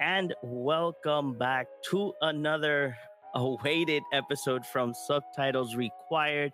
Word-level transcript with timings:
and 0.00 0.34
welcome 0.42 1.36
back 1.36 1.66
to 1.82 2.12
another 2.22 2.96
awaited 3.34 4.02
episode 4.12 4.64
from 4.64 4.94
Subtitles 4.94 5.74
Required. 5.74 6.52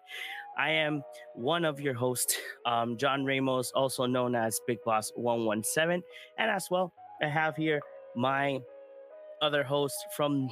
I 0.56 0.70
am 0.70 1.02
one 1.34 1.64
of 1.64 1.80
your 1.80 1.94
hosts, 1.94 2.38
um, 2.64 2.96
John 2.96 3.24
Ramos, 3.24 3.70
also 3.72 4.06
known 4.06 4.34
as 4.34 4.58
Big 4.66 4.78
Boss 4.84 5.12
117. 5.16 6.02
And 6.38 6.50
as 6.50 6.70
well, 6.70 6.92
I 7.22 7.26
have 7.26 7.56
here 7.56 7.80
my 8.16 8.60
other 9.42 9.62
host 9.62 9.96
from 10.16 10.48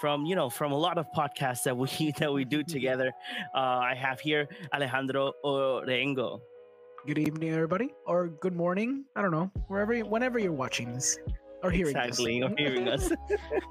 from 0.00 0.24
you 0.24 0.34
know 0.34 0.48
from 0.48 0.72
a 0.72 0.78
lot 0.78 0.96
of 0.96 1.06
podcasts 1.14 1.64
that 1.64 1.76
we 1.76 2.12
that 2.18 2.32
we 2.32 2.44
do 2.44 2.62
together. 2.68 3.12
Uh, 3.54 3.58
I 3.58 3.94
have 3.94 4.20
here 4.20 4.48
Alejandro 4.72 5.32
Orengo. 5.44 6.40
Good 7.06 7.18
evening, 7.18 7.52
everybody, 7.52 7.90
or 8.06 8.28
good 8.28 8.54
morning. 8.54 9.04
I 9.16 9.22
don't 9.22 9.32
know, 9.32 9.50
wherever, 9.66 9.98
whenever 10.00 10.38
you're 10.38 10.52
watching 10.52 10.92
this 10.92 11.18
or 11.62 11.70
hearing 11.70 11.94
exactly 11.96 12.42
us. 12.42 12.50
or 12.50 12.54
hearing 12.58 12.88
us 12.88 13.10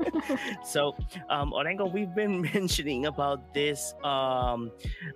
so 0.63 0.95
um 1.29 1.51
orengo 1.53 1.85
we've 1.91 2.13
been 2.15 2.41
mentioning 2.53 3.05
about 3.05 3.53
this 3.53 3.93
um 4.03 4.71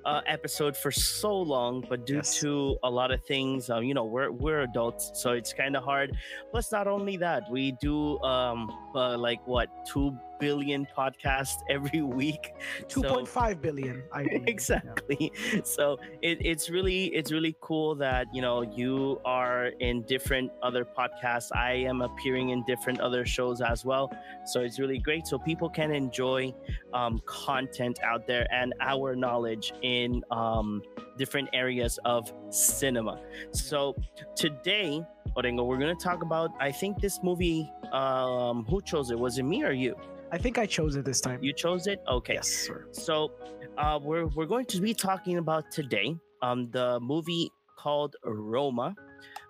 uh, 0.05 0.21
episode 0.27 0.75
for 0.75 0.91
so 0.91 1.33
long 1.35 1.83
but 1.89 2.05
due 2.05 2.15
Yes. 2.15 2.39
to 2.39 2.77
a 2.83 2.89
lot 2.89 3.11
of 3.11 3.23
things 3.25 3.69
um 3.69 3.83
you 3.83 3.93
know 3.93 4.05
we're 4.05 4.31
we're 4.31 4.61
adults 4.61 5.11
so 5.13 5.31
it's 5.33 5.51
kind 5.53 5.75
of 5.75 5.83
hard 5.83 6.15
plus 6.51 6.71
not 6.71 6.87
only 6.87 7.17
that 7.17 7.43
we 7.51 7.73
do 7.81 8.17
um 8.19 8.69
uh, 8.95 9.17
like 9.17 9.45
what 9.47 9.67
two 9.85 10.15
billion 10.39 10.87
podcasts 10.97 11.57
every 11.69 12.01
week 12.01 12.53
Two 12.87 13.01
So- 13.01 13.09
point 13.13 13.27
five 13.27 13.61
billion. 13.61 14.03
I 14.13 14.23
believe. 14.23 14.33
Yeah. 14.45 14.47
exactly 14.47 15.31
so 15.63 15.97
it, 16.21 16.37
it's 16.45 16.69
really 16.69 17.05
it's 17.07 17.31
really 17.31 17.55
cool 17.61 17.95
that 17.95 18.27
you 18.33 18.41
know 18.41 18.61
you 18.61 19.19
are 19.25 19.67
in 19.79 20.01
different 20.03 20.51
other 20.63 20.85
podcasts 20.85 21.49
i 21.55 21.71
am 21.73 22.01
appearing 22.01 22.49
in 22.49 22.63
different 22.65 22.99
other 22.99 23.25
shows 23.25 23.61
as 23.61 23.85
well 23.85 24.11
so 24.45 24.61
it's 24.61 24.79
really 24.79 24.99
great 24.99 25.25
so 25.27 25.37
people 25.37 25.69
can 25.69 25.91
enjoy 25.91 26.53
um, 26.93 27.21
content 27.25 27.99
out 28.03 28.25
there 28.27 28.45
and 28.51 28.73
our 28.81 29.15
knowledge 29.15 29.71
in 29.81 30.21
um, 30.31 30.81
different 31.17 31.49
areas 31.53 31.99
of 32.05 32.31
cinema 32.49 33.19
so 33.51 33.95
today 34.35 35.01
Orengo, 35.35 35.65
we're 35.65 35.77
going 35.77 35.95
to 35.95 36.03
talk 36.03 36.21
about 36.23 36.51
i 36.59 36.71
think 36.71 36.99
this 36.99 37.19
movie 37.23 37.69
um, 37.91 38.65
who 38.69 38.81
chose 38.81 39.11
it 39.11 39.19
was 39.19 39.37
it 39.37 39.43
me 39.43 39.63
or 39.63 39.71
you 39.71 39.95
I 40.31 40.37
think 40.39 40.57
I 40.57 40.65
chose 40.65 40.95
it 40.95 41.05
this 41.05 41.21
time. 41.21 41.41
you 41.43 41.53
chose 41.53 41.85
it 41.87 42.01
okay 42.09 42.33
Yes, 42.33 42.49
sir. 42.49 42.87
so 42.91 43.31
uh, 43.77 43.99
we're 44.01 44.25
we're 44.35 44.47
going 44.47 44.65
to 44.65 44.81
be 44.81 44.93
talking 44.93 45.37
about 45.37 45.69
today 45.71 46.15
um, 46.41 46.69
the 46.71 46.99
movie 46.99 47.49
called 47.77 48.15
Roma. 48.25 48.95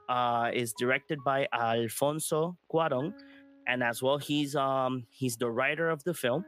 Uh, 0.09 0.51
is 0.53 0.71
directed 0.73 1.17
by 1.23 1.47
Alfonso 1.51 2.55
Cuarón, 2.71 3.11
and 3.67 3.81
as 3.81 4.03
well 4.03 4.19
he's 4.19 4.55
um 4.55 5.03
he's 5.09 5.35
the 5.37 5.49
writer 5.49 5.89
of 5.89 6.03
the 6.03 6.13
film. 6.13 6.45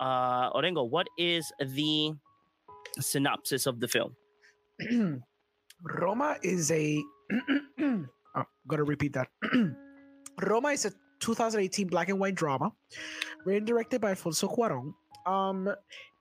Uh, 0.00 0.50
Orengo, 0.50 0.88
what 0.90 1.06
is 1.16 1.52
the 1.60 2.12
synopsis 2.98 3.66
of 3.66 3.78
the 3.78 3.86
film? 3.86 4.16
Roma 5.84 6.36
is 6.42 6.72
a. 6.72 7.00
gotta 8.68 8.84
repeat 8.84 9.14
that. 9.14 9.28
Roma 10.46 10.68
is 10.68 10.84
a 10.84 10.92
2018 11.20 11.88
black 11.88 12.08
and 12.08 12.18
white 12.18 12.34
drama, 12.34 12.70
written 13.44 13.64
directed 13.64 14.00
by 14.00 14.10
Alfonso 14.10 14.48
Cuarón. 14.48 14.92
Um, 15.26 15.68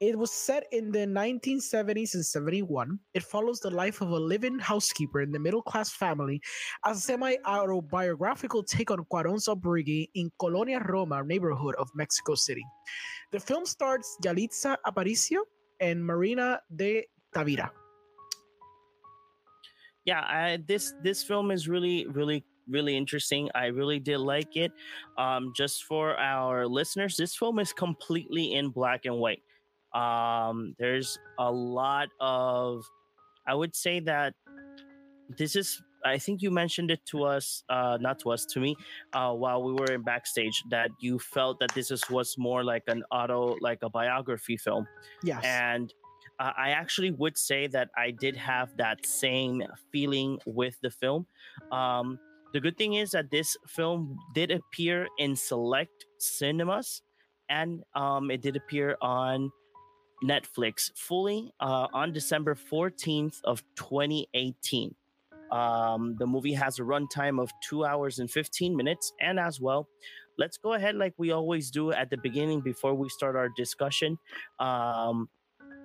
it 0.02 0.18
was 0.18 0.32
set 0.32 0.66
in 0.72 0.92
the 0.92 1.08
1970s 1.08 2.14
and 2.16 2.26
71. 2.26 3.00
It 3.14 3.24
follows 3.24 3.60
the 3.60 3.72
life 3.72 4.02
of 4.02 4.10
a 4.10 4.20
living 4.20 4.60
housekeeper 4.60 5.22
in 5.22 5.32
the 5.32 5.40
middle 5.40 5.62
class 5.62 5.90
family 5.90 6.42
as 6.86 6.98
a 6.98 7.02
semi 7.02 7.36
autobiographical 7.46 8.64
take 8.64 8.92
on 8.92 9.06
Cuarón's 9.12 9.48
upbringing 9.48 10.08
in 10.16 10.30
Colonia 10.40 10.80
Roma 10.80 11.24
neighborhood 11.24 11.76
of 11.80 11.90
Mexico 11.96 12.36
City. 12.36 12.66
The 13.32 13.40
film 13.40 13.66
stars 13.66 14.06
Yalitza 14.24 14.76
Aparicio 14.86 15.40
and 15.80 16.06
Marina 16.06 16.60
de 16.76 17.06
Tavira. 17.34 17.70
Yeah 20.08 20.22
I, 20.22 20.58
this 20.66 20.96
this 21.04 21.22
film 21.22 21.52
is 21.52 21.68
really 21.68 22.08
really 22.08 22.44
really 22.68 22.98
interesting. 22.98 23.50
I 23.56 23.68
really 23.68 24.00
did 24.00 24.20
like 24.20 24.58
it. 24.58 24.72
Um 25.18 25.54
just 25.56 25.84
for 25.84 26.18
our 26.18 26.68
listeners 26.68 27.16
this 27.16 27.36
film 27.36 27.60
is 27.60 27.72
completely 27.72 28.56
in 28.56 28.70
black 28.70 29.06
and 29.06 29.18
white. 29.20 29.44
Um 29.94 30.74
there's 30.80 31.20
a 31.38 31.52
lot 31.52 32.10
of 32.20 32.84
i 33.48 33.54
would 33.54 33.74
say 33.76 34.02
that 34.02 34.34
this 35.38 35.56
is 35.56 35.82
i 36.04 36.18
think 36.18 36.42
you 36.42 36.52
mentioned 36.52 36.92
it 36.92 37.00
to 37.06 37.24
us 37.24 37.64
uh 37.70 37.98
not 38.02 38.20
to 38.20 38.30
us 38.30 38.46
to 38.46 38.60
me 38.60 38.76
uh 39.14 39.32
while 39.32 39.64
we 39.64 39.72
were 39.72 39.92
in 39.94 40.04
backstage 40.04 40.62
that 40.70 40.90
you 41.00 41.18
felt 41.18 41.58
that 41.60 41.72
this 41.74 41.90
is 41.90 42.04
was 42.10 42.36
more 42.38 42.64
like 42.64 42.84
an 42.88 43.04
auto 43.12 43.56
like 43.62 43.80
a 43.84 43.90
biography 43.90 44.58
film. 44.58 44.86
Yes. 45.24 45.42
and 45.46 45.94
uh, 46.40 46.54
I 46.58 46.70
actually 46.70 47.12
would 47.12 47.38
say 47.38 47.68
that 47.68 47.90
I 47.98 48.12
did 48.12 48.36
have 48.36 48.76
that 48.78 49.06
same 49.06 49.64
feeling 49.92 50.40
with 50.46 50.80
the 50.82 50.92
film. 50.92 51.26
Um, 51.72 52.20
the 52.54 52.60
good 52.60 52.78
thing 52.78 52.94
is 52.94 53.12
that 53.12 53.30
this 53.30 53.58
film 53.68 54.18
did 54.34 54.52
appear 54.52 55.08
in 55.18 55.36
select 55.36 56.06
cinemas, 56.18 57.02
and 57.50 57.84
um, 57.96 58.32
it 58.32 58.42
did 58.42 58.56
appear 58.56 58.98
on 59.02 59.52
Netflix 60.24 60.92
fully 60.96 61.52
uh, 61.60 61.88
on 61.94 62.12
December 62.12 62.56
fourteenth 62.56 63.40
of 63.44 63.64
twenty 63.76 64.28
eighteen. 64.34 64.96
Um, 65.52 66.16
the 66.20 66.28
movie 66.28 66.54
has 66.54 66.80
a 66.80 66.82
runtime 66.82 67.42
of 67.42 67.52
two 67.62 67.86
hours 67.86 68.20
and 68.20 68.30
fifteen 68.30 68.76
minutes, 68.76 69.14
and 69.22 69.40
as 69.40 69.62
well, 69.62 69.88
let's 70.38 70.58
go 70.58 70.74
ahead 70.74 70.96
like 70.96 71.14
we 71.18 71.32
always 71.32 71.72
do 71.72 71.92
at 71.92 72.10
the 72.10 72.18
beginning 72.18 72.62
before 72.62 72.96
we 72.96 73.10
start 73.10 73.36
our 73.36 73.50
discussion. 73.56 74.18
Um, 74.60 75.30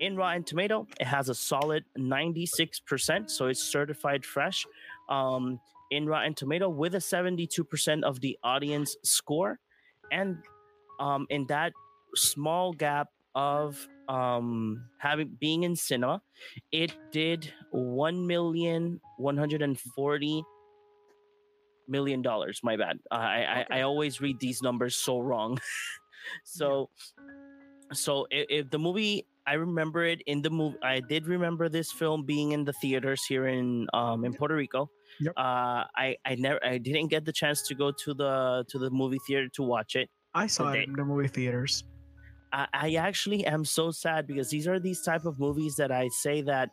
in 0.00 0.16
Rotten 0.16 0.44
Tomato, 0.44 0.86
it 1.00 1.06
has 1.06 1.28
a 1.28 1.34
solid 1.34 1.84
96%, 1.98 3.30
so 3.30 3.46
it's 3.46 3.62
certified 3.62 4.24
fresh. 4.24 4.66
Um, 5.08 5.60
in 5.90 6.06
Rotten 6.06 6.34
Tomato, 6.34 6.68
with 6.68 6.94
a 6.94 6.98
72% 6.98 8.02
of 8.02 8.20
the 8.20 8.38
audience 8.42 8.96
score, 9.04 9.58
and 10.10 10.38
um, 11.00 11.26
in 11.30 11.46
that 11.46 11.72
small 12.14 12.72
gap 12.72 13.08
of 13.34 13.88
um, 14.08 14.84
having 14.98 15.36
being 15.40 15.62
in 15.64 15.76
cinema, 15.76 16.22
it 16.70 16.92
did 17.12 17.52
one 17.70 18.26
million 18.26 19.00
one 19.16 19.36
hundred 19.36 19.62
and 19.62 19.78
forty 19.78 20.44
million 21.88 22.22
dollars. 22.22 22.60
My 22.62 22.76
bad. 22.76 22.98
I, 23.10 23.16
I 23.16 23.60
Okay. 23.62 23.66
I 23.70 23.82
always 23.82 24.20
read 24.20 24.38
these 24.40 24.62
numbers 24.62 24.96
so 24.96 25.20
wrong. 25.20 25.58
so 26.44 26.90
so 27.92 28.26
if, 28.30 28.46
if 28.50 28.70
the 28.70 28.78
movie 28.78 29.26
i 29.46 29.54
remember 29.54 30.04
it 30.04 30.20
in 30.26 30.42
the 30.42 30.50
movie 30.50 30.76
i 30.82 31.00
did 31.00 31.26
remember 31.26 31.68
this 31.68 31.90
film 31.92 32.24
being 32.24 32.52
in 32.52 32.64
the 32.64 32.72
theaters 32.74 33.24
here 33.24 33.46
in 33.46 33.86
um 33.92 34.24
in 34.24 34.32
puerto 34.32 34.54
rico 34.54 34.90
Yep. 35.20 35.34
uh 35.36 35.84
i 35.96 36.16
i 36.24 36.34
never 36.36 36.58
i 36.64 36.78
didn't 36.78 37.08
get 37.08 37.24
the 37.24 37.32
chance 37.32 37.62
to 37.68 37.74
go 37.74 37.92
to 37.92 38.14
the 38.14 38.64
to 38.68 38.78
the 38.78 38.90
movie 38.90 39.18
theater 39.26 39.48
to 39.48 39.62
watch 39.62 39.94
it 39.96 40.08
I 40.34 40.46
saw 40.46 40.70
Today. 40.72 40.84
it 40.84 40.88
in 40.88 40.94
the 40.94 41.04
movie 41.04 41.28
theaters. 41.28 41.84
I, 42.54 42.66
I 42.72 42.94
actually 42.94 43.44
am 43.44 43.66
so 43.66 43.90
sad 43.90 44.26
because 44.26 44.48
these 44.48 44.66
are 44.66 44.80
these 44.80 45.02
type 45.02 45.26
of 45.26 45.38
movies 45.38 45.76
that 45.76 45.92
i 45.92 46.08
say 46.08 46.40
that 46.42 46.70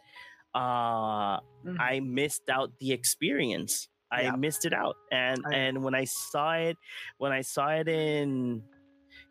uh 0.56 1.40
Mhm. 1.66 1.76
i 1.80 2.00
missed 2.00 2.50
out 2.50 2.72
the 2.80 2.92
experience 2.94 3.90
i 4.12 4.24
Yeah. 4.24 4.36
missed 4.36 4.66
it 4.66 4.74
out 4.74 4.96
and 5.12 5.44
I- 5.46 5.56
and 5.56 5.84
when 5.84 5.94
i 5.94 6.06
saw 6.06 6.54
it 6.56 6.78
when 7.18 7.32
i 7.32 7.42
saw 7.42 7.70
it 7.70 7.88
in 7.88 8.64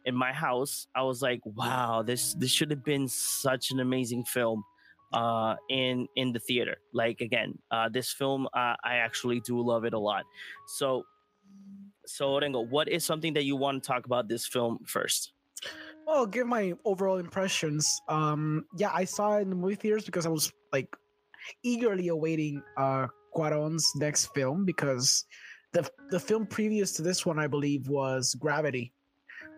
in 0.09 0.15
my 0.15 0.33
house 0.33 0.87
i 0.95 1.03
was 1.03 1.21
like 1.29 1.41
wow 1.45 2.03
this 2.03 2.35
this 2.41 2.51
should 2.51 2.71
have 2.71 2.85
been 2.85 3.07
such 3.07 3.71
an 3.71 3.79
amazing 3.81 4.25
film 4.25 4.65
uh 5.13 5.55
in 5.71 6.07
in 6.17 6.33
the 6.33 6.39
theater. 6.39 6.77
Like 6.93 7.21
again 7.21 7.59
uh 7.71 7.89
this 7.89 8.13
film 8.13 8.47
uh, 8.47 8.77
i 8.85 8.97
actually 8.97 9.41
do 9.41 9.61
love 9.61 9.85
it 9.85 9.95
a 9.95 9.99
lot. 9.99 10.25
So 10.67 11.05
so 12.07 12.29
Orengo, 12.29 12.69
what 12.69 12.89
is 12.89 13.05
something 13.05 13.35
that 13.35 13.45
you 13.45 13.57
want 13.57 13.83
to 13.83 13.87
talk 13.87 14.07
about 14.07 14.29
this 14.29 14.47
film 14.47 14.79
first? 14.87 15.33
Well, 16.07 16.27
give 16.27 16.47
my 16.47 16.73
overall 16.87 17.19
impressions. 17.19 18.01
Um, 18.09 18.65
yeah, 18.79 18.91
I 18.95 19.05
saw 19.05 19.37
it 19.37 19.43
in 19.43 19.51
the 19.51 19.57
movie 19.57 19.75
theaters 19.75 20.07
because 20.07 20.25
I 20.25 20.31
was 20.31 20.51
like 20.73 20.89
eagerly 21.63 22.09
awaiting 22.09 22.63
uh 22.77 23.07
Cuarón's 23.35 23.91
next 23.97 24.27
film 24.35 24.65
because 24.65 25.25
the 25.73 25.89
the 26.11 26.21
film 26.21 26.47
previous 26.47 26.93
to 26.95 27.03
this 27.03 27.25
one, 27.25 27.39
I 27.39 27.47
believe, 27.47 27.89
was 27.89 28.35
Gravity, 28.39 28.93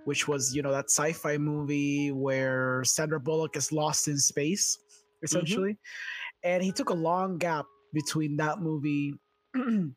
which 0.05 0.29
was 0.29 0.55
you 0.55 0.63
know 0.63 0.73
that 0.73 0.87
sci-fi 0.91 1.39
movie 1.39 2.13
where 2.13 2.83
Sandra 2.85 3.21
Bullock 3.21 3.57
is 3.57 3.73
lost 3.73 4.09
in 4.09 4.19
space, 4.19 4.77
mm-hmm. 4.77 5.25
essentially, 5.25 5.79
and 6.43 6.63
he 6.63 6.73
took 6.73 6.91
a 6.91 6.95
long 6.95 7.39
gap 7.39 7.67
between 7.93 8.37
that 8.37 8.61
movie. 8.61 9.15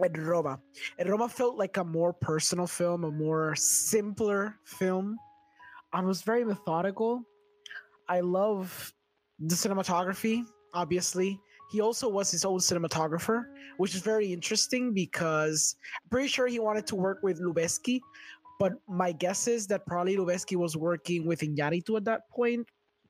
And 0.00 0.16
Roma. 0.16 0.60
And 1.00 1.08
Roma 1.08 1.28
felt 1.28 1.56
like 1.56 1.76
a 1.76 1.82
more 1.82 2.12
personal 2.12 2.68
film, 2.68 3.02
a 3.02 3.10
more 3.10 3.56
simpler 3.56 4.54
film. 4.64 5.18
I 5.92 6.00
was 6.02 6.22
very 6.22 6.44
methodical. 6.44 7.24
I 8.08 8.20
love 8.20 8.92
the 9.38 9.54
cinematography, 9.54 10.44
obviously. 10.72 11.40
He 11.70 11.80
also 11.80 12.08
was 12.08 12.30
his 12.30 12.44
own 12.44 12.58
cinematographer, 12.60 13.44
which 13.76 13.94
is 13.94 14.00
very 14.00 14.32
interesting 14.32 14.94
because 14.94 15.76
I'm 16.02 16.08
pretty 16.10 16.28
sure 16.28 16.46
he 16.46 16.60
wanted 16.60 16.86
to 16.86 16.96
work 16.96 17.18
with 17.22 17.42
Lubezki, 17.42 18.00
but 18.58 18.72
my 18.88 19.12
guess 19.12 19.46
is 19.48 19.66
that 19.68 19.86
probably 19.86 20.16
Lubezki 20.16 20.56
was 20.56 20.76
working 20.76 21.26
with 21.26 21.40
Iñárritu 21.40 21.96
at 21.96 22.04
that 22.04 22.22
point. 22.30 22.66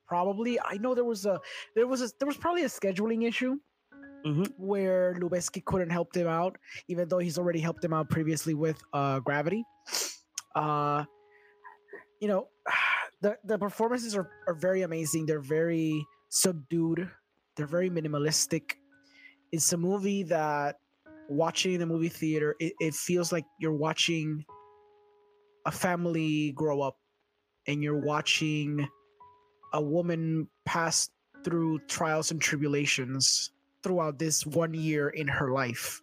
Probably, 0.06 0.58
I 0.60 0.78
know 0.78 0.94
there 0.94 1.04
was 1.04 1.26
a 1.26 1.38
there 1.74 1.86
was 1.86 2.02
a 2.02 2.08
there 2.18 2.26
was 2.26 2.36
probably 2.36 2.62
a 2.62 2.68
scheduling 2.68 3.26
issue 3.26 3.56
Mhm. 4.26 4.52
where 4.58 5.14
Lubezki 5.20 5.64
couldn't 5.64 5.90
help 5.90 6.14
him 6.14 6.26
out, 6.26 6.56
even 6.88 7.08
though 7.08 7.18
he's 7.18 7.38
already 7.38 7.60
helped 7.60 7.84
him 7.84 7.92
out 7.92 8.10
previously 8.10 8.52
with 8.54 8.80
uh, 8.92 9.20
Gravity. 9.20 9.62
Uh, 10.56 11.04
you 12.20 12.28
know, 12.28 12.48
the 13.22 13.36
the 13.44 13.58
performances 13.58 14.16
are, 14.16 14.28
are 14.46 14.54
very 14.54 14.82
amazing. 14.82 15.26
They're 15.26 15.40
very 15.40 16.04
subdued. 16.30 17.08
They're 17.56 17.66
very 17.66 17.90
minimalistic. 17.90 18.72
It's 19.52 19.72
a 19.72 19.76
movie 19.76 20.24
that 20.24 20.76
watching 21.28 21.74
in 21.74 21.80
the 21.80 21.86
movie 21.86 22.08
theater, 22.08 22.54
it, 22.58 22.72
it 22.80 22.94
feels 22.94 23.32
like 23.32 23.44
you're 23.60 23.74
watching 23.76 24.44
a 25.68 25.70
family 25.70 26.52
grow 26.52 26.80
up 26.80 26.96
and 27.66 27.82
you're 27.82 28.00
watching 28.00 28.88
a 29.74 29.82
woman 29.82 30.48
pass 30.64 31.10
through 31.44 31.78
trials 31.80 32.30
and 32.30 32.40
tribulations 32.40 33.52
throughout 33.82 34.18
this 34.18 34.46
one 34.46 34.72
year 34.72 35.10
in 35.10 35.28
her 35.28 35.52
life 35.52 36.00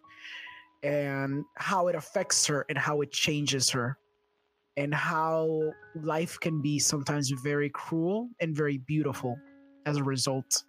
and 0.84 1.44
how 1.56 1.88
it 1.88 1.96
affects 1.96 2.46
her 2.46 2.64
and 2.68 2.78
how 2.78 3.00
it 3.00 3.10
changes 3.10 3.68
her 3.68 3.98
and 4.76 4.94
how 4.94 5.72
life 5.96 6.38
can 6.38 6.62
be 6.62 6.78
sometimes 6.78 7.30
very 7.42 7.70
cruel 7.70 8.28
and 8.38 8.54
very 8.54 8.78
beautiful 8.78 9.36
as 9.84 9.96
a 9.96 10.04
result. 10.04 10.62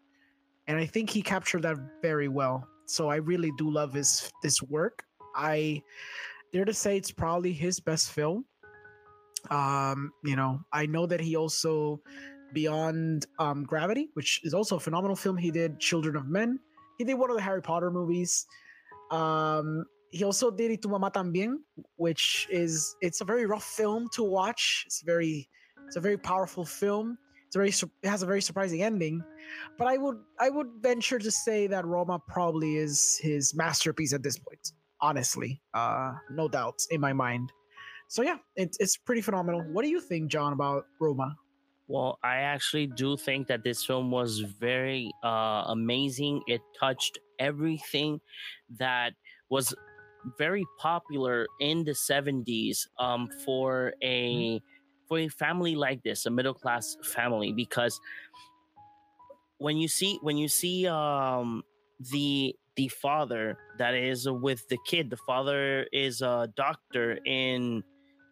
And 0.66 0.76
i 0.76 0.88
think 0.88 1.12
he 1.12 1.22
captured 1.22 1.62
that 1.62 1.78
very 2.02 2.30
well. 2.30 2.68
So 2.88 3.10
i 3.10 3.18
really 3.18 3.52
do 3.60 3.70
love 3.70 3.94
his 3.94 4.32
this 4.42 4.60
work. 4.64 5.04
I 5.36 5.84
dare 6.52 6.66
to 6.66 6.74
say 6.74 6.98
it's 6.98 7.12
probably 7.12 7.54
his 7.54 7.80
best 7.80 8.10
film 8.10 8.44
um 9.52 10.12
you 10.24 10.36
know 10.36 10.60
i 10.74 10.86
know 10.86 11.06
that 11.06 11.20
he 11.20 11.36
also 11.36 12.02
beyond 12.54 13.26
um 13.40 13.64
gravity 13.64 14.10
which 14.14 14.42
is 14.44 14.54
also 14.54 14.78
a 14.78 14.80
phenomenal 14.80 15.16
film 15.16 15.38
he 15.38 15.52
did 15.52 15.80
children 15.80 16.16
of 16.16 16.28
men. 16.28 16.60
He 16.98 17.04
did 17.04 17.16
one 17.16 17.30
of 17.30 17.36
the 17.36 17.42
harry 17.42 17.62
potter 17.62 17.92
movies. 17.92 18.46
Um 19.12 19.86
he 20.12 20.24
also 20.24 20.50
did 20.50 20.72
Y 20.72 20.78
Tu 20.82 20.88
Mamá 20.88 21.12
También 21.12 21.58
which 21.98 22.48
is 22.50 22.96
it's 23.02 23.22
a 23.22 23.26
very 23.26 23.46
rough 23.46 23.64
film 23.66 24.08
to 24.14 24.24
watch. 24.24 24.84
It's 24.86 25.02
very 25.02 25.50
it's 25.86 25.96
a 25.98 26.02
very 26.02 26.18
powerful 26.18 26.66
film. 26.66 27.18
It's 27.46 27.56
very 27.56 27.70
it 27.70 28.10
has 28.10 28.24
a 28.24 28.26
very 28.26 28.42
surprising 28.42 28.82
ending. 28.82 29.22
But 29.78 29.88
i 29.88 29.98
would 29.98 30.20
i 30.40 30.50
would 30.50 30.68
venture 30.82 31.20
to 31.20 31.32
say 31.32 31.68
that 31.68 31.86
roma 31.86 32.20
probably 32.28 32.78
is 32.78 33.20
his 33.22 33.54
masterpiece 33.56 34.14
at 34.14 34.24
this 34.24 34.38
point 34.40 34.72
honestly. 35.02 35.62
Uh 35.74 36.14
no 36.32 36.48
doubt 36.48 36.80
in 36.92 37.02
my 37.02 37.14
mind 37.14 37.52
so 38.08 38.22
yeah 38.22 38.38
it, 38.56 38.76
it's 38.80 38.98
pretty 38.98 39.22
phenomenal. 39.22 39.62
What 39.72 39.84
do 39.84 39.90
you 39.90 40.02
think 40.02 40.30
john 40.32 40.54
about 40.54 40.86
roma? 41.00 41.36
Well, 41.90 42.20
I 42.22 42.38
actually 42.38 42.88
do 42.88 43.16
think 43.16 43.48
that 43.48 43.64
this 43.64 43.86
film 43.86 44.12
was 44.12 44.40
very 44.40 45.10
uh, 45.24 45.64
amazing. 45.68 46.42
It 46.46 46.60
touched 46.78 47.18
everything 47.40 48.20
that 48.78 49.14
was 49.50 49.74
very 50.38 50.66
popular 50.80 51.48
in 51.62 51.86
the 51.86 51.92
70s 51.92 52.88
um, 53.00 53.30
for 53.46 53.94
a 54.04 54.62
for 55.08 55.20
a 55.20 55.30
family 55.30 55.76
like 55.76 56.04
this, 56.04 56.26
a 56.26 56.30
middle 56.30 56.54
class 56.54 56.98
family, 57.02 57.54
because 57.54 57.98
when 59.58 59.78
you 59.78 59.88
see 59.88 60.20
when 60.22 60.36
you 60.36 60.50
see 60.50 60.88
um, 60.88 61.64
the 62.12 62.54
the 62.76 62.90
father 62.90 63.58
that 63.78 63.94
is 63.94 64.30
with 64.30 64.68
the 64.68 64.78
kid, 64.86 65.10
the 65.10 65.18
father 65.18 65.88
is 65.94 66.22
a 66.22 66.50
doctor 66.58 67.18
in 67.26 67.84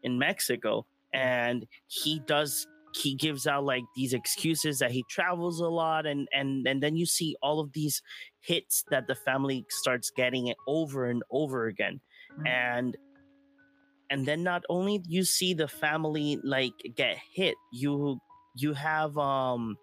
in 0.05 0.19
Mexico, 0.19 0.85
and 1.13 1.67
he 1.87 2.21
does 2.27 2.67
he 3.03 3.15
gives 3.15 3.45
out 3.47 3.65
like 3.65 3.83
these 3.95 4.13
excuses 4.13 4.79
that 4.79 4.91
he 4.91 5.03
travels 5.09 5.59
a 5.59 5.67
lot 5.67 6.05
and 6.05 6.29
and 6.33 6.65
and 6.67 6.81
then 6.83 6.95
you 6.95 7.05
see 7.05 7.35
all 7.41 7.59
of 7.59 7.73
these 7.73 8.01
hits 8.39 8.85
that 8.89 9.07
the 9.07 9.15
family 9.15 9.65
starts 9.69 10.11
getting 10.15 10.47
it 10.47 10.57
over 10.67 11.05
and 11.09 11.23
over 11.31 11.67
again 11.67 11.99
Mhm. 12.39 12.47
and 12.47 12.97
and 14.09 14.25
then 14.27 14.43
not 14.43 14.63
only 14.69 15.01
you 15.07 15.23
see 15.23 15.53
the 15.53 15.67
family 15.67 16.39
like 16.43 16.73
get 16.95 17.17
hit 17.33 17.55
you 17.73 18.19
you 18.55 18.73
have 18.73 19.17
um 19.17 19.77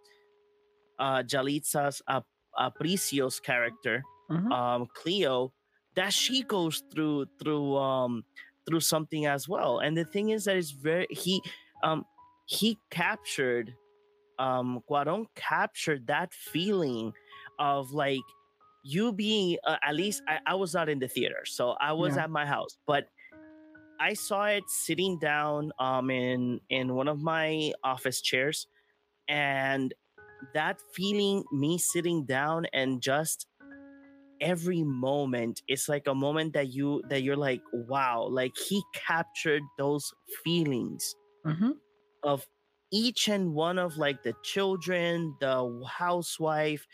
uh 0.99 1.23
Yalitza's 1.23 2.03
uh, 2.07 2.21
Aparicio's 2.59 3.41
character 3.41 4.07
Mhm. 4.31 4.53
um 4.53 4.87
cleo 4.95 5.53
that 5.95 6.13
she 6.13 6.43
goes 6.43 6.83
through 6.93 7.27
through 7.39 7.77
um 7.77 8.25
through 8.67 8.81
something 8.81 9.27
as 9.27 9.49
well 9.49 9.79
and 9.81 9.97
the 9.97 10.05
thing 10.05 10.31
is 10.31 10.45
that 10.45 10.57
it's 10.57 10.71
very 10.71 11.07
he 11.11 11.43
um 11.83 12.05
he 12.47 12.79
captured 12.91 13.75
um 14.39 14.81
Cuarón 14.89 15.27
captured 15.35 16.07
that 16.07 16.33
feeling 16.33 17.13
of 17.59 17.91
like 17.93 18.21
you 18.85 19.13
being 19.13 19.59
uh, 19.67 19.77
at 19.85 19.95
least 19.95 20.23
I, 20.29 20.39
I 20.47 20.55
was 20.55 20.75
not 20.75 20.89
in 20.89 20.99
the 20.99 21.09
theater 21.09 21.45
so 21.45 21.71
I 21.81 21.93
was 21.93 22.17
Yeah. 22.17 22.25
at 22.25 22.31
my 22.31 22.47
house 22.47 22.79
but 22.87 23.07
I 24.01 24.15
saw 24.15 24.47
it 24.47 24.65
sitting 24.69 25.19
down 25.19 25.71
um 25.79 26.11
in 26.11 26.61
in 26.71 26.95
one 26.95 27.09
of 27.09 27.21
my 27.21 27.73
office 27.85 28.21
chairs 28.21 28.67
and 29.29 29.95
that 30.55 30.81
feeling 30.95 31.45
me 31.53 31.79
sitting 31.79 32.25
down 32.25 32.67
and 32.73 33.01
just 33.01 33.47
every 34.43 34.83
moment 34.83 35.63
it's 35.69 35.89
like 35.89 36.07
a 36.09 36.15
moment 36.15 36.53
that 36.53 36.69
you 36.73 37.03
that 37.09 37.23
you're 37.23 37.37
like 37.37 37.63
wow 37.73 38.27
like 38.31 38.53
he 38.69 38.83
captured 38.95 39.63
those 39.79 40.13
feelings 40.45 41.15
Mhm. 41.47 41.79
of 42.23 42.47
each 42.93 43.29
and 43.29 43.55
one 43.55 43.79
of 43.79 43.97
like 43.97 44.23
the 44.23 44.35
children 44.45 45.37
the 45.41 45.83
housewife 45.89 46.87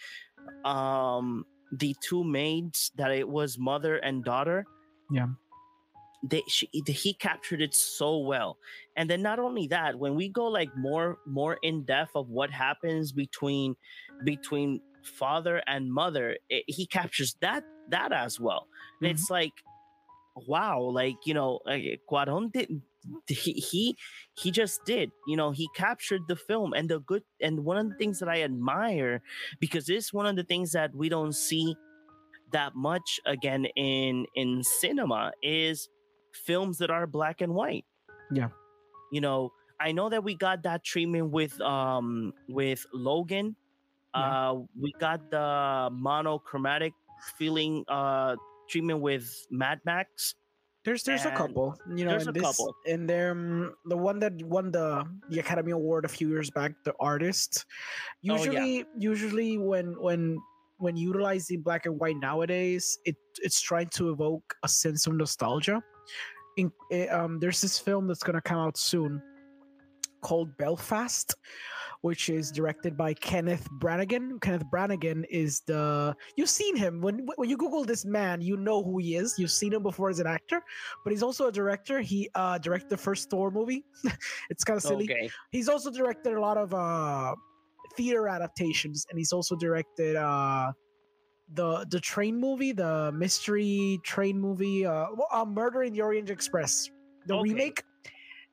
um 0.64 1.44
the 1.72 1.94
two 2.02 2.24
maids 2.24 2.92
that 2.96 3.10
it 3.12 3.28
was 3.28 3.58
mother 3.58 3.96
and 3.98 4.24
daughter 4.24 4.64
Yeah. 5.10 5.28
they 6.22 6.42
she, 6.48 6.68
he 6.86 7.14
captured 7.14 7.60
it 7.62 7.74
so 7.74 8.18
well 8.18 8.58
and 8.96 9.08
then 9.08 9.22
not 9.22 9.38
only 9.38 9.68
that 9.68 9.98
when 9.98 10.14
we 10.16 10.28
go 10.28 10.46
like 10.46 10.70
more 10.76 11.18
more 11.26 11.58
in 11.62 11.84
depth 11.84 12.12
of 12.16 12.28
what 12.28 12.50
happens 12.50 13.12
between 13.12 13.76
between 14.24 14.80
father 15.02 15.62
and 15.66 15.92
mother 15.92 16.36
it, 16.48 16.64
he 16.66 16.86
captures 16.86 17.36
that 17.40 17.64
that 17.90 18.12
as 18.12 18.38
well 18.40 18.66
and 19.00 19.08
Mhm. 19.08 19.12
it's 19.12 19.30
like 19.30 19.52
wow 20.46 20.80
like 20.80 21.16
you 21.24 21.34
know 21.34 21.60
like, 21.66 22.00
Cuarón 22.10 22.52
did 22.52 22.82
he, 23.26 23.52
he 23.54 23.96
he 24.36 24.50
just 24.50 24.84
did 24.84 25.10
you 25.26 25.36
know 25.36 25.50
he 25.50 25.68
captured 25.74 26.22
the 26.28 26.36
film 26.36 26.72
and 26.74 26.88
the 26.88 27.00
good 27.00 27.22
and 27.40 27.64
one 27.64 27.76
of 27.78 27.88
the 27.88 27.94
things 27.96 28.18
that 28.18 28.28
i 28.28 28.42
admire 28.42 29.22
because 29.60 29.86
this 29.86 30.06
is 30.06 30.12
one 30.12 30.26
of 30.26 30.36
the 30.36 30.44
things 30.44 30.72
that 30.72 30.94
we 30.94 31.08
don't 31.08 31.32
see 31.34 31.74
that 32.52 32.74
much 32.74 33.18
again 33.26 33.66
in 33.76 34.26
in 34.34 34.62
cinema 34.62 35.32
is 35.42 35.88
films 36.32 36.78
that 36.78 36.90
are 36.90 37.06
black 37.06 37.40
and 37.40 37.54
white 37.54 37.84
Yeah. 38.30 38.48
you 39.10 39.20
know 39.20 39.52
i 39.80 39.92
know 39.92 40.08
that 40.08 40.22
we 40.24 40.34
got 40.34 40.62
that 40.64 40.84
treatment 40.84 41.30
with 41.30 41.58
um 41.60 42.32
with 42.48 42.84
logan 42.92 43.56
Yeah. 44.18 44.50
uh 44.50 44.54
we 44.78 44.92
got 44.98 45.30
the 45.30 45.88
monochromatic 45.92 46.92
feeling 47.38 47.84
uh 47.88 48.36
treatment 48.68 49.00
with 49.00 49.24
mad 49.50 49.80
max 49.84 50.34
There's 50.84 51.02
there's 51.04 51.26
a 51.26 51.34
couple, 51.34 51.76
you 51.96 52.04
know, 52.06 52.12
there's 52.16 52.26
and 52.28 52.36
a 52.36 52.40
this, 52.40 52.48
couple. 52.48 52.72
and 52.88 53.04
there 53.10 53.32
um, 53.32 53.74
the 53.92 53.96
one 53.96 54.18
that 54.24 54.32
won 54.44 54.70
the 54.72 55.04
the 55.28 55.38
Academy 55.40 55.72
Award 55.72 56.04
a 56.06 56.08
few 56.08 56.28
years 56.32 56.48
back, 56.50 56.72
the 56.88 56.94
artist. 57.00 57.66
Oh, 57.68 57.76
yeah. 58.24 58.36
Usually, 58.36 58.74
usually 58.96 59.52
when 59.58 59.86
when 60.00 60.38
when 60.78 60.96
utilizing 60.96 61.60
black 61.60 61.84
and 61.84 61.98
white 62.00 62.16
nowadays, 62.16 62.96
it 63.04 63.16
it's 63.44 63.60
trying 63.60 63.90
to 63.98 64.10
evoke 64.14 64.46
a 64.64 64.68
sense 64.68 65.06
of 65.06 65.12
nostalgia. 65.14 65.82
In, 66.56 66.72
eh, 66.94 67.08
um, 67.12 67.38
there's 67.42 67.60
this 67.60 67.76
film 67.78 68.06
that's 68.08 68.22
gonna 68.22 68.40
come 68.40 68.58
out 68.58 68.78
soon 68.78 69.20
called 70.22 70.56
Belfast, 70.56 71.34
which 72.02 72.28
is 72.28 72.50
directed 72.50 72.96
by 72.96 73.12
Kenneth 73.14 73.68
Brannigan. 73.72 74.38
Kenneth 74.40 74.64
Brannigan 74.70 75.24
is 75.24 75.60
the 75.66 76.14
you've 76.36 76.48
seen 76.48 76.76
him 76.76 77.00
when 77.00 77.26
when 77.36 77.48
you 77.48 77.56
Google 77.56 77.84
this 77.84 78.04
man, 78.04 78.40
you 78.40 78.56
know 78.56 78.82
who 78.82 78.98
he 78.98 79.16
is. 79.16 79.34
You've 79.38 79.50
seen 79.50 79.72
him 79.72 79.82
before 79.82 80.10
as 80.10 80.20
an 80.20 80.26
actor, 80.26 80.60
but 81.04 81.12
he's 81.12 81.22
also 81.22 81.48
a 81.48 81.52
director. 81.52 82.00
He 82.00 82.30
uh 82.34 82.58
directed 82.58 82.90
the 82.90 82.96
first 82.96 83.30
Thor 83.30 83.50
movie. 83.50 83.84
it's 84.50 84.64
kind 84.64 84.76
of 84.76 84.82
silly. 84.82 85.04
okay 85.10 85.30
He's 85.50 85.68
also 85.68 85.90
directed 85.90 86.34
a 86.34 86.40
lot 86.40 86.56
of 86.56 86.72
uh 86.72 87.34
theater 87.96 88.28
adaptations, 88.28 89.06
and 89.10 89.18
he's 89.18 89.32
also 89.32 89.56
directed 89.56 90.16
uh 90.16 90.72
the 91.54 91.86
the 91.90 91.98
train 92.00 92.38
movie, 92.38 92.72
the 92.72 93.10
mystery 93.12 93.98
train 94.04 94.38
movie, 94.38 94.84
uh, 94.86 95.06
uh 95.32 95.44
Murder 95.44 95.82
in 95.82 95.92
the 95.94 96.02
Orient 96.02 96.30
Express, 96.30 96.90
the 97.26 97.34
Okay. 97.34 97.42
remake. 97.42 97.82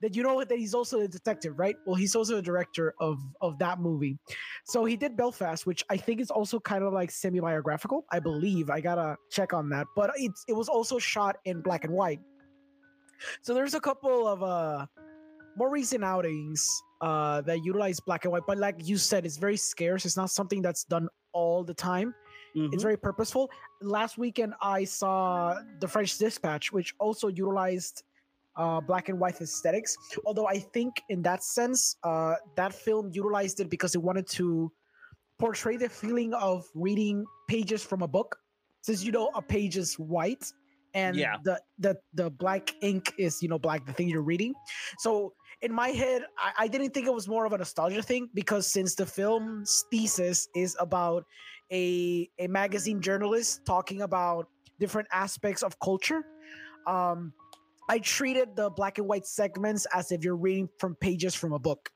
That 0.05 0.15
you 0.15 0.21
know 0.21 0.43
that 0.43 0.55
he's 0.55 0.75
also 0.75 0.99
a 0.99 1.07
detective, 1.07 1.57
right? 1.57 1.75
Well, 1.87 1.95
he's 1.95 2.15
also 2.15 2.37
a 2.37 2.41
director 2.41 2.93
of 2.99 3.17
of 3.41 3.57
that 3.57 3.79
movie. 3.79 4.19
So 4.63 4.85
he 4.85 4.95
did 4.95 5.17
Belfast, 5.17 5.65
which 5.65 5.83
I 5.89 5.97
think 5.97 6.21
is 6.21 6.29
also 6.29 6.59
kind 6.59 6.83
of 6.83 6.93
like 6.93 7.09
semi 7.09 7.39
biographical. 7.39 8.05
I 8.11 8.19
believe 8.19 8.69
I 8.69 8.81
gotta 8.81 9.17
check 9.31 9.51
on 9.51 9.67
that, 9.69 9.87
but 9.95 10.11
it's 10.15 10.45
it 10.47 10.53
was 10.53 10.69
also 10.69 10.99
shot 10.99 11.37
in 11.45 11.61
black 11.61 11.85
and 11.85 11.93
white. 11.93 12.19
So 13.41 13.55
there's 13.55 13.73
a 13.73 13.79
couple 13.79 14.27
of 14.27 14.43
uh 14.43 14.85
more 15.57 15.71
recent 15.71 16.03
outings 16.03 16.61
uh, 17.01 17.41
that 17.41 17.65
utilize 17.65 17.99
black 17.99 18.25
and 18.25 18.31
white, 18.31 18.43
but 18.45 18.59
like 18.59 18.75
you 18.83 18.97
said, 18.97 19.25
it's 19.25 19.37
very 19.37 19.57
scarce. 19.57 20.05
It's 20.05 20.17
not 20.17 20.29
something 20.29 20.61
that's 20.61 20.83
done 20.83 21.09
all 21.33 21.63
the 21.63 21.73
time. 21.73 22.13
Mhm. 22.55 22.73
It's 22.73 22.83
very 22.83 22.97
purposeful. 22.97 23.49
Last 23.81 24.19
weekend, 24.19 24.53
I 24.61 24.85
saw 24.85 25.57
The 25.79 25.87
French 25.87 26.17
Dispatch, 26.19 26.71
which 26.71 26.93
also 26.99 27.27
utilized 27.27 28.03
uh, 28.57 28.81
black 28.81 29.09
and 29.09 29.19
white 29.19 29.39
aesthetics. 29.41 29.95
Although 30.25 30.47
I 30.47 30.59
think, 30.59 31.01
in 31.09 31.21
that 31.23 31.43
sense, 31.43 31.95
uh, 32.03 32.35
that 32.55 32.73
film 32.73 33.09
utilized 33.13 33.59
it 33.59 33.69
because 33.69 33.95
it 33.95 34.01
wanted 34.01 34.27
to 34.31 34.71
portray 35.39 35.77
the 35.77 35.89
feeling 35.89 36.33
of 36.33 36.65
reading 36.73 37.25
pages 37.47 37.83
from 37.83 38.01
a 38.01 38.07
book. 38.07 38.37
Since 38.81 39.03
you 39.03 39.11
know 39.11 39.31
a 39.35 39.41
page 39.41 39.77
is 39.77 39.95
white, 39.95 40.45
and 40.93 41.17
Yeah. 41.17 41.37
the 41.43 41.59
the 41.79 41.97
the 42.13 42.29
black 42.29 42.71
ink 42.81 43.13
is 43.17 43.41
you 43.41 43.49
know 43.49 43.59
black, 43.59 43.85
the 43.85 43.93
thing 43.93 44.07
you're 44.07 44.21
reading. 44.21 44.53
So 44.99 45.33
in 45.61 45.73
my 45.73 45.89
head, 45.89 46.23
I, 46.37 46.65
I 46.65 46.67
didn't 46.67 46.93
think 46.93 47.07
it 47.07 47.13
was 47.13 47.27
more 47.27 47.45
of 47.45 47.53
a 47.53 47.57
nostalgia 47.57 48.03
thing 48.03 48.29
because 48.33 48.71
since 48.71 48.95
the 48.95 49.05
film's 49.05 49.83
thesis 49.91 50.47
is 50.55 50.75
about 50.79 51.25
a 51.71 52.29
a 52.39 52.47
magazine 52.47 53.01
journalist 53.01 53.61
talking 53.65 54.01
about 54.01 54.47
different 54.79 55.07
aspects 55.11 55.63
of 55.63 55.79
culture, 55.79 56.23
um, 56.87 57.33
I 57.89 57.99
treated 57.99 58.55
the 58.55 58.69
black 58.69 58.97
and 58.97 59.07
white 59.07 59.25
segments 59.25 59.85
as 59.93 60.11
if 60.11 60.23
you're 60.23 60.35
reading 60.35 60.69
from 60.79 60.95
pages 60.95 61.35
from 61.35 61.53
a 61.53 61.59
book. 61.59 61.89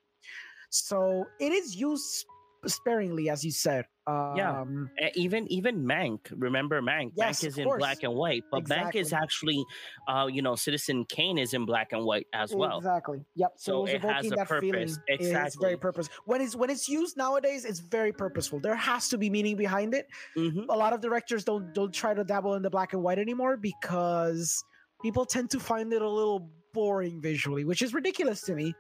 So 0.69 1.25
it 1.39 1.51
is 1.51 1.75
used 1.75 2.25
sparingly, 2.67 3.29
as 3.29 3.43
you 3.43 3.51
said. 3.51 3.85
Um, 4.05 4.89
Yeah. 4.99 5.09
Even 5.15 5.47
even 5.51 5.83
Mank, 5.85 6.19
remember 6.31 6.81
Mank? 6.81 7.13
Yes, 7.15 7.41
Mank 7.41 7.47
is 7.47 7.57
in 7.57 7.65
course. 7.65 7.79
black 7.79 8.03
and 8.03 8.13
white, 8.13 8.43
but 8.51 8.65
Mank 8.65 8.95
is 8.95 9.13
actually, 9.13 9.63
uh, 10.07 10.27
you 10.31 10.41
know, 10.41 10.55
Citizen 10.55 11.05
Kane 11.05 11.37
is 11.37 11.53
in 11.53 11.65
black 11.65 11.93
and 11.93 12.03
white 12.05 12.27
as 12.33 12.53
well. 12.53 12.77
Exactly. 12.77 13.23
Yep. 13.35 13.53
So, 13.57 13.71
So 13.71 13.85
it 13.85 13.95
it 13.95 14.01
has 14.01 14.25
a 14.25 14.29
that 14.35 14.47
feeling. 14.49 14.71
purpose. 14.73 14.99
It's 15.07 15.25
Exactly. 15.27 15.65
very 15.65 15.77
purpose. 15.77 16.09
When 16.25 16.41
it's 16.41 16.55
when 16.55 16.69
it's 16.69 16.89
used 16.89 17.17
nowadays, 17.17 17.65
it's 17.65 17.79
very 17.79 18.11
purposeful. 18.11 18.59
There 18.59 18.75
has 18.75 19.09
to 19.09 19.17
be 19.17 19.29
meaning 19.29 19.55
behind 19.55 19.93
it. 19.93 20.07
Mhm. 20.35 20.65
A 20.69 20.75
lot 20.75 20.91
of 20.93 21.01
directors 21.01 21.43
don't 21.43 21.73
don't 21.73 21.93
try 21.93 22.13
to 22.13 22.23
dabble 22.23 22.55
in 22.55 22.61
the 22.61 22.69
black 22.69 22.93
and 22.93 23.01
white 23.01 23.19
anymore 23.19 23.57
because 23.57 24.63
people 25.01 25.25
tend 25.25 25.49
to 25.51 25.59
find 25.59 25.91
it 25.93 26.01
a 26.01 26.09
little 26.09 26.49
boring 26.73 27.21
visually, 27.21 27.65
which 27.65 27.81
is 27.81 27.93
ridiculous 27.93 28.41
to 28.41 28.55
me. 28.55 28.73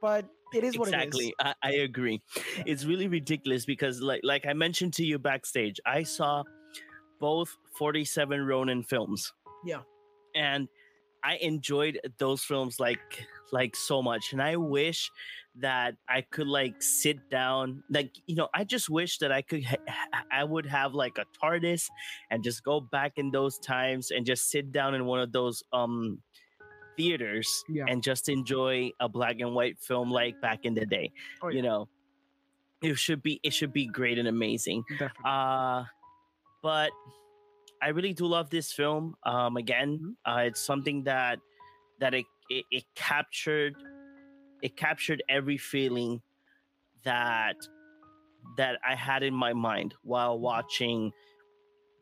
But 0.00 0.26
it 0.54 0.62
is 0.64 0.78
what 0.78 0.88
it's 0.88 0.94
exactly 0.94 1.34
I, 1.40 1.54
I 1.62 1.70
agree 1.72 2.22
it's 2.64 2.84
really 2.84 3.08
ridiculous 3.08 3.64
because 3.64 4.00
like 4.00 4.20
like 4.22 4.46
i 4.46 4.52
mentioned 4.52 4.92
to 4.94 5.04
you 5.04 5.18
backstage 5.18 5.80
i 5.84 6.04
saw 6.04 6.44
both 7.18 7.56
47 7.76 8.46
ronin 8.46 8.84
films 8.84 9.32
Yeah. 9.64 9.80
and 10.36 10.68
i 11.24 11.36
enjoyed 11.36 11.98
those 12.18 12.42
films 12.44 12.78
like 12.78 13.26
like 13.52 13.74
so 13.76 14.02
much 14.02 14.32
and 14.32 14.42
i 14.42 14.56
wish 14.56 15.10
that 15.56 15.94
i 16.08 16.20
could 16.20 16.46
like 16.48 16.82
sit 16.82 17.18
down 17.30 17.82
like 17.90 18.10
you 18.26 18.34
know 18.36 18.48
i 18.54 18.64
just 18.64 18.90
wish 18.90 19.18
that 19.18 19.30
i 19.32 19.40
could 19.40 19.64
ha- 19.64 20.24
i 20.32 20.42
would 20.44 20.66
have 20.66 20.94
like 20.94 21.16
a 21.18 21.24
tardis 21.42 21.86
and 22.30 22.42
just 22.44 22.62
go 22.64 22.80
back 22.80 23.12
in 23.16 23.30
those 23.30 23.58
times 23.58 24.10
and 24.10 24.26
just 24.26 24.50
sit 24.50 24.72
down 24.72 24.94
in 24.94 25.04
one 25.06 25.20
of 25.20 25.32
those 25.32 25.62
um 25.72 26.18
theaters 26.96 27.64
Yeah. 27.68 27.84
and 27.88 28.02
just 28.02 28.28
enjoy 28.28 28.90
a 29.00 29.08
black 29.08 29.40
and 29.40 29.54
white 29.54 29.78
film 29.80 30.10
like 30.10 30.40
back 30.40 30.60
in 30.64 30.74
the 30.74 30.86
day 30.86 31.10
Oh, 31.42 31.48
you 31.48 31.62
know 31.62 31.88
it 32.82 32.98
should 32.98 33.22
be 33.22 33.40
it 33.42 33.52
should 33.54 33.72
be 33.72 33.86
great 33.86 34.18
and 34.18 34.28
amazing. 34.28 34.84
Definitely. 34.90 35.22
uh 35.24 35.84
but 36.62 36.90
i 37.82 37.88
really 37.88 38.12
do 38.12 38.26
love 38.26 38.50
this 38.50 38.72
film 38.72 39.14
um 39.24 39.56
again 39.56 39.98
Mhm. 39.98 40.14
uh 40.26 40.42
it's 40.46 40.60
something 40.60 41.04
that 41.04 41.38
that 42.00 42.14
it, 42.14 42.24
it 42.50 42.64
it 42.70 42.84
captured 42.94 43.74
it 44.62 44.76
captured 44.76 45.22
every 45.28 45.58
feeling 45.58 46.20
that 47.04 47.56
that 48.56 48.78
i 48.86 48.94
had 48.94 49.22
in 49.22 49.34
my 49.34 49.52
mind 49.52 49.94
while 50.02 50.38
watching 50.38 51.12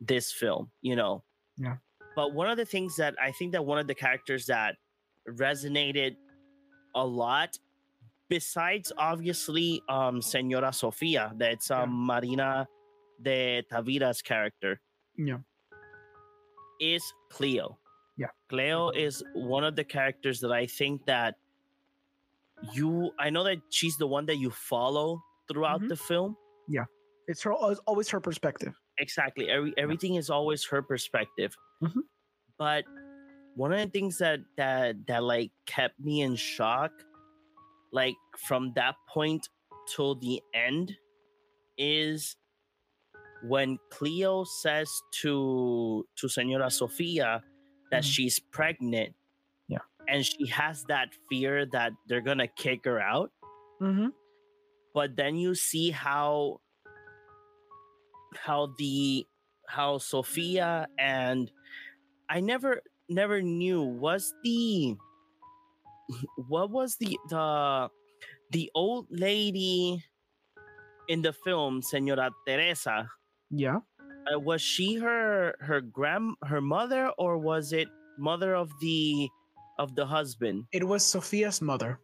this 0.01 0.33
film 0.33 0.71
you 0.81 0.97
know 0.97 1.23
Yeah. 1.57 1.77
but 2.17 2.35
one 2.35 2.49
of 2.51 2.57
the 2.57 2.65
things 2.67 2.97
that 2.97 3.15
i 3.21 3.31
think 3.33 3.53
that 3.53 3.65
one 3.65 3.79
of 3.79 3.87
the 3.87 3.95
characters 3.95 4.47
that 4.47 4.77
resonated 5.29 6.17
a 6.95 7.07
lot 7.07 7.57
besides 8.29 8.93
obviously 8.99 9.81
um 9.89 10.21
senora 10.23 10.73
sofia 10.73 11.33
that's 11.37 11.71
um 11.71 11.91
Yeah. 11.91 12.07
marina 12.15 12.69
de 13.21 13.63
tavira's 13.71 14.23
character 14.23 14.81
yeah. 15.17 15.39
Is 16.83 17.03
cleo 17.31 17.79
Yeah. 18.19 18.33
cleo 18.51 18.91
is 18.91 19.23
one 19.35 19.63
of 19.65 19.77
the 19.79 19.85
characters 19.85 20.41
that 20.43 20.51
i 20.53 20.67
think 20.67 21.07
that 21.07 21.37
you 22.75 23.11
i 23.19 23.31
know 23.31 23.45
that 23.45 23.59
she's 23.71 23.97
the 23.97 24.07
one 24.07 24.27
that 24.27 24.37
you 24.37 24.51
follow 24.51 25.23
throughout 25.49 25.81
Mhm. 25.83 25.89
the 25.89 25.97
film 25.97 26.37
Yeah. 26.69 26.85
It's 27.29 27.43
her 27.43 27.53
it's 27.71 27.81
always 27.87 28.09
her 28.11 28.21
perspective. 28.21 28.75
exactly 28.99 29.49
every 29.49 29.73
everything 29.79 30.15
is 30.17 30.29
always 30.31 30.65
her 30.67 30.83
perspective 30.83 31.57
Mhm. 31.83 32.03
but 32.59 32.85
one 33.55 33.73
of 33.73 33.79
the 33.81 33.91
things 33.91 34.19
that 34.19 34.41
that 34.57 35.07
that 35.07 35.23
like 35.23 35.51
kept 35.67 35.99
me 36.01 36.21
in 36.23 36.35
shock 36.37 36.93
like 37.93 38.17
from 38.49 38.73
that 38.75 38.97
point 39.09 39.49
till 39.95 40.15
the 40.17 40.41
end 40.55 40.97
is 41.79 42.37
when 43.49 43.79
cleo 43.91 44.45
says 44.45 44.89
to 45.11 46.07
to 46.17 46.29
senora 46.29 46.71
sofia 46.71 47.43
that 47.91 48.03
Mhm. 48.05 48.13
she's 48.13 48.39
pregnant 48.39 49.15
Yeah. 49.69 49.83
and 50.09 50.25
she 50.25 50.47
has 50.47 50.85
that 50.85 51.11
fear 51.29 51.67
that 51.67 51.93
they're 52.07 52.21
gonna 52.25 52.49
kick 52.49 52.85
her 52.85 53.01
out 53.01 53.31
Mm-hmm. 53.81 54.09
but 54.95 55.17
then 55.17 55.37
you 55.37 55.55
see 55.55 55.91
how 55.91 56.61
how 58.37 58.73
the 58.79 59.27
how 59.69 59.99
Sophia 59.99 60.87
and 60.99 61.51
I 62.29 62.41
never 62.41 62.81
never 63.09 63.43
knew 63.43 63.83
was 63.83 64.33
the 64.45 64.97
what 66.49 66.71
was 66.71 66.97
the 66.97 67.19
the 67.29 67.89
the 68.51 68.71
old 68.75 69.07
lady 69.11 70.03
in 71.09 71.23
the 71.23 71.33
film 71.33 71.83
Senora 71.83 72.31
Teresa 72.47 73.09
Yeah. 73.53 73.81
uh, 74.33 74.39
was 74.41 74.61
she 74.63 74.95
her 74.97 75.55
her 75.61 75.81
grand 75.81 76.37
her 76.45 76.61
mother 76.61 77.11
or 77.19 77.39
was 77.39 77.73
it 77.73 77.89
mother 78.19 78.55
of 78.55 78.71
the 78.81 79.29
of 79.79 79.95
the 79.95 80.07
husband 80.07 80.65
It 80.73 80.85
was 80.85 81.05
Sophia's 81.07 81.61
mother. 81.61 81.99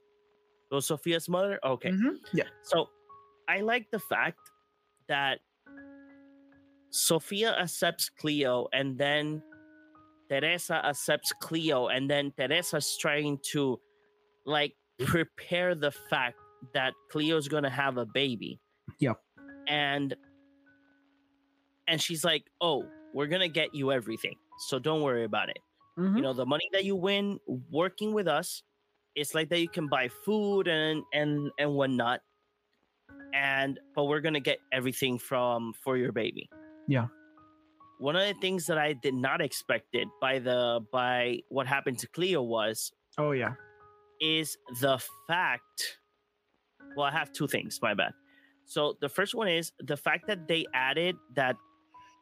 was 0.71 0.87
Sophia's 0.87 1.29
mother 1.29 1.59
okay 1.65 1.91
Mhm. 1.91 2.17
Yeah. 2.33 2.49
So 2.63 2.89
I 3.49 3.61
like 3.61 3.89
the 3.91 3.99
fact 4.01 4.39
that 5.09 5.41
Sophia 6.91 7.53
accepts 7.57 8.09
Cleo 8.11 8.69
and 8.73 8.99
then 8.99 9.43
Teresa 10.29 10.85
accepts 10.85 11.33
Cleo 11.41 11.89
and 11.89 12.11
then 12.11 12.33
Teresa's 12.37 12.97
trying 13.01 13.39
to 13.53 13.81
like 14.45 14.75
prepare 15.07 15.75
the 15.75 15.91
fact 16.11 16.37
that 16.75 16.93
Cleo's 17.11 17.49
gonna 17.49 17.71
have 17.71 17.97
a 17.99 18.07
baby. 18.07 18.61
Yep. 19.01 19.17
And 19.69 20.15
and 21.89 22.01
she's 22.01 22.25
like, 22.25 22.45
Oh, 22.61 22.85
we're 23.15 23.27
gonna 23.27 23.49
get 23.49 23.75
you 23.75 23.91
everything. 23.93 24.35
So 24.69 24.79
don't 24.79 25.03
worry 25.03 25.25
about 25.25 25.49
it 25.49 25.59
Mhm. 25.99 26.17
you 26.17 26.23
know 26.23 26.33
the 26.33 26.47
money 26.47 26.69
that 26.73 26.85
you 26.85 26.95
win 26.95 27.39
working 27.71 28.13
with 28.15 28.29
us 28.29 28.63
it's 29.17 29.35
like 29.35 29.49
that 29.49 29.59
you 29.61 29.69
can 29.69 29.89
buy 29.89 30.07
food 30.25 30.69
and 30.69 31.03
and 31.13 31.51
and 31.59 31.75
whatnot 31.75 32.21
and 33.35 33.79
but 33.95 34.05
we're 34.05 34.21
gonna 34.21 34.41
get 34.41 34.59
everything 34.73 35.19
from 35.19 35.73
for 35.85 35.97
your 35.97 36.13
baby 36.13 36.49
Yeah. 36.87 37.09
one 37.99 38.15
of 38.17 38.23
the 38.27 38.35
things 38.41 38.67
that 38.67 38.79
i 38.79 38.93
did 38.93 39.15
not 39.15 39.41
expected 39.41 40.07
by 40.21 40.39
the 40.39 40.81
by 40.93 41.41
what 41.49 41.67
happened 41.67 41.99
to 41.99 42.09
cleo 42.09 42.43
was 42.43 42.93
Oh 43.19 43.33
yeah. 43.33 43.55
is 44.21 44.57
the 44.81 44.99
fact 45.27 45.99
well 46.97 47.07
i 47.07 47.11
have 47.11 47.33
two 47.33 47.49
things 47.49 47.79
my 47.83 47.95
bad 47.95 48.13
so 48.67 48.97
the 49.01 49.09
first 49.09 49.35
one 49.35 49.49
is 49.49 49.73
the 49.81 49.97
fact 49.97 50.27
that 50.29 50.47
they 50.47 50.65
added 50.75 51.17
that 51.35 51.57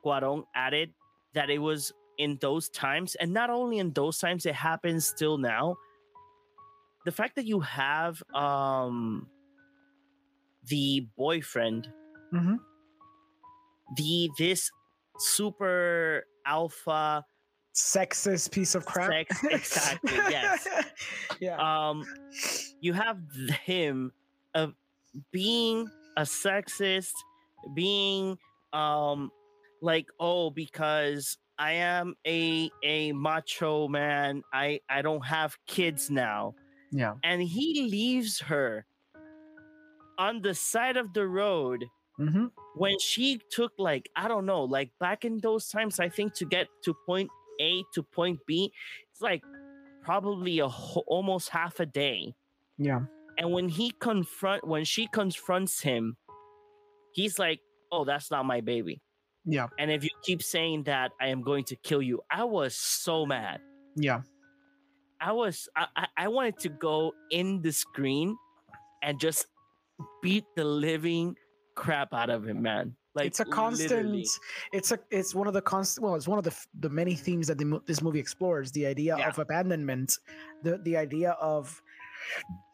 Cuaron 0.07 0.45
added 0.55 0.91
that 1.35 1.51
it 1.51 1.59
was 1.59 1.93
in 2.19 2.39
those 2.41 2.69
times 2.71 3.17
and 3.17 3.33
not 3.33 3.51
only 3.51 3.79
in 3.79 3.93
those 3.93 4.19
times 4.19 4.47
it 4.47 4.55
happens 4.55 5.07
still 5.07 5.37
now 5.37 5.77
the 7.05 7.13
fact 7.13 7.35
that 7.37 7.45
you 7.45 7.61
have 7.61 8.23
um 8.35 9.27
the 10.69 11.07
boyfriend 11.17 11.89
Mm-hmm. 12.33 12.57
the 13.97 14.31
this 14.39 14.71
super 15.19 16.25
alpha 16.47 17.25
Sexist 17.75 18.51
piece 18.53 18.75
of 18.75 18.87
crap. 18.87 19.11
Sex- 19.11 19.45
exactly, 19.51 20.15
yes. 20.31 20.67
yeah. 21.41 21.57
um 21.89 22.05
you 22.81 22.95
have 22.95 23.19
him 23.65 24.13
of 24.55 24.73
being 25.31 25.87
a 26.17 26.23
sexist 26.23 27.13
being 27.75 28.39
um 28.73 29.31
like 29.91 30.07
oh 30.21 30.51
because 30.51 31.39
i 31.59 31.73
am 31.73 32.15
a 32.27 32.71
a 32.83 33.13
macho 33.13 33.87
man 33.89 34.43
i 34.53 34.81
i 34.91 34.99
don't 35.07 35.25
have 35.37 35.57
kids 35.67 36.11
now 36.11 36.55
Yeah. 36.93 37.15
and 37.23 37.39
he 37.43 37.69
leaves 37.97 38.41
her 38.51 38.85
on 40.19 40.41
the 40.43 40.55
side 40.55 40.97
of 40.97 41.13
the 41.13 41.27
road 41.27 41.85
Mm-hmm. 42.19 42.47
when 42.81 42.97
she 42.99 43.39
took 43.53 43.73
like 43.77 44.09
I 44.17 44.25
don't 44.27 44.47
know, 44.47 44.65
like 44.65 44.89
back 44.99 45.27
in 45.29 45.37
those 45.43 45.69
times, 45.69 46.01
I 46.01 46.09
think 46.09 46.33
to 46.41 46.47
get 46.47 46.67
to 46.85 46.95
point 47.05 47.29
A 47.61 47.85
to 47.93 48.01
point 48.03 48.41
B, 48.49 48.73
it's 49.13 49.21
like 49.21 49.43
probably 50.03 50.61
a 50.61 50.69
whole, 50.69 51.05
almost 51.09 51.51
half 51.51 51.79
a 51.79 51.85
day. 51.85 52.33
Yeah. 52.79 53.01
And 53.37 53.53
when 53.53 53.69
he 53.69 53.93
confront 54.01 54.65
when 54.67 54.85
she 54.89 55.09
confronts 55.13 55.83
him, 55.85 56.17
he's 57.13 57.39
like, 57.39 57.61
"Oh, 57.93 58.07
that's 58.09 58.31
not 58.31 58.47
my 58.47 58.63
baby." 58.63 59.03
Yeah. 59.47 59.69
And 59.79 59.91
if 59.91 60.03
you 60.03 60.11
keep 60.23 60.43
saying 60.43 60.83
that, 60.85 61.13
I 61.21 61.29
am 61.29 61.41
going 61.43 61.65
to 61.65 61.77
kill 61.77 62.03
you. 62.03 62.21
I 62.31 62.45
was 62.45 62.75
so 62.75 63.25
mad. 63.25 63.61
Yeah. 63.97 64.23
I 65.21 65.33
was 65.33 65.69
I 65.77 66.07
I, 66.17 66.29
wanted 66.29 66.59
to 66.59 66.69
go 66.69 67.13
in 67.31 67.63
the 67.63 67.73
screen 67.73 68.37
and 69.03 69.19
just 69.19 69.47
beat 70.23 70.45
the 70.57 70.65
living 70.65 71.37
crap 71.75 72.13
out 72.13 72.29
of 72.29 72.47
him, 72.47 72.61
man. 72.61 72.95
Like 73.15 73.29
it's 73.29 73.41
a 73.41 73.47
constant 73.47 73.91
literally. 73.93 74.27
it's 74.75 74.93
a 74.93 74.99
it's 75.11 75.35
one 75.35 75.47
of 75.47 75.55
the 75.55 75.63
constant 75.63 76.05
well 76.05 76.17
it's 76.17 76.29
one 76.29 76.37
of 76.39 76.45
the 76.45 76.55
the 76.81 76.91
many 76.91 77.15
themes 77.15 77.47
that 77.47 77.57
the, 77.57 77.81
this 77.87 78.03
movie 78.03 78.19
explores 78.21 78.71
the 78.73 78.85
idea 78.85 79.17
Yeah. 79.17 79.29
of 79.31 79.39
abandonment 79.39 80.19
the 80.63 80.77
the 80.85 80.99
idea 80.99 81.31
of 81.41 81.81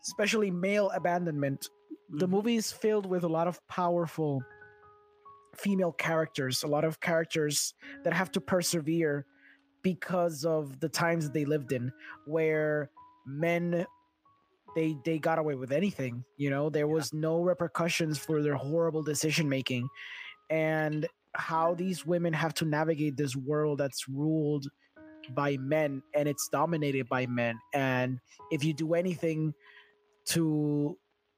especially 0.03 0.51
male 0.51 0.91
abandonment 0.91 1.69
the 2.11 2.27
Mhm. 2.27 2.31
movie 2.31 2.57
is 2.57 2.73
filled 2.73 3.07
with 3.07 3.23
a 3.23 3.29
lot 3.29 3.47
of 3.47 3.61
powerful 3.69 4.43
female 5.55 5.93
characters 5.93 6.63
a 6.63 6.67
lot 6.67 6.85
of 6.85 7.01
characters 7.01 7.75
that 8.05 8.13
have 8.13 8.31
to 8.33 8.41
persevere 8.41 9.27
because 9.83 10.45
of 10.45 10.81
the 10.81 10.89
times 10.89 11.25
that 11.25 11.35
they 11.35 11.45
lived 11.45 11.73
in 11.73 11.93
where 12.27 12.91
men 13.27 13.87
they 14.75 14.97
they 15.05 15.19
got 15.19 15.39
away 15.39 15.55
with 15.55 15.73
anything 15.73 16.25
you 16.39 16.49
know 16.51 16.71
there 16.71 16.87
Yeah. 16.87 16.95
was 16.95 17.13
no 17.13 17.41
repercussions 17.43 18.19
for 18.19 18.43
their 18.43 18.55
horrible 18.55 19.03
decision 19.03 19.49
making 19.49 19.89
and 20.51 21.07
how 21.35 21.75
these 21.75 22.05
women 22.07 22.33
have 22.33 22.55
to 22.55 22.65
navigate 22.65 23.17
this 23.17 23.35
world 23.37 23.79
that's 23.79 24.09
ruled 24.09 24.67
by 25.35 25.57
men 25.59 26.03
and 26.15 26.29
it's 26.29 26.49
dominated 26.49 27.09
by 27.09 27.27
men 27.27 27.59
and 27.75 28.19
if 28.51 28.65
you 28.65 28.75
do 28.75 28.95
anything 28.95 29.55
to 30.27 30.97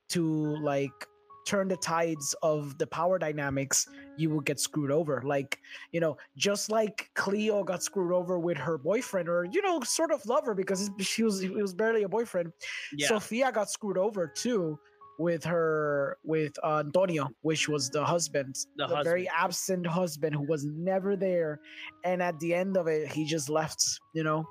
to 0.08 0.56
like 0.62 0.92
turn 1.44 1.68
the 1.68 1.76
tides 1.76 2.34
of 2.42 2.76
the 2.78 2.86
power 2.86 3.18
dynamics 3.18 3.86
you 4.16 4.30
will 4.30 4.40
get 4.40 4.58
screwed 4.58 4.90
over 4.90 5.22
like 5.24 5.58
you 5.92 6.00
know 6.00 6.16
just 6.36 6.70
like 6.70 7.10
cleo 7.14 7.62
got 7.64 7.82
screwed 7.82 8.12
over 8.12 8.38
with 8.38 8.56
her 8.56 8.78
boyfriend 8.78 9.28
or 9.28 9.44
you 9.44 9.60
know 9.62 9.80
sort 9.80 10.10
of 10.10 10.24
lover 10.26 10.54
because 10.54 10.90
she 11.00 11.22
was 11.22 11.42
it 11.42 11.52
was 11.52 11.74
barely 11.74 12.02
a 12.02 12.08
boyfriend 12.08 12.52
yeah. 12.96 13.08
Sophia 13.08 13.52
got 13.52 13.70
screwed 13.70 13.98
over 13.98 14.26
too 14.26 14.78
with 15.18 15.44
her 15.44 16.18
with 16.24 16.52
uh, 16.64 16.80
Antonio, 16.80 17.28
which 17.42 17.68
was 17.68 17.88
the 17.90 18.04
husband, 18.04 18.56
The 18.76 19.00
very 19.04 19.28
absent 19.28 19.86
husband 19.86 20.34
who 20.34 20.42
was 20.42 20.64
never 20.64 21.14
there, 21.16 21.60
and 22.04 22.20
at 22.20 22.38
the 22.40 22.52
end 22.52 22.76
of 22.76 22.88
it, 22.88 23.06
he 23.12 23.24
just 23.24 23.48
left. 23.48 24.00
You 24.12 24.24
know, 24.24 24.44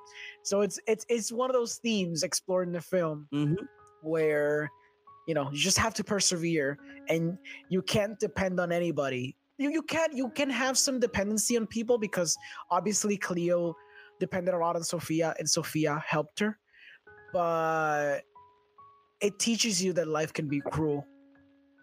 so 0.43 0.61
it's 0.61 0.79
it's 0.87 1.05
it's 1.09 1.31
one 1.31 1.49
of 1.49 1.53
those 1.53 1.77
themes 1.77 2.23
explored 2.23 2.67
in 2.67 2.73
the 2.73 2.81
film 2.81 3.27
Mhm. 3.33 3.57
where 4.01 4.69
you 5.27 5.33
know 5.33 5.49
you 5.51 5.57
just 5.57 5.77
have 5.77 5.93
to 5.95 6.03
persevere 6.03 6.77
and 7.09 7.37
you 7.69 7.81
can't 7.81 8.19
depend 8.19 8.59
on 8.59 8.71
anybody. 8.71 9.35
You 9.57 9.71
you 9.71 9.83
can 9.83 10.15
you 10.15 10.29
can 10.29 10.49
have 10.49 10.77
some 10.77 10.99
dependency 10.99 11.57
on 11.57 11.67
people 11.67 11.97
because 11.97 12.35
obviously 12.71 13.17
Cleo 13.17 13.75
depended 14.19 14.53
a 14.53 14.57
lot 14.57 14.75
on 14.75 14.83
Sophia 14.83 15.33
and 15.37 15.49
Sophia 15.49 16.03
helped 16.05 16.39
her, 16.39 16.57
but 17.31 18.21
it 19.21 19.39
teaches 19.39 19.81
you 19.83 19.93
that 19.93 20.07
life 20.07 20.33
can 20.33 20.47
be 20.47 20.61
cruel. 20.61 21.05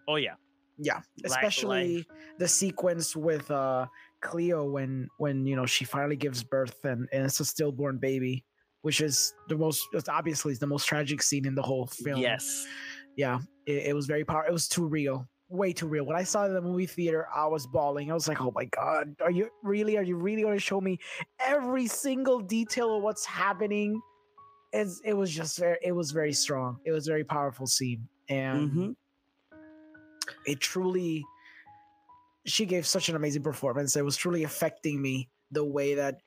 Oh 0.09 0.16
yeah. 0.16 0.35
Yeah, 0.82 1.00
especially 1.25 2.06
the 2.38 2.49
sequence 2.49 3.15
with 3.15 3.50
uh 3.50 3.86
Cleo 4.23 4.65
when 4.65 5.08
when 5.19 5.47
you 5.47 5.54
know 5.54 5.67
she 5.67 5.84
finally 5.84 6.17
gives 6.17 6.43
birth 6.43 6.84
and, 6.84 7.06
and 7.12 7.26
it's 7.26 7.41
a 7.41 7.45
stillborn 7.45 7.99
baby, 7.99 8.45
which 8.80 9.00
is 9.02 9.34
the 9.49 9.56
most 9.56 9.86
obviously 10.08 10.54
the 10.54 10.67
most 10.67 10.86
tragic 10.86 11.23
scene 11.23 11.47
in 11.47 11.54
the 11.54 11.62
whole 11.62 11.86
film. 11.86 12.21
Yes. 12.21 12.67
Yeah, 13.21 13.39
it, 13.67 13.89
it 13.89 13.95
was 13.95 14.06
very 14.06 14.25
powerful. 14.25 14.49
It 14.49 14.52
was 14.52 14.67
too 14.67 14.87
real, 14.87 15.28
way 15.50 15.73
too 15.75 15.87
real. 15.87 16.06
When 16.06 16.17
I 16.17 16.23
saw 16.23 16.45
it 16.45 16.49
in 16.49 16.54
the 16.54 16.63
movie 16.63 16.87
theater, 16.87 17.28
I 17.35 17.47
was 17.47 17.67
bawling. 17.67 18.11
I 18.11 18.15
was 18.15 18.26
like, 18.26 18.41
oh 18.41 18.50
my 18.54 18.65
god, 18.65 19.15
are 19.21 19.30
you 19.30 19.50
really? 19.63 19.99
Are 19.99 20.02
you 20.02 20.17
really 20.17 20.43
going 20.43 20.56
to 20.56 20.61
show 20.61 20.80
me 20.80 20.99
every 21.39 21.87
single 21.87 22.41
detail 22.41 22.97
of 22.97 23.02
what's 23.02 23.26
happening? 23.26 24.00
It's, 24.73 25.00
it 25.04 25.15
was 25.15 25.30
just 25.30 25.59
very, 25.59 25.78
it 25.83 25.93
was 25.93 26.13
very 26.13 26.33
strong. 26.33 26.78
It 26.87 26.93
was 26.93 27.09
a 27.09 27.11
very 27.11 27.25
powerful 27.25 27.67
scene, 27.67 28.09
and 28.28 28.71
Mhm. 28.73 28.97
it 30.47 30.61
truly 30.61 31.25
she 32.47 32.65
gave 32.67 32.87
such 32.87 33.09
an 33.09 33.17
amazing 33.17 33.43
performance 33.43 33.97
it 33.97 34.04
was 34.04 34.17
truly 34.17 34.45
affecting 34.45 35.00
me 35.00 35.28
the 35.50 35.65
way 35.65 35.95
that 35.95 36.21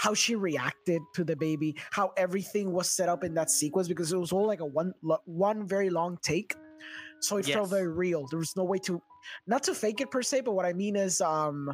how 0.00 0.14
she 0.14 0.34
reacted 0.34 1.02
to 1.12 1.22
the 1.22 1.36
baby 1.36 1.76
how 1.90 2.10
everything 2.16 2.72
was 2.72 2.88
set 2.88 3.10
up 3.10 3.22
in 3.22 3.34
that 3.34 3.50
sequence 3.50 3.86
because 3.86 4.10
it 4.10 4.16
was 4.16 4.32
all 4.32 4.46
like 4.46 4.60
a 4.60 4.64
one 4.64 4.94
one 5.26 5.68
very 5.68 5.90
long 5.90 6.16
take. 6.22 6.54
So 7.20 7.36
it 7.36 7.44
felt 7.44 7.68
very 7.68 7.86
real. 7.86 8.26
There 8.30 8.38
was 8.38 8.56
no 8.56 8.64
way 8.64 8.78
to 8.86 9.02
not 9.46 9.62
to 9.64 9.74
fake 9.74 10.00
it 10.00 10.10
per 10.10 10.22
se 10.22 10.40
but 10.40 10.52
what 10.52 10.64
i 10.64 10.72
mean 10.72 10.96
is 10.96 11.20
um 11.20 11.68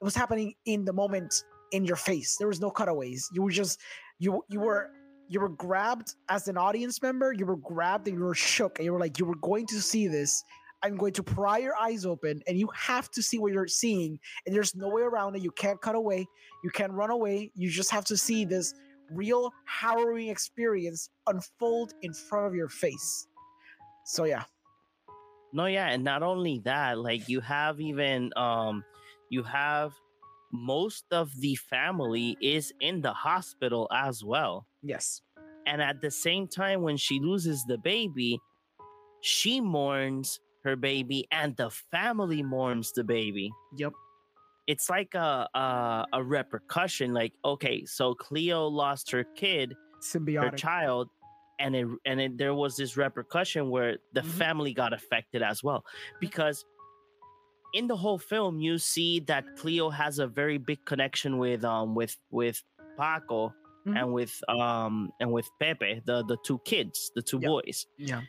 it 0.00 0.04
was 0.04 0.16
happening 0.16 0.54
in 0.66 0.84
the 0.84 0.92
moment 0.92 1.32
in 1.70 1.84
your 1.84 1.94
face. 1.94 2.36
There 2.38 2.48
was 2.48 2.60
no 2.60 2.72
cutaways. 2.72 3.28
You 3.32 3.42
were 3.42 3.52
just 3.52 3.78
you 4.18 4.42
you 4.48 4.58
were 4.58 4.90
you 5.28 5.38
were 5.38 5.50
grabbed 5.50 6.16
as 6.28 6.48
an 6.48 6.58
audience 6.58 7.00
member 7.00 7.32
you 7.32 7.46
were 7.46 7.56
grabbed 7.72 8.08
and 8.08 8.18
you 8.18 8.24
were 8.24 8.34
shook 8.34 8.80
and 8.80 8.84
you 8.84 8.92
were 8.92 8.98
like 8.98 9.16
you 9.20 9.24
were 9.24 9.36
going 9.36 9.64
to 9.66 9.80
see 9.80 10.08
this 10.08 10.42
I'm 10.82 10.96
going 10.96 11.12
to 11.14 11.22
pry 11.22 11.58
your 11.58 11.76
eyes 11.76 12.06
open 12.06 12.40
and 12.46 12.58
you 12.58 12.68
have 12.74 13.10
to 13.12 13.22
see 13.22 13.38
what 13.38 13.52
you're 13.52 13.66
seeing. 13.66 14.18
And 14.46 14.54
there's 14.54 14.74
no 14.74 14.88
way 14.88 15.02
around 15.02 15.36
it. 15.36 15.42
You 15.42 15.50
can't 15.50 15.80
cut 15.80 15.94
away. 15.94 16.26
You 16.64 16.70
can't 16.70 16.92
run 16.92 17.10
away. 17.10 17.50
You 17.54 17.70
just 17.70 17.90
have 17.90 18.04
to 18.06 18.16
see 18.16 18.44
this 18.44 18.74
real 19.12 19.52
harrowing 19.66 20.28
experience 20.28 21.10
unfold 21.26 21.92
in 22.02 22.12
front 22.12 22.46
of 22.46 22.54
your 22.54 22.68
face. 22.68 23.26
So 24.04 24.24
yeah. 24.24 24.44
No, 25.52 25.66
yeah, 25.66 25.88
and 25.88 26.04
not 26.04 26.22
only 26.22 26.60
that, 26.64 26.98
like 26.98 27.28
you 27.28 27.40
have 27.40 27.80
even 27.80 28.30
um 28.36 28.84
you 29.30 29.42
have 29.42 29.92
most 30.52 31.04
of 31.12 31.30
the 31.40 31.56
family 31.56 32.36
is 32.40 32.72
in 32.80 33.00
the 33.00 33.12
hospital 33.12 33.88
as 33.92 34.24
well. 34.24 34.66
Yes. 34.82 35.22
And 35.66 35.82
at 35.82 36.00
the 36.00 36.10
same 36.10 36.48
time 36.48 36.82
when 36.82 36.96
she 36.96 37.20
loses 37.20 37.64
the 37.64 37.78
baby, 37.78 38.40
she 39.20 39.60
mourns 39.60 40.40
her 40.64 40.76
baby 40.76 41.26
and 41.32 41.56
the 41.56 41.70
family 41.70 42.42
mourns 42.42 42.92
the 42.92 43.04
baby. 43.04 43.50
Yep. 43.76 43.92
It's 44.66 44.88
like 44.90 45.14
a 45.14 45.48
a, 45.54 46.06
a 46.12 46.22
repercussion 46.22 47.12
like 47.14 47.32
okay, 47.44 47.84
so 47.86 48.14
Cleo 48.14 48.66
lost 48.66 49.10
her 49.10 49.24
kid 49.36 49.74
her 50.36 50.50
child 50.56 51.08
and 51.58 51.74
it 51.76 51.86
and 52.06 52.20
it, 52.20 52.38
there 52.38 52.54
was 52.54 52.76
this 52.76 52.96
repercussion 52.96 53.68
where 53.70 53.98
the 54.14 54.20
Mhm. 54.22 54.26
family 54.38 54.72
got 54.72 54.92
affected 54.92 55.42
as 55.42 55.62
well 55.62 55.84
because 56.20 56.64
in 57.74 57.86
the 57.86 57.96
whole 57.96 58.18
film 58.18 58.60
you 58.60 58.78
see 58.78 59.20
that 59.20 59.44
Cleo 59.56 59.90
has 59.90 60.18
a 60.18 60.26
very 60.26 60.58
big 60.58 60.78
connection 60.86 61.38
with 61.38 61.64
um 61.64 61.94
with 61.94 62.16
with 62.30 62.62
Paco 62.98 63.52
Mhm. 63.86 63.98
and 63.98 64.12
with 64.12 64.32
um 64.48 65.10
and 65.20 65.30
with 65.32 65.48
Pepe 65.60 66.00
the 66.06 66.24
the 66.24 66.36
two 66.44 66.58
kids 66.64 67.10
the 67.14 67.22
two 67.22 67.38
boys 67.40 67.86
yeah. 67.98 68.22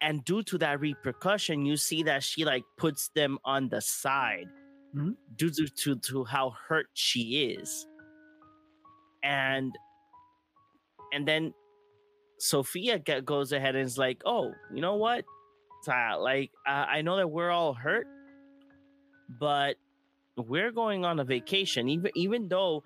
And 0.00 0.24
due 0.24 0.42
to 0.42 0.58
that 0.58 0.80
repercussion 0.80 1.64
you 1.64 1.76
see 1.76 2.02
that 2.02 2.22
she 2.22 2.44
like 2.44 2.64
puts 2.76 3.08
them 3.14 3.38
on 3.44 3.68
the 3.68 3.80
side 3.80 4.46
Mhm. 4.94 5.16
due 5.36 5.50
to, 5.50 5.66
to 5.66 5.96
to 5.96 6.24
how 6.24 6.50
hurt 6.68 6.86
she 6.94 7.54
is 7.58 7.86
and 9.22 9.72
and 11.12 11.26
then 11.26 11.52
sophia 12.38 12.98
get, 12.98 13.24
goes 13.24 13.52
ahead 13.52 13.74
and 13.74 13.84
is 13.86 13.98
like 13.98 14.22
oh 14.24 14.52
you 14.74 14.80
know 14.80 14.94
what 14.96 15.24
Ty, 15.84 16.14
like 16.14 16.50
uh, 16.66 16.86
i 16.88 17.02
know 17.02 17.16
that 17.16 17.28
we're 17.28 17.50
all 17.50 17.74
hurt 17.74 18.06
but 19.40 19.76
we're 20.36 20.70
going 20.72 21.04
on 21.04 21.18
a 21.20 21.24
vacation 21.24 21.88
even 21.88 22.10
even 22.14 22.48
though 22.48 22.82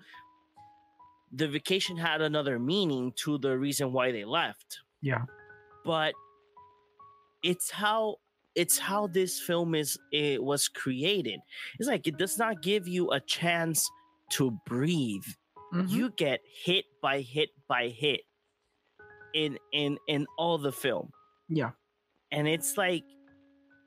the 1.33 1.47
vacation 1.47 1.95
had 1.97 2.21
another 2.21 2.59
meaning 2.59 3.13
to 3.15 3.37
the 3.37 3.57
reason 3.57 3.93
why 3.93 4.11
they 4.11 4.25
left 4.25 4.79
Yeah. 5.01 5.23
but 5.85 6.13
it's 7.43 7.69
how 7.71 8.15
it's 8.55 8.77
how 8.77 9.07
this 9.07 9.39
film 9.39 9.73
is 9.75 9.97
it 10.11 10.43
was 10.43 10.67
created 10.67 11.39
it's 11.79 11.87
like 11.87 12.05
it 12.07 12.17
does 12.17 12.37
not 12.37 12.61
give 12.61 12.87
you 12.87 13.11
a 13.11 13.19
chance 13.19 13.89
to 14.29 14.51
breathe 14.65 15.23
Mhm. 15.73 15.89
you 15.89 16.09
get 16.17 16.41
hit 16.65 16.83
by 17.01 17.21
hit 17.21 17.49
by 17.69 17.87
hit 17.87 18.21
in 19.33 19.57
in 19.71 19.97
in 20.07 20.27
all 20.37 20.57
the 20.57 20.71
film 20.71 21.11
Yeah. 21.47 21.71
and 22.31 22.47
it's 22.47 22.77
like 22.77 23.03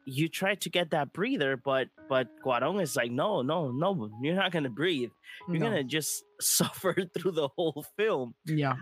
you 0.06 0.28
try 0.28 0.54
to 0.54 0.70
get 0.70 0.90
that 0.90 1.12
breather 1.12 1.56
but 1.56 1.88
but 2.08 2.28
Cuarón 2.44 2.80
is 2.82 2.96
like 2.96 3.10
no 3.10 3.42
no 3.42 3.70
no 3.70 4.10
you're 4.22 4.34
not 4.34 4.50
gonna 4.52 4.70
breathe 4.70 5.10
you're 5.48 5.58
No. 5.58 5.66
gonna 5.68 5.84
just 5.84 6.24
suffer 6.40 6.94
through 7.18 7.32
the 7.32 7.48
whole 7.48 7.84
film 7.96 8.34
Yeah. 8.46 8.76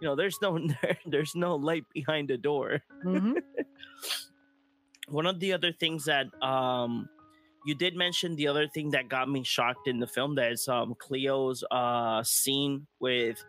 You 0.00 0.06
know, 0.06 0.14
there's 0.14 0.38
no 0.40 0.58
there's 1.06 1.34
no 1.34 1.56
light 1.56 1.84
behind 1.92 2.28
the 2.28 2.36
door. 2.38 2.82
Mhm. 3.04 3.42
One 5.08 5.26
of 5.26 5.40
the 5.40 5.52
other 5.52 5.72
things 5.72 6.04
that 6.04 6.26
um 6.42 7.08
you 7.66 7.74
did 7.74 7.96
mention 7.96 8.36
the 8.36 8.46
other 8.48 8.68
thing 8.68 8.90
that 8.90 9.08
got 9.08 9.28
me 9.28 9.42
shocked 9.42 9.88
in 9.88 9.98
the 9.98 10.06
film 10.06 10.34
that 10.36 10.52
is 10.52 10.68
um 10.68 10.94
Cleo's 10.98 11.64
uh 11.70 12.22
scene 12.22 12.86
with 13.00 13.42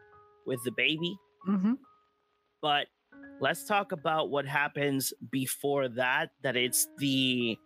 with 0.46 0.64
the 0.64 0.72
baby. 0.72 1.16
mm-hmm. 1.48 1.74
But 2.62 2.88
let's 3.40 3.66
talk 3.66 3.92
about 3.92 4.30
what 4.30 4.46
happens 4.46 5.14
before 5.32 5.88
that 5.90 6.32
that 6.44 6.56
it's 6.56 6.88
the 6.98 7.58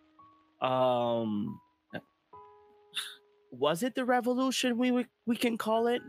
um 0.60 1.58
was 3.50 3.82
it 3.82 3.94
the 3.94 4.04
revolution 4.04 4.76
we 4.78 4.90
we, 4.90 5.06
we 5.26 5.36
can 5.36 5.56
call 5.56 5.86
it 5.86 6.02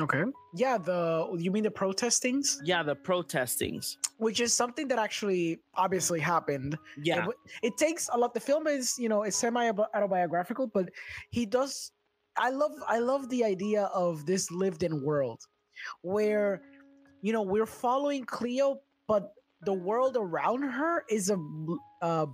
Okay. 0.00 0.24
Yeah, 0.54 0.78
the 0.78 1.28
you 1.38 1.50
mean 1.50 1.64
the 1.64 1.70
protestings, 1.70 2.60
yeah 2.64 2.82
the 2.82 2.94
protestings 2.94 3.96
which 4.18 4.40
is 4.40 4.54
something 4.54 4.88
that 4.88 4.98
actually 4.98 5.60
obviously 5.74 6.20
happened. 6.20 6.78
yeah 7.02 7.26
It, 7.26 7.36
it 7.62 7.76
takes 7.76 8.08
a 8.12 8.18
lot. 8.18 8.34
The 8.34 8.40
film 8.40 8.66
is, 8.66 8.94
you 8.98 9.08
know, 9.08 9.22
it's 9.22 9.36
semi 9.36 9.70
autobiographical, 9.70 10.68
but 10.68 10.90
he 11.30 11.46
does. 11.46 11.92
I 12.36 12.50
love, 12.50 12.72
I 12.88 12.98
love 12.98 13.28
the 13.28 13.44
idea 13.44 13.84
of 13.94 14.26
this 14.26 14.50
lived-in 14.50 15.04
world, 15.04 15.40
where, 16.02 16.62
you 17.22 17.32
know, 17.32 17.42
we're 17.42 17.66
following 17.66 18.24
Cleo, 18.24 18.80
but 19.06 19.32
the 19.62 19.72
world 19.72 20.16
around 20.18 20.62
her 20.62 21.04
is 21.08 21.30
a, 21.30 21.38
uh, 22.02 22.26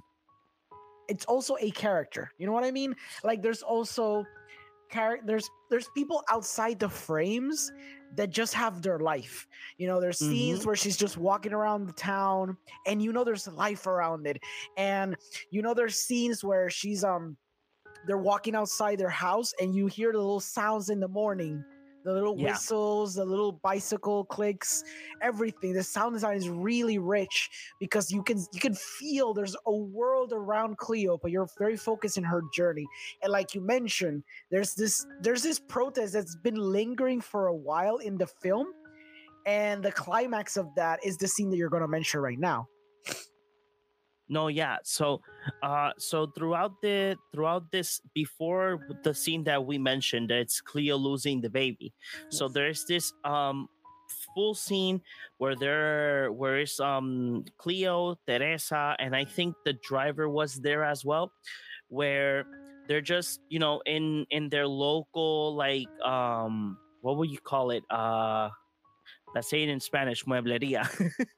it's 1.09 1.27
also 1.27 1.57
a 1.61 1.71
character. 1.73 2.31
You 2.39 2.47
know 2.47 2.53
what 2.53 2.65
I 2.65 2.71
mean? 2.71 2.95
Like, 3.25 3.43
there's 3.43 3.63
also, 3.63 4.25
there's 5.25 5.51
there's 5.71 5.89
people 5.95 6.23
outside 6.31 6.79
the 6.79 6.89
frames 6.89 7.73
that 8.17 8.31
just 8.31 8.55
have 8.55 8.83
their 8.83 8.99
life. 8.99 9.47
You 9.79 9.87
know, 9.87 10.01
there's 10.01 10.19
scenes 10.19 10.67
where 10.67 10.77
she's 10.77 10.97
just 10.97 11.17
walking 11.17 11.53
around 11.53 11.87
the 11.87 11.93
town 11.93 12.57
and 12.87 13.01
you 13.01 13.13
know 13.13 13.25
there's 13.25 13.47
life 13.49 13.87
around 13.87 14.27
it. 14.27 14.39
And 14.77 15.17
you 15.51 15.63
know 15.63 15.75
there's 15.75 15.97
scenes 15.97 16.43
where 16.43 16.69
she's 16.71 17.05
um 17.05 17.37
they're 18.07 18.19
walking 18.19 18.55
outside 18.55 18.99
their 18.99 19.09
house 19.11 19.53
and 19.61 19.75
you 19.75 19.87
hear 19.87 20.13
the 20.13 20.19
little 20.19 20.41
sounds 20.41 20.91
in 20.91 21.01
the 21.01 21.09
morning. 21.09 21.65
The 22.05 22.13
little 22.13 22.37
Yeah. 22.37 22.53
whistles, 22.53 23.15
the 23.15 23.25
little 23.25 23.53
bicycle 23.53 24.25
clicks, 24.25 24.83
everything. 25.21 25.73
The 25.75 25.83
sound 25.83 26.15
design 26.15 26.37
is 26.37 26.49
really 26.49 26.99
rich 26.99 27.51
because 27.79 28.11
you 28.11 28.23
can 28.23 28.39
you 28.53 28.61
can 28.61 28.75
feel 28.75 29.35
there's 29.35 29.57
a 29.67 29.73
world 29.77 30.33
around 30.33 30.79
Cleo, 30.79 31.19
but 31.19 31.31
you're 31.31 31.49
very 31.59 31.77
focused 31.77 32.17
in 32.17 32.25
her 32.25 32.43
journey. 32.55 32.87
And 33.23 33.33
like 33.33 33.55
you 33.55 33.61
mentioned, 33.61 34.25
there's 34.51 34.75
this 34.75 35.07
there's 35.21 35.43
this 35.43 35.59
protest 35.59 36.15
that's 36.15 36.37
been 36.37 36.57
lingering 36.57 37.21
for 37.21 37.49
a 37.49 37.55
while 37.55 37.99
in 37.99 38.17
the 38.17 38.27
film 38.27 38.69
and 39.47 39.83
the 39.83 39.93
climax 39.93 40.57
of 40.57 40.69
that 40.77 41.01
is 41.05 41.17
the 41.17 41.27
scene 41.29 41.51
that 41.51 41.57
you're 41.57 41.71
going 41.71 41.83
to 41.83 41.89
mention 41.89 42.21
right 42.21 42.39
now 42.39 42.69
no 44.31 44.49
yeah 44.49 44.79
so 44.85 45.21
uh 45.63 45.91
so 45.99 46.27
throughout 46.27 46.81
the 46.81 47.17
throughout 47.35 47.71
this 47.71 48.01
before 48.15 48.81
the 49.03 49.13
scene 49.13 49.45
that 49.45 49.65
we 49.67 49.77
mentioned 49.77 50.31
it's 50.31 50.61
cleo 50.61 50.97
losing 50.97 51.41
the 51.41 51.51
baby 51.51 51.93
so 52.31 52.49
there's 52.49 52.85
this 52.87 53.13
um 53.25 53.69
full 54.35 54.55
scene 54.55 55.01
where 55.39 55.55
there 55.57 56.33
where 56.33 56.59
is 56.59 56.81
um 56.81 57.45
cleo 57.59 58.17
teresa 58.27 58.97
and 58.99 59.15
i 59.15 59.25
think 59.25 59.55
the 59.65 59.75
driver 59.83 60.29
was 60.29 60.55
there 60.63 60.85
as 60.85 61.05
well 61.05 61.33
where 61.89 62.47
they're 62.89 63.01
just 63.01 63.41
you 63.49 63.59
know 63.59 63.83
in 63.87 64.27
in 64.31 64.49
their 64.49 64.67
local 64.67 65.55
like 65.55 65.89
um 66.05 66.79
what 67.03 67.17
would 67.17 67.31
you 67.31 67.39
call 67.39 67.71
it? 67.71 67.83
Uh 67.91 68.51
let's 69.35 69.49
say 69.49 69.63
it 69.63 69.69
in 69.69 69.81
spanish 69.81 70.25
muebleria 70.27 70.83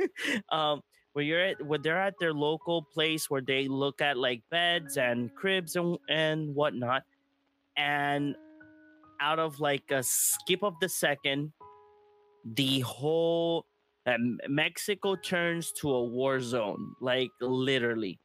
um 0.51 0.81
where 1.13 1.25
you're 1.25 1.41
at 1.41 1.65
where 1.65 1.79
they're 1.79 2.01
at 2.01 2.15
their 2.21 2.33
local 2.33 2.83
place 2.83 3.29
where 3.29 3.43
they 3.43 3.69
look 3.69 4.01
at 4.01 4.17
like 4.17 4.43
beds 4.51 4.97
and 4.97 5.35
cribs 5.35 5.77
and 5.77 5.99
and 6.09 6.55
whatnot 6.55 7.03
and 7.77 8.35
out 9.21 9.39
of 9.39 9.61
like 9.61 9.91
a 9.91 10.03
skip 10.03 10.63
of 10.63 10.75
the 10.81 10.89
second 10.89 11.53
the 12.45 12.81
whole 12.81 13.67
um, 14.07 14.39
mexico 14.49 15.15
turns 15.15 15.71
to 15.73 15.91
a 15.91 16.03
war 16.05 16.41
zone 16.41 16.95
like 17.01 17.31
literally 17.41 18.19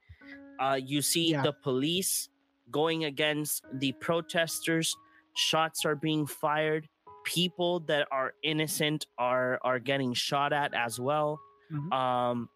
uh 0.59 0.79
you 0.83 1.01
see 1.01 1.31
Yeah. 1.31 1.43
the 1.43 1.53
police 1.63 2.29
going 2.71 3.05
against 3.05 3.63
the 3.79 3.91
protesters 3.93 4.95
shots 5.35 5.85
are 5.85 5.95
being 5.95 6.25
fired 6.25 6.87
people 7.25 7.81
that 7.81 8.07
are 8.11 8.33
innocent 8.43 9.05
are 9.19 9.59
are 9.63 9.77
getting 9.79 10.13
shot 10.13 10.51
at 10.53 10.73
as 10.73 10.99
well 10.99 11.39
Mhm. 11.71 11.91
um 11.93 12.49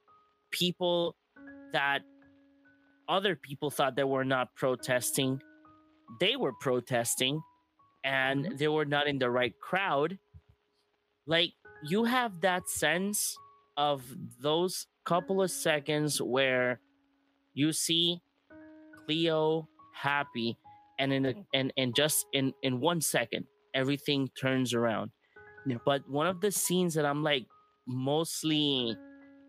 people 0.51 1.15
that 1.73 1.99
other 3.09 3.35
people 3.35 3.69
thought 3.71 3.95
they 3.95 4.03
were 4.03 4.25
not 4.25 4.55
protesting 4.55 5.41
they 6.19 6.35
were 6.35 6.53
protesting 6.53 7.41
and 8.03 8.45
mm-hmm. 8.45 8.55
they 8.57 8.67
were 8.67 8.85
not 8.85 9.07
in 9.07 9.19
the 9.19 9.29
right 9.29 9.53
crowd. 9.59 10.17
Like 11.27 11.53
you 11.83 12.05
have 12.05 12.41
that 12.41 12.67
sense 12.67 13.35
of 13.77 14.03
those 14.41 14.87
couple 15.05 15.41
of 15.41 15.51
seconds 15.51 16.21
where 16.21 16.79
you 17.53 17.71
see 17.71 18.21
cleo 19.05 19.67
happy 19.95 20.57
and 20.99 21.11
in 21.11 21.25
a, 21.25 21.33
mm. 21.33 21.45
and 21.53 21.73
and 21.77 21.95
just 21.95 22.25
in 22.33 22.53
in 22.61 22.79
one 22.79 23.01
second 23.01 23.45
everything 23.73 24.29
turns 24.39 24.73
around. 24.73 25.11
Yeah. 25.65 25.77
but 25.85 26.07
one 26.09 26.25
of 26.25 26.41
the 26.41 26.51
scenes 26.51 26.95
that 26.95 27.05
i'm 27.05 27.21
like 27.21 27.45
mostly 27.87 28.97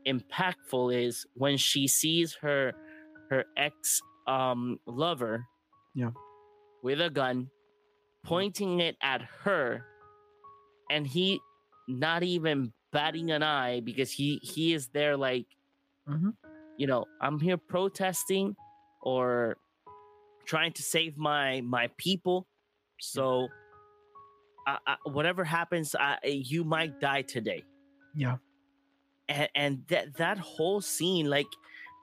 impactful 0.07 0.95
is 0.95 1.27
when 1.35 1.57
she 1.57 1.87
sees 1.89 2.35
her 2.43 2.73
her 3.31 3.45
ex 3.57 4.01
um 4.27 4.79
lover 4.87 5.45
Yeah. 5.95 6.11
with 6.83 7.01
a 7.01 7.11
gun 7.11 7.49
pointing 8.25 8.81
it 8.81 8.97
at 9.03 9.23
her 9.45 9.85
and 10.91 11.07
he 11.07 11.41
not 11.89 12.23
even 12.23 12.73
batting 12.93 13.31
an 13.31 13.43
eye 13.43 13.81
because 13.81 14.11
he 14.13 14.39
he 14.43 14.75
is 14.75 14.89
there 14.89 15.17
like 15.17 15.47
Mhm. 16.09 16.35
you 16.77 16.87
know 16.87 17.07
i'm 17.21 17.39
here 17.41 17.57
protesting 17.57 18.55
or 19.03 19.57
trying 20.45 20.73
to 20.73 20.83
save 20.83 21.17
my 21.17 21.61
my 21.63 21.89
people 21.97 22.47
so 23.01 23.49
I, 24.67 24.79
I, 24.87 24.97
whatever 25.05 25.43
happens 25.45 25.95
I, 25.99 26.19
you 26.25 26.63
might 26.65 27.01
die 27.01 27.23
today 27.23 27.65
yeah 28.15 28.37
and, 29.33 29.49
and 29.55 29.83
that 29.89 30.15
that 30.17 30.39
whole 30.39 30.81
scene 30.81 31.27
like 31.29 31.47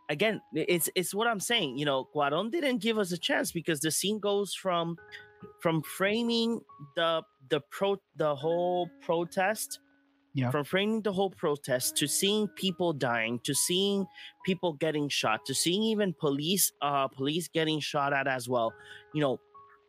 again 0.10 0.42
it's 0.54 0.90
it's 0.96 1.14
what 1.14 1.28
i'm 1.28 1.40
saying 1.40 1.78
you 1.78 1.86
know 1.86 2.08
Cuaron 2.14 2.52
didn't 2.52 2.80
give 2.82 2.98
us 2.98 3.12
a 3.12 3.18
chance 3.18 3.52
because 3.52 3.80
the 3.80 3.92
scene 3.92 4.20
goes 4.20 4.54
from 4.54 4.98
from 5.62 5.82
framing 5.84 6.60
the 6.96 7.22
the 7.50 7.62
pro 7.70 7.98
the 8.18 8.36
whole 8.36 8.90
protest 9.02 9.80
Yeah. 10.34 10.52
from 10.52 10.64
framing 10.64 11.02
the 11.02 11.14
whole 11.14 11.32
protest 11.32 11.98
to 11.98 12.08
seeing 12.08 12.48
people 12.56 12.94
dying 12.94 13.40
to 13.44 13.54
seeing 13.54 14.06
people 14.46 14.74
getting 14.74 15.10
shot 15.10 15.40
to 15.48 15.54
seeing 15.54 15.84
even 15.84 16.14
police 16.20 16.72
uh 16.82 17.08
police 17.08 17.48
getting 17.48 17.80
shot 17.80 18.12
at 18.14 18.28
as 18.28 18.48
well 18.54 18.74
you 19.14 19.22
know 19.22 19.40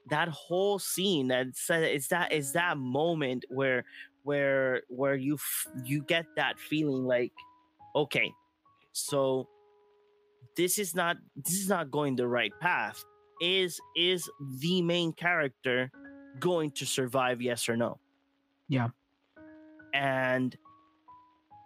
that 0.09 0.29
whole 0.29 0.79
scene 0.79 1.29
that 1.29 1.46
said 1.55 1.83
it's 1.83 2.09
that 2.09 2.33
is 2.33 2.53
that 2.53 2.76
moment 2.79 3.44
where 3.48 3.85
where 4.22 4.83
where 4.88 5.14
you 5.14 5.35
f- 5.35 5.66
you 5.85 6.02
get 6.02 6.26
that 6.37 6.59
feeling 6.59 7.04
like 7.04 7.33
okay 7.94 8.30
so 8.92 9.48
this 10.56 10.78
is 10.78 10.94
not 10.94 11.16
this 11.37 11.54
is 11.54 11.68
not 11.68 11.90
going 11.90 12.16
the 12.16 12.26
right 12.26 12.52
path 12.61 13.04
is 13.40 13.80
is 13.96 14.28
the 14.59 14.83
main 14.83 15.12
character 15.12 15.90
going 16.38 16.70
to 16.70 16.85
survive 16.87 17.40
yes 17.40 17.68
or 17.68 17.76
no 17.76 17.98
Yeah. 18.68 18.88
and 19.94 20.56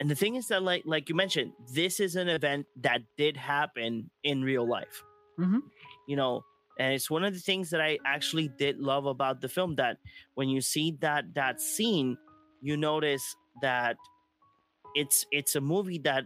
and 0.00 0.10
the 0.10 0.14
thing 0.14 0.34
is 0.34 0.48
that 0.48 0.62
like 0.62 0.82
like 0.86 1.08
you 1.08 1.14
mentioned 1.14 1.52
this 1.72 2.00
is 2.00 2.16
an 2.16 2.28
event 2.28 2.66
that 2.82 3.02
did 3.16 3.36
happen 3.36 4.10
in 4.22 4.42
real 4.42 4.66
life 4.66 5.02
Mhm. 5.38 5.60
you 6.06 6.16
know 6.16 6.44
and 6.78 6.92
it's 6.94 7.10
one 7.10 7.24
of 7.24 7.32
the 7.34 7.40
things 7.40 7.70
that 7.70 7.80
i 7.80 7.98
actually 8.06 8.48
did 8.48 8.78
love 8.78 9.06
about 9.06 9.40
the 9.40 9.48
film 9.48 9.74
that 9.76 9.98
when 10.34 10.48
you 10.48 10.60
see 10.60 10.96
that 11.00 11.34
that 11.34 11.60
scene 11.60 12.16
you 12.64 12.76
notice 12.78 13.36
that 13.62 13.96
it's 14.94 15.26
it's 15.30 15.54
a 15.54 15.60
movie 15.60 15.98
that 15.98 16.24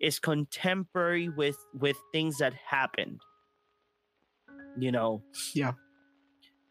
is 0.00 0.18
contemporary 0.20 1.28
with 1.28 1.56
with 1.74 1.96
things 2.12 2.38
that 2.38 2.54
happened 2.54 3.20
you 4.78 4.92
know 4.92 5.22
Yeah. 5.54 5.72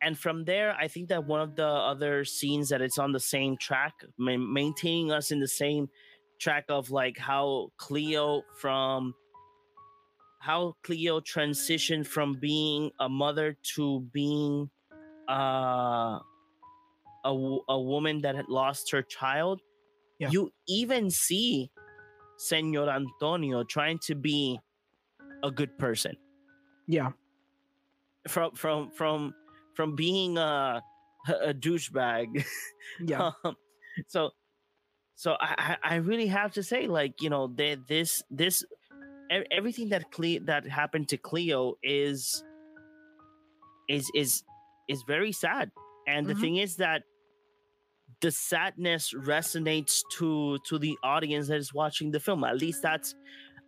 and 0.02 0.18
from 0.18 0.46
there 0.46 0.76
i 0.80 0.88
think 0.88 1.10
that 1.10 1.26
one 1.28 1.42
of 1.42 1.56
the 1.56 1.68
other 1.68 2.24
scenes 2.26 2.70
that 2.70 2.82
it's 2.82 2.98
on 2.98 3.12
the 3.12 3.20
same 3.20 3.58
track 3.58 3.94
ma- 4.18 4.38
maintaining 4.38 5.12
us 5.12 5.32
in 5.32 5.40
the 5.42 5.48
same 5.48 5.90
track 6.40 6.66
of 6.70 6.90
like 6.92 7.18
how 7.18 7.70
cleo 7.78 8.42
from 8.58 9.14
how 10.40 10.76
cleo 10.84 11.20
transitioned 11.20 12.08
from 12.08 12.38
being 12.40 12.90
a 13.00 13.10
mother 13.10 13.58
to 13.76 14.00
being 14.14 14.70
uh 15.28 16.20
a, 17.24 17.30
a 17.70 17.80
woman 17.80 18.22
that 18.22 18.36
had 18.36 18.48
lost 18.50 18.92
her 18.92 19.02
child 19.02 19.62
Yeah. 20.20 20.30
You 20.32 20.52
even 20.68 21.10
see 21.10 21.72
Senor 22.38 22.90
Antonio 22.90 23.64
trying 23.64 24.00
to 24.08 24.16
be 24.16 24.60
a 25.44 25.50
good 25.52 25.78
person 25.78 26.16
Yeah. 26.88 27.12
from 28.28 28.54
from 28.56 28.92
from 28.92 29.34
from 29.76 29.96
being 29.96 30.38
a 30.38 30.82
a 31.28 31.54
douchebag. 31.54 32.44
Yeah. 33.06 33.32
Um, 33.46 33.56
so 34.08 34.32
so 35.16 35.38
I 35.40 35.78
I 35.84 35.96
really 36.02 36.28
have 36.28 36.52
to 36.54 36.64
say 36.64 36.88
like 36.88 37.22
you 37.22 37.30
know 37.30 37.48
that 37.58 37.88
this 37.88 38.24
this 38.30 38.66
everything 39.52 39.90
that 39.90 40.12
Cle- 40.12 40.44
that 40.46 40.66
happened 40.68 41.08
to 41.10 41.18
Cleo 41.18 41.76
is 41.84 42.44
is 43.90 44.10
is 44.14 44.44
is 44.88 45.04
very 45.08 45.32
sad 45.32 45.72
and 46.08 46.26
the 46.28 46.34
Mhm. 46.34 46.42
thing 46.42 46.56
is 46.58 46.76
that 46.78 47.04
the 48.22 48.32
sadness 48.32 49.14
resonates 49.14 50.02
to 50.18 50.58
to 50.68 50.78
the 50.80 50.98
audience 51.04 51.48
that 51.48 51.58
is 51.58 51.74
watching 51.74 52.12
the 52.12 52.20
film 52.20 52.44
at 52.44 52.58
least 52.58 52.82
that's 52.82 53.16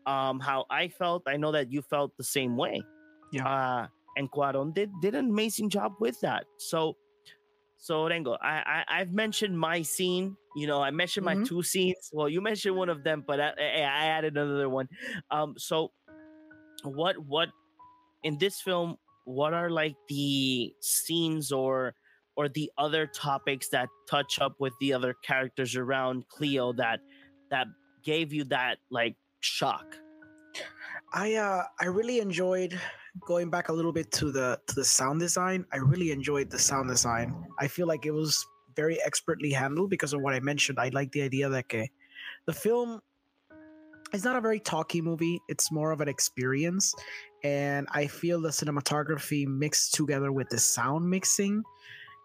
um 0.06 0.40
how 0.40 0.66
I 0.70 0.90
felt 0.90 1.24
I 1.28 1.38
know 1.38 1.52
that 1.52 1.72
you 1.72 1.82
felt 1.82 2.12
the 2.18 2.24
same 2.24 2.58
way 2.58 2.82
Yeah. 3.32 3.48
uh 3.48 3.88
and 4.18 4.30
Cuaron 4.32 4.74
did 4.74 4.90
did 5.02 5.16
an 5.16 5.30
amazing 5.30 5.70
job 5.70 5.94
with 6.00 6.20
that 6.22 6.46
so 6.58 6.96
so 7.78 8.06
Rengo, 8.08 8.38
I, 8.42 8.84
I 8.88 9.02
I've 9.02 9.12
mentioned 9.12 9.60
my 9.60 9.82
scene. 9.82 10.38
You 10.56 10.68
know, 10.68 10.82
I 10.82 10.90
mentioned 10.92 11.26
my 11.26 11.36
Mhm. 11.36 11.46
two 11.46 11.62
scenes. 11.64 12.10
Well, 12.14 12.30
you 12.30 12.40
mentioned 12.40 12.78
one 12.78 12.88
of 12.88 13.04
them, 13.04 13.26
but 13.28 13.42
I, 13.42 13.50
I 13.60 13.82
I 13.82 14.06
added 14.16 14.38
another 14.38 14.70
one. 14.70 14.88
Um, 15.32 15.56
so 15.58 15.92
what 16.84 17.18
what 17.18 17.50
in 18.24 18.38
this 18.38 18.62
film? 18.62 18.96
What 19.26 19.54
are 19.54 19.70
like 19.70 19.96
the 20.08 20.74
scenes 20.80 21.52
or 21.52 21.94
or 22.36 22.50
the 22.50 22.72
other 22.78 23.08
topics 23.08 23.70
that 23.70 23.90
touch 24.10 24.40
up 24.40 24.56
with 24.60 24.74
the 24.80 24.94
other 24.94 25.16
characters 25.24 25.76
around 25.76 26.28
Cleo 26.30 26.74
that 26.74 27.00
that 27.52 27.68
gave 28.04 28.34
you 28.34 28.44
that 28.46 28.78
like 28.92 29.16
shock? 29.42 29.96
I 31.14 31.36
uh 31.36 31.64
I 31.80 31.86
really 31.86 32.20
enjoyed 32.20 32.80
going 33.22 33.50
back 33.50 33.70
a 33.70 33.74
little 33.74 33.94
bit 33.94 34.12
to 34.14 34.32
the 34.32 34.60
to 34.68 34.76
the 34.76 34.86
sound 34.86 35.20
design. 35.20 35.66
I 35.72 35.78
really 35.78 36.12
enjoyed 36.12 36.50
the 36.50 36.60
sound 36.60 36.90
design. 36.90 37.36
I 37.60 37.68
feel 37.68 37.88
like 37.88 38.06
it 38.06 38.12
was 38.12 38.46
very 38.76 39.02
expertly 39.04 39.52
handled 39.52 39.90
because 39.90 40.14
of 40.14 40.22
what 40.22 40.34
I 40.34 40.40
mentioned. 40.40 40.80
I 40.80 40.90
like 40.90 41.12
the 41.12 41.22
idea 41.22 41.50
that 41.50 41.66
okay, 41.66 41.90
the 42.46 42.54
film 42.54 43.02
is 44.14 44.24
not 44.24 44.36
a 44.36 44.42
very 44.42 44.60
talky 44.60 45.02
movie. 45.02 45.40
It's 45.48 45.72
more 45.72 45.92
of 45.92 46.02
an 46.02 46.08
experience, 46.08 46.94
and 47.44 47.88
I 47.92 48.08
feel 48.08 48.42
the 48.42 48.50
cinematography 48.50 49.48
mixed 49.48 49.94
together 49.94 50.32
with 50.32 50.50
the 50.50 50.60
sound 50.60 51.10
mixing 51.10 51.64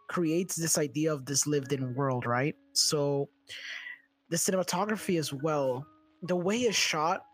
creates 0.08 0.56
this 0.56 0.78
idea 0.78 1.12
of 1.12 1.24
this 1.26 1.46
lived-in 1.46 1.94
world, 1.94 2.26
right? 2.26 2.56
So 2.72 3.28
the 4.30 4.36
cinematography 4.36 5.18
as 5.18 5.32
well, 5.32 5.86
the 6.22 6.36
way 6.36 6.56
it's 6.56 6.76
shot 6.76 7.24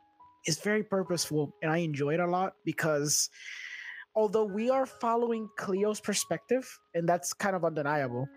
is 0.47 0.59
very 0.59 0.83
purposeful 0.83 1.55
and 1.63 1.73
I 1.73 1.79
enjoy 1.79 2.15
it 2.15 2.21
a 2.21 2.27
lot 2.27 2.55
because 2.65 3.31
although 4.15 4.45
we 4.45 4.71
are 4.71 4.87
following 4.87 5.49
Cleo's 5.57 6.01
perspective 6.01 6.69
and 6.95 7.09
that's 7.09 7.33
kind 7.33 7.57
of 7.57 7.65
undeniable, 7.65 8.29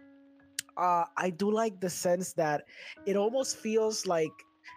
uh, 0.77 1.05
I 1.17 1.31
do 1.31 1.51
like 1.51 1.79
the 1.81 1.89
sense 1.89 2.33
that 2.33 2.63
it 3.05 3.15
almost 3.15 3.57
feels 3.57 4.05
like 4.05 4.31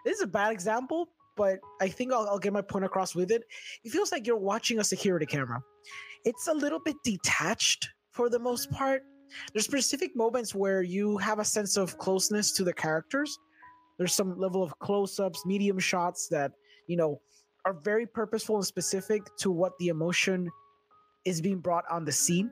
this 0.05 0.17
is 0.17 0.23
a 0.23 0.27
bad 0.27 0.53
example, 0.53 1.09
but 1.37 1.59
I 1.81 1.89
think 1.89 2.13
I'll, 2.13 2.27
I'll 2.29 2.39
get 2.39 2.53
my 2.53 2.63
point 2.63 2.85
across 2.85 3.15
with 3.15 3.31
it. 3.31 3.43
It 3.85 3.91
feels 3.91 4.11
like 4.13 4.27
you're 4.27 4.37
watching 4.37 4.79
a 4.79 4.85
security 4.85 5.27
camera. 5.27 5.63
It's 6.25 6.49
a 6.49 6.55
little 6.55 6.81
bit 6.81 6.97
detached 7.05 7.89
for 8.13 8.29
the 8.29 8.39
most 8.39 8.71
part. 8.71 9.03
There's 9.53 9.65
specific 9.65 10.17
moments 10.17 10.55
where 10.55 10.83
you 10.83 11.19
have 11.19 11.39
a 11.39 11.45
sense 11.45 11.77
of 11.77 11.99
closeness 11.99 12.53
to 12.53 12.65
the 12.65 12.73
characters. 12.73 13.39
There's 13.99 14.15
some 14.15 14.39
level 14.39 14.63
of 14.63 14.79
close-ups, 14.79 15.45
medium 15.45 15.79
shots 15.79 16.29
that 16.29 16.53
you 16.87 16.97
know 16.97 17.21
are 17.65 17.75
very 17.75 18.07
purposeful 18.07 18.57
and 18.57 18.65
specific 18.65 19.23
to 19.39 19.51
what 19.51 19.73
the 19.79 19.89
emotion 19.89 20.49
is 21.25 21.41
being 21.41 21.59
brought 21.59 21.85
on 21.91 22.05
the 22.05 22.13
scene. 22.13 22.51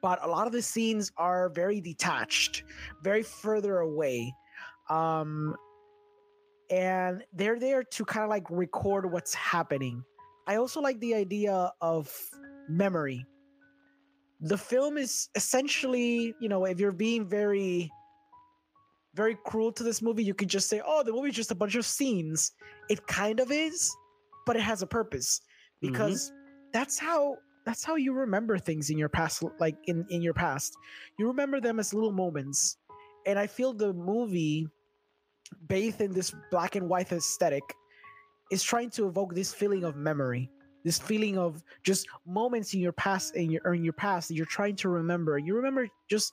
But 0.00 0.22
a 0.22 0.28
lot 0.28 0.46
of 0.46 0.52
the 0.52 0.62
scenes 0.62 1.10
are 1.16 1.48
very 1.48 1.80
detached 1.80 2.64
very 3.02 3.22
further 3.22 3.78
away. 3.78 4.32
Um 4.90 5.56
and 6.70 7.22
they're 7.34 7.58
there 7.58 7.82
to 7.84 8.04
kind 8.04 8.24
of 8.24 8.30
like 8.30 8.50
record 8.50 9.12
what's 9.12 9.34
happening. 9.34 10.02
I 10.46 10.56
also 10.56 10.80
like 10.80 10.98
the 11.00 11.14
idea 11.14 11.70
of 11.80 12.10
memory 12.68 13.26
the 14.42 14.58
film 14.58 14.98
is 14.98 15.28
essentially 15.36 16.34
you 16.40 16.48
know 16.48 16.64
if 16.64 16.80
you're 16.80 16.92
being 16.92 17.24
very 17.28 17.90
very 19.14 19.36
cruel 19.44 19.70
to 19.72 19.82
this 19.84 20.00
movie 20.02 20.24
you 20.24 20.34
could 20.34 20.48
just 20.48 20.68
say 20.68 20.80
oh 20.84 21.02
the 21.04 21.12
movie's 21.12 21.34
just 21.34 21.50
a 21.50 21.54
bunch 21.54 21.74
of 21.76 21.84
scenes. 21.86 22.52
It 22.90 23.06
kind 23.06 23.40
of 23.40 23.50
is 23.50 23.94
but 24.46 24.56
it 24.56 24.62
has 24.62 24.82
a 24.82 24.86
purpose 24.86 25.40
Mhm. 25.82 25.92
because 25.92 26.32
that's 26.72 26.98
how 26.98 27.36
that's 27.64 27.84
how 27.84 27.94
you 27.96 28.12
remember 28.12 28.58
things 28.58 28.90
in 28.90 28.98
your 28.98 29.08
past 29.08 29.44
like 29.60 29.76
in 29.86 30.04
in 30.08 30.22
your 30.22 30.34
past. 30.34 30.74
You 31.18 31.28
remember 31.28 31.60
them 31.60 31.78
as 31.78 31.94
little 31.94 32.12
moments 32.12 32.76
and 33.26 33.38
i 33.38 33.46
feel 33.46 33.72
the 33.72 33.92
movie 33.92 34.66
bathed 35.68 36.00
in 36.00 36.10
this 36.12 36.34
black 36.50 36.74
and 36.74 36.88
white 36.88 37.12
aesthetic 37.12 37.62
is 38.50 38.62
trying 38.62 38.90
to 38.90 39.06
evoke 39.06 39.34
this 39.34 39.54
feeling 39.54 39.84
of 39.84 39.94
memory 39.94 40.50
this 40.84 40.98
feeling 40.98 41.38
of 41.38 41.62
just 41.82 42.06
moments 42.26 42.74
in 42.74 42.80
your 42.80 42.92
past 42.92 43.36
in 43.36 43.50
your 43.50 43.74
in 43.74 43.84
your 43.84 43.92
past 43.92 44.28
that 44.28 44.34
you're 44.34 44.46
trying 44.46 44.76
to 44.76 44.88
remember. 44.88 45.38
You 45.38 45.54
remember 45.54 45.88
just 46.08 46.32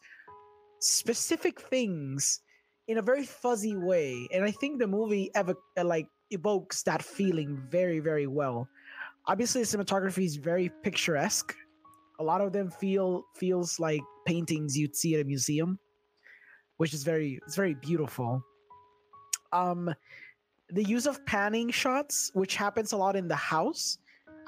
specific 0.79 1.59
things 1.59 2.41
in 2.87 2.97
a 2.97 3.01
very 3.01 3.25
fuzzy 3.25 3.75
way. 3.75 4.27
And 4.33 4.43
i 4.43 4.51
think 4.51 4.79
the 4.79 4.87
movie 4.87 5.29
ever 5.35 5.55
like 5.83 6.07
evokes 6.31 6.83
that 6.83 7.03
feeling 7.03 7.61
very 7.69 7.99
very 7.99 8.27
well. 8.27 8.67
Obviously 9.27 9.61
the 9.61 9.67
cinematography 9.67 10.25
is 10.25 10.35
very 10.35 10.71
picturesque. 10.83 11.53
A 12.19 12.23
lot 12.23 12.41
of 12.41 12.51
them 12.51 12.69
feel 12.69 13.25
feels 13.35 13.79
like 13.79 14.01
paintings 14.25 14.77
you'd 14.77 14.95
see 14.95 15.15
at 15.15 15.21
a 15.21 15.23
museum 15.23 15.79
which 16.77 16.93
is 16.93 17.03
very 17.03 17.39
it's 17.45 17.55
very 17.55 17.75
beautiful. 17.75 18.43
Um 19.51 19.93
the 20.71 20.83
use 20.83 21.07
of 21.07 21.25
panning 21.25 21.69
shots 21.69 22.31
which 22.33 22.55
happens 22.55 22.91
a 22.91 22.97
lot 22.97 23.15
in 23.15 23.27
the 23.27 23.35
house 23.35 23.97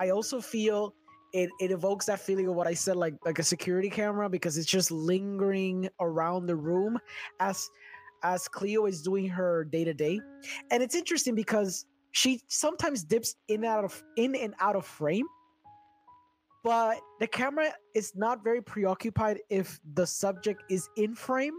i 0.02 0.10
also 0.10 0.42
feel 0.42 0.94
it, 1.34 1.50
it 1.62 1.72
evokes 1.72 2.06
that 2.08 2.20
feeling 2.20 2.48
of 2.48 2.56
what 2.56 2.68
i 2.68 2.74
said 2.74 2.96
like 2.96 3.16
like 3.26 3.40
a 3.40 3.44
security 3.44 3.90
camera 3.90 4.30
because 4.30 4.58
it's 4.58 4.68
just 4.68 4.92
lingering 4.92 5.88
around 6.00 6.46
the 6.46 6.56
room 6.56 7.00
as 7.40 7.70
as 8.24 8.48
cleo 8.48 8.86
is 8.86 9.02
doing 9.02 9.28
her 9.28 9.64
day 9.64 9.84
to 9.84 9.94
day 9.94 10.20
and 10.72 10.84
it's 10.84 10.96
interesting 10.96 11.36
because 11.36 11.86
she 12.12 12.42
sometimes 12.48 13.04
dips 13.04 13.36
in 13.48 13.64
and 13.64 13.66
out 13.66 13.86
of 13.86 14.04
in 14.18 14.36
and 14.36 14.54
out 14.60 14.76
of 14.76 14.86
frame 14.86 15.26
but 16.64 17.00
the 17.20 17.28
camera 17.28 17.74
is 17.96 18.14
not 18.16 18.44
very 18.44 18.62
preoccupied 18.62 19.40
if 19.50 19.80
the 19.94 20.06
subject 20.06 20.64
is 20.70 20.88
in 20.96 21.16
frame. 21.16 21.54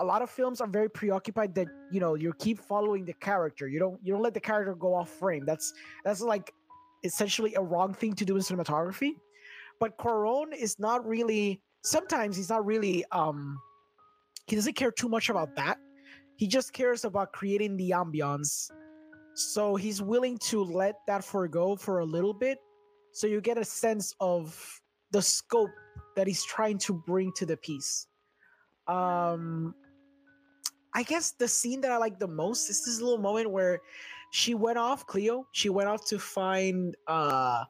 A 0.00 0.04
lot 0.04 0.22
of 0.22 0.30
films 0.30 0.60
are 0.60 0.68
very 0.68 0.88
preoccupied 0.88 1.56
that 1.56 1.66
you 1.90 1.98
know 1.98 2.14
you 2.14 2.32
keep 2.38 2.60
following 2.60 3.04
the 3.04 3.14
character. 3.14 3.66
You 3.66 3.80
don't 3.80 3.98
you 4.02 4.12
don't 4.12 4.22
let 4.22 4.34
the 4.34 4.40
character 4.40 4.74
go 4.76 4.94
off 4.94 5.10
frame. 5.10 5.44
That's 5.44 5.72
that's 6.04 6.20
like 6.20 6.52
essentially 7.04 7.54
a 7.54 7.60
wrong 7.60 7.94
thing 7.94 8.14
to 8.14 8.24
do 8.24 8.36
in 8.36 8.42
cinematography. 8.42 9.12
But 9.80 9.96
Cuarón 9.98 10.54
is 10.54 10.78
not 10.78 11.06
really 11.06 11.60
sometimes 11.82 12.36
he's 12.36 12.50
not 12.50 12.66
really 12.66 13.04
um 13.12 13.58
he 14.46 14.56
doesn't 14.56 14.74
care 14.74 14.90
too 14.90 15.08
much 15.08 15.28
about 15.28 15.54
that. 15.56 15.78
He 16.36 16.46
just 16.46 16.72
cares 16.72 17.04
about 17.04 17.32
creating 17.32 17.76
the 17.76 17.90
ambiance. 17.90 18.70
So 19.34 19.76
he's 19.76 20.00
willing 20.00 20.38
to 20.50 20.64
let 20.64 20.94
that 21.06 21.22
forego 21.22 21.76
for 21.76 21.98
a 21.98 22.04
little 22.04 22.32
bit. 22.32 22.58
So 23.12 23.26
you 23.26 23.40
get 23.40 23.58
a 23.58 23.64
sense 23.64 24.14
of 24.20 24.80
the 25.10 25.20
scope 25.20 25.70
that 26.16 26.26
he's 26.26 26.44
trying 26.44 26.78
to 26.78 26.94
bring 27.06 27.32
to 27.36 27.46
the 27.46 27.56
piece. 27.56 28.06
Um 28.86 29.74
i 30.94 31.02
guess 31.02 31.32
the 31.32 31.46
scene 31.46 31.82
that 31.82 31.92
i 31.92 31.98
like 31.98 32.18
the 32.18 32.26
most 32.26 32.70
is 32.70 32.82
this 32.84 33.00
little 33.00 33.18
moment 33.18 33.50
where 33.50 33.78
she 34.30 34.54
went 34.54 34.78
off 34.78 35.06
cleo 35.06 35.46
she 35.52 35.68
went 35.68 35.88
off 35.88 36.04
to 36.06 36.18
find 36.18 36.94
uh 37.06 37.64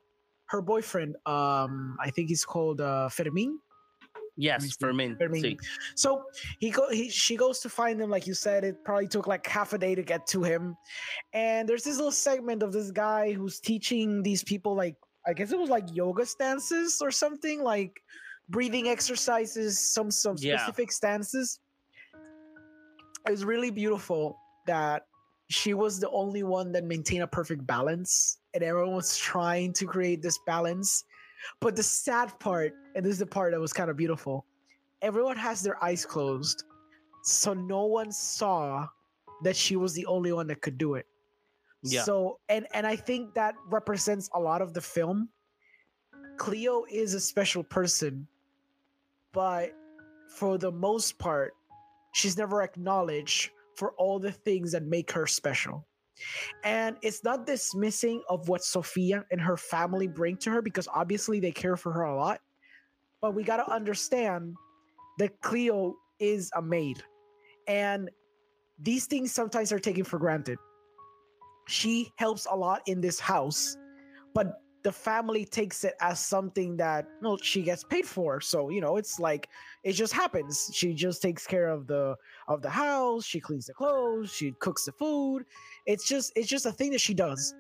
her 0.47 0.61
boyfriend 0.63 1.15
um 1.27 1.97
i 2.01 2.11
think 2.11 2.29
he's 2.29 2.45
called 2.45 2.81
uh 2.81 3.09
fermin 3.09 3.59
Yes. 4.41 4.77
Fermin. 4.77 5.17
Fermin. 5.17 5.57
so 5.97 6.23
he 6.61 6.71
go 6.71 6.89
he 6.91 7.11
she 7.11 7.35
goes 7.37 7.59
to 7.59 7.69
find 7.69 8.01
him 8.01 8.09
like 8.09 8.25
you 8.25 8.35
said 8.35 8.63
it 8.63 8.77
probably 8.85 9.09
took 9.09 9.27
like 9.27 9.45
half 9.49 9.73
a 9.73 9.79
day 9.79 9.97
to 9.97 10.03
get 10.05 10.29
to 10.29 10.45
him 10.45 10.77
and 11.33 11.69
there's 11.69 11.83
this 11.83 11.97
little 11.97 12.13
segment 12.13 12.63
of 12.63 12.73
this 12.73 12.93
guy 12.93 13.33
who's 13.33 13.59
teaching 13.59 14.23
these 14.23 14.45
people 14.45 14.77
like 14.77 14.95
i 15.27 15.33
guess 15.33 15.51
it 15.51 15.59
was 15.59 15.69
like 15.71 15.87
yoga 15.93 16.25
stances 16.25 17.01
or 17.03 17.11
something 17.11 17.65
like 17.65 18.01
breathing 18.49 18.87
exercises 18.89 19.81
some 19.93 20.09
some 20.09 20.37
Yeah. 20.39 20.57
specific 20.59 20.93
stances 20.93 21.59
it 23.27 23.31
was 23.33 23.45
really 23.45 23.73
beautiful 23.73 24.39
that 24.69 25.08
she 25.49 25.75
was 25.75 25.99
the 25.99 26.11
only 26.11 26.43
one 26.43 26.73
that 26.73 26.85
maintained 26.85 27.23
a 27.23 27.27
perfect 27.27 27.67
balance 27.67 28.39
and 28.55 28.63
everyone 28.63 28.95
was 28.95 29.17
trying 29.17 29.73
to 29.73 29.87
create 29.87 30.23
this 30.23 30.39
balance 30.47 31.05
but 31.61 31.77
the 31.77 31.83
sad 31.83 32.39
part 32.39 32.73
and 32.95 33.05
this 33.05 33.13
is 33.13 33.19
the 33.19 33.27
part 33.27 33.53
that 33.53 33.61
was 33.61 33.73
kind 33.73 33.91
of 33.91 33.97
beautiful 33.97 34.45
everyone 35.03 35.37
has 35.37 35.63
their 35.63 35.83
eyes 35.83 36.05
closed 36.05 36.65
so 37.23 37.53
no 37.53 37.85
one 37.85 38.11
saw 38.11 38.89
that 39.43 39.57
she 39.57 39.77
was 39.77 39.93
the 39.95 40.07
only 40.07 40.33
one 40.33 40.47
that 40.49 40.61
could 40.61 40.79
do 40.79 40.95
it. 40.95 41.07
Yeah. 41.83 42.03
So 42.03 42.41
and 42.49 42.67
and 42.75 42.87
I 42.87 42.97
think 42.97 43.35
that 43.35 43.55
represents 43.69 44.29
a 44.35 44.41
lot 44.41 44.63
of 44.63 44.75
the 44.75 44.81
film. 44.81 45.29
Cleo 46.37 46.85
is 46.91 47.15
a 47.15 47.21
special 47.21 47.63
person, 47.63 48.27
but 49.33 49.73
for 50.37 50.59
the 50.59 50.71
most 50.71 51.19
part, 51.19 51.55
she's 52.13 52.37
never 52.37 52.63
acknowledged 52.63 53.51
for 53.79 53.93
all 53.93 54.19
the 54.19 54.33
things 54.33 54.73
that 54.73 54.83
make 54.83 55.13
her 55.13 55.25
special. 55.27 55.87
And 56.65 56.97
it's 57.01 57.23
not 57.23 57.47
dismissing 57.47 58.23
of 58.29 58.49
what 58.49 58.65
Sophia 58.65 59.25
and 59.31 59.41
her 59.41 59.57
family 59.57 60.09
bring 60.09 60.37
to 60.39 60.51
her 60.51 60.61
because 60.61 60.89
obviously 60.93 61.39
they 61.39 61.53
care 61.53 61.77
for 61.77 61.93
her 61.93 62.03
a 62.03 62.17
lot. 62.17 62.41
But 63.21 63.37
we 63.37 63.45
got 63.45 63.59
to 63.59 63.73
understand 63.73 64.57
that 65.19 65.41
Cleo 65.43 65.95
is 66.19 66.51
a 66.57 66.63
maid. 66.63 67.01
And 67.69 68.11
these 68.81 69.07
things 69.07 69.31
sometimes 69.31 69.71
are 69.71 69.79
taken 69.79 70.03
for 70.03 70.19
granted. 70.19 70.59
She 71.69 72.11
helps 72.17 72.47
a 72.51 72.57
lot 72.57 72.83
in 72.87 73.01
this 73.01 73.21
house, 73.21 73.77
but 74.35 74.55
the 74.83 74.93
family 74.93 75.45
takes 75.45 75.83
it 75.85 75.95
as 76.01 76.21
something 76.21 76.77
that 76.77 77.07
well 77.21 77.37
she 77.43 77.63
gets 77.63 77.85
paid 77.85 78.07
for. 78.07 78.41
So 78.41 78.69
you 78.71 78.81
know 78.81 78.97
it's 78.97 79.19
like 79.19 79.49
it 79.83 79.93
just 79.93 80.13
happens. 80.13 80.71
She 80.73 80.95
just 80.95 81.21
takes 81.21 81.47
care 81.47 81.69
of 81.69 81.87
the 81.87 82.17
of 82.47 82.63
the 82.63 82.71
house. 82.71 83.25
She 83.25 83.41
cleans 83.41 83.67
the 83.67 83.75
clothes. 83.75 84.33
She 84.33 84.53
cooks 84.61 84.85
the 84.85 84.93
food. 84.93 85.45
It's 85.87 86.07
just 86.07 86.33
it's 86.37 86.49
just 86.49 86.67
a 86.67 86.73
thing 86.73 86.93
that 86.93 87.01
she 87.01 87.15
does. 87.15 87.55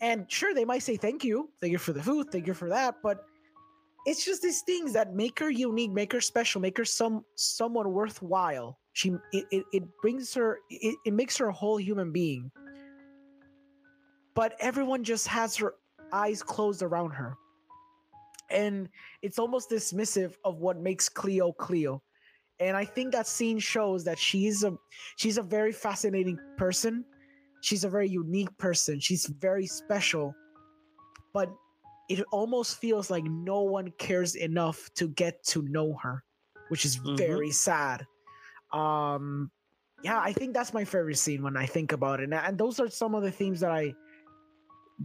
And 0.00 0.30
sure 0.30 0.52
they 0.52 0.64
might 0.64 0.82
say 0.82 0.96
thank 0.96 1.24
you. 1.24 1.50
Thank 1.60 1.72
you 1.72 1.78
for 1.78 1.92
the 1.92 2.02
food. 2.02 2.30
Thank 2.30 2.46
you 2.46 2.54
for 2.54 2.68
that. 2.68 2.96
But 3.02 3.24
it's 4.04 4.24
just 4.24 4.42
these 4.42 4.62
things 4.62 4.92
that 4.92 5.14
make 5.14 5.38
her 5.38 5.50
unique 5.50 5.90
make 5.90 6.12
her 6.12 6.20
special 6.20 6.60
make 6.60 6.76
her 6.76 6.84
some 6.84 7.24
someone 7.34 7.92
worthwhile. 7.92 8.78
She 8.92 9.10
it, 9.32 9.46
it, 9.50 9.64
it 9.72 9.82
brings 10.02 10.34
her 10.34 10.58
it, 10.70 10.96
it 11.06 11.14
makes 11.14 11.36
her 11.38 11.48
a 11.48 11.52
whole 11.52 11.78
human 11.78 12.12
being. 12.12 12.50
But 14.34 14.54
everyone 14.60 15.02
just 15.02 15.26
has 15.28 15.56
her 15.56 15.74
eyes 16.12 16.42
closed 16.42 16.82
around 16.82 17.10
her. 17.10 17.36
And 18.50 18.88
it's 19.22 19.38
almost 19.38 19.70
dismissive 19.70 20.34
of 20.44 20.60
what 20.60 20.78
makes 20.78 21.08
Cleo 21.08 21.52
Cleo. 21.52 22.02
And 22.58 22.76
I 22.76 22.84
think 22.84 23.12
that 23.12 23.26
scene 23.26 23.58
shows 23.58 24.04
that 24.04 24.18
she's 24.18 24.64
a 24.64 24.76
she's 25.16 25.36
a 25.36 25.42
very 25.42 25.72
fascinating 25.72 26.38
person. 26.56 27.04
She's 27.60 27.84
a 27.84 27.88
very 27.88 28.08
unique 28.08 28.56
person. 28.56 29.00
She's 29.00 29.26
very 29.26 29.66
special. 29.66 30.34
But 31.34 31.50
it 32.08 32.24
almost 32.32 32.78
feels 32.78 33.10
like 33.10 33.24
no 33.24 33.62
one 33.62 33.92
cares 33.98 34.36
enough 34.36 34.88
to 34.94 35.08
get 35.08 35.42
to 35.48 35.62
know 35.62 35.94
her, 36.02 36.22
which 36.68 36.84
is 36.84 36.98
mm-hmm. 36.98 37.16
very 37.16 37.50
sad. 37.50 38.06
Um 38.72 39.50
yeah, 40.02 40.20
I 40.20 40.32
think 40.32 40.54
that's 40.54 40.74
my 40.74 40.84
favorite 40.84 41.18
scene 41.18 41.42
when 41.42 41.56
I 41.56 41.66
think 41.66 41.92
about 41.92 42.20
it. 42.20 42.30
And 42.32 42.58
those 42.58 42.78
are 42.80 42.88
some 42.88 43.14
of 43.14 43.22
the 43.22 43.30
themes 43.30 43.60
that 43.60 43.70
I 43.72 43.94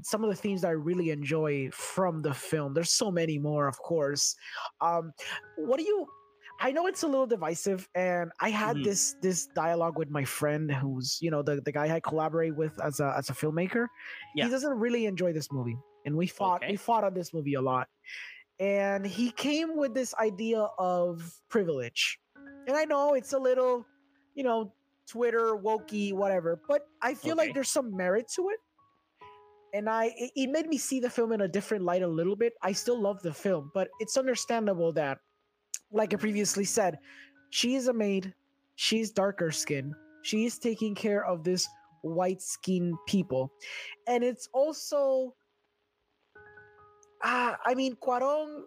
some 0.01 0.23
of 0.23 0.29
the 0.29 0.35
themes 0.35 0.61
that 0.61 0.69
I 0.69 0.71
really 0.71 1.09
enjoy 1.09 1.69
from 1.71 2.21
the 2.21 2.33
film. 2.33 2.73
There's 2.73 2.91
so 2.91 3.11
many 3.11 3.37
more, 3.37 3.67
of 3.67 3.77
course. 3.79 4.35
Um, 4.79 5.13
what 5.57 5.77
do 5.77 5.83
you? 5.83 6.07
I 6.59 6.71
know 6.71 6.85
it's 6.85 7.03
a 7.03 7.07
little 7.07 7.25
divisive, 7.25 7.89
and 7.95 8.31
I 8.39 8.49
had 8.49 8.75
mm-hmm. 8.75 8.85
this 8.85 9.15
this 9.21 9.47
dialogue 9.47 9.97
with 9.97 10.09
my 10.09 10.23
friend, 10.23 10.71
who's 10.71 11.17
you 11.21 11.31
know 11.31 11.41
the, 11.41 11.61
the 11.61 11.71
guy 11.71 11.93
I 11.93 11.99
collaborate 11.99 12.55
with 12.55 12.79
as 12.81 12.99
a 12.99 13.13
as 13.17 13.29
a 13.29 13.33
filmmaker. 13.33 13.87
Yeah. 14.35 14.45
He 14.45 14.51
doesn't 14.51 14.77
really 14.77 15.05
enjoy 15.05 15.33
this 15.33 15.51
movie, 15.51 15.77
and 16.05 16.15
we 16.15 16.27
fought 16.27 16.63
okay. 16.63 16.71
we 16.71 16.77
fought 16.77 17.03
on 17.03 17.13
this 17.13 17.33
movie 17.33 17.55
a 17.55 17.61
lot. 17.61 17.87
And 18.59 19.05
he 19.07 19.31
came 19.31 19.75
with 19.75 19.95
this 19.95 20.13
idea 20.15 20.67
of 20.77 21.33
privilege, 21.49 22.19
and 22.67 22.77
I 22.77 22.85
know 22.85 23.15
it's 23.15 23.33
a 23.33 23.39
little, 23.39 23.87
you 24.35 24.43
know, 24.43 24.71
Twitter 25.07 25.55
wokey, 25.55 26.13
whatever, 26.13 26.61
but 26.67 26.83
I 27.01 27.15
feel 27.15 27.33
okay. 27.33 27.47
like 27.47 27.53
there's 27.55 27.71
some 27.71 27.95
merit 27.97 28.27
to 28.35 28.49
it 28.49 28.59
and 29.73 29.89
I 29.89 30.13
it, 30.17 30.31
it 30.35 30.49
made 30.49 30.67
me 30.67 30.77
see 30.77 30.99
the 30.99 31.09
film 31.09 31.31
in 31.31 31.41
a 31.41 31.47
different 31.47 31.83
light 31.83 32.01
a 32.01 32.07
little 32.07 32.35
bit. 32.35 32.53
I 32.61 32.71
still 32.71 32.99
love 32.99 33.21
the 33.21 33.33
film, 33.33 33.71
but 33.73 33.89
it's 33.99 34.17
understandable 34.17 34.91
that, 34.93 35.19
like 35.91 36.13
I 36.13 36.17
previously 36.17 36.65
said, 36.65 36.99
she 37.49 37.75
is 37.75 37.87
a 37.87 37.93
maid. 37.93 38.33
She's 38.75 39.11
darker 39.11 39.51
skin. 39.51 39.93
She 40.23 40.45
is 40.45 40.57
taking 40.57 40.95
care 40.95 41.25
of 41.25 41.43
this 41.43 41.67
white 42.01 42.41
skinned 42.41 42.95
people, 43.07 43.51
and 44.07 44.23
it's 44.23 44.49
also. 44.53 45.35
Uh, 47.23 47.53
I 47.63 47.75
mean, 47.75 47.95
Cuarón, 48.01 48.63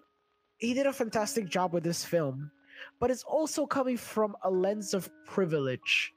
he 0.59 0.75
did 0.75 0.87
a 0.87 0.93
fantastic 0.93 1.49
job 1.49 1.73
with 1.73 1.83
this 1.83 2.05
film, 2.05 2.53
but 3.01 3.11
it's 3.11 3.25
also 3.25 3.67
coming 3.67 3.97
from 3.97 4.37
a 4.45 4.51
lens 4.51 4.95
of 4.95 5.11
privilege 5.27 6.13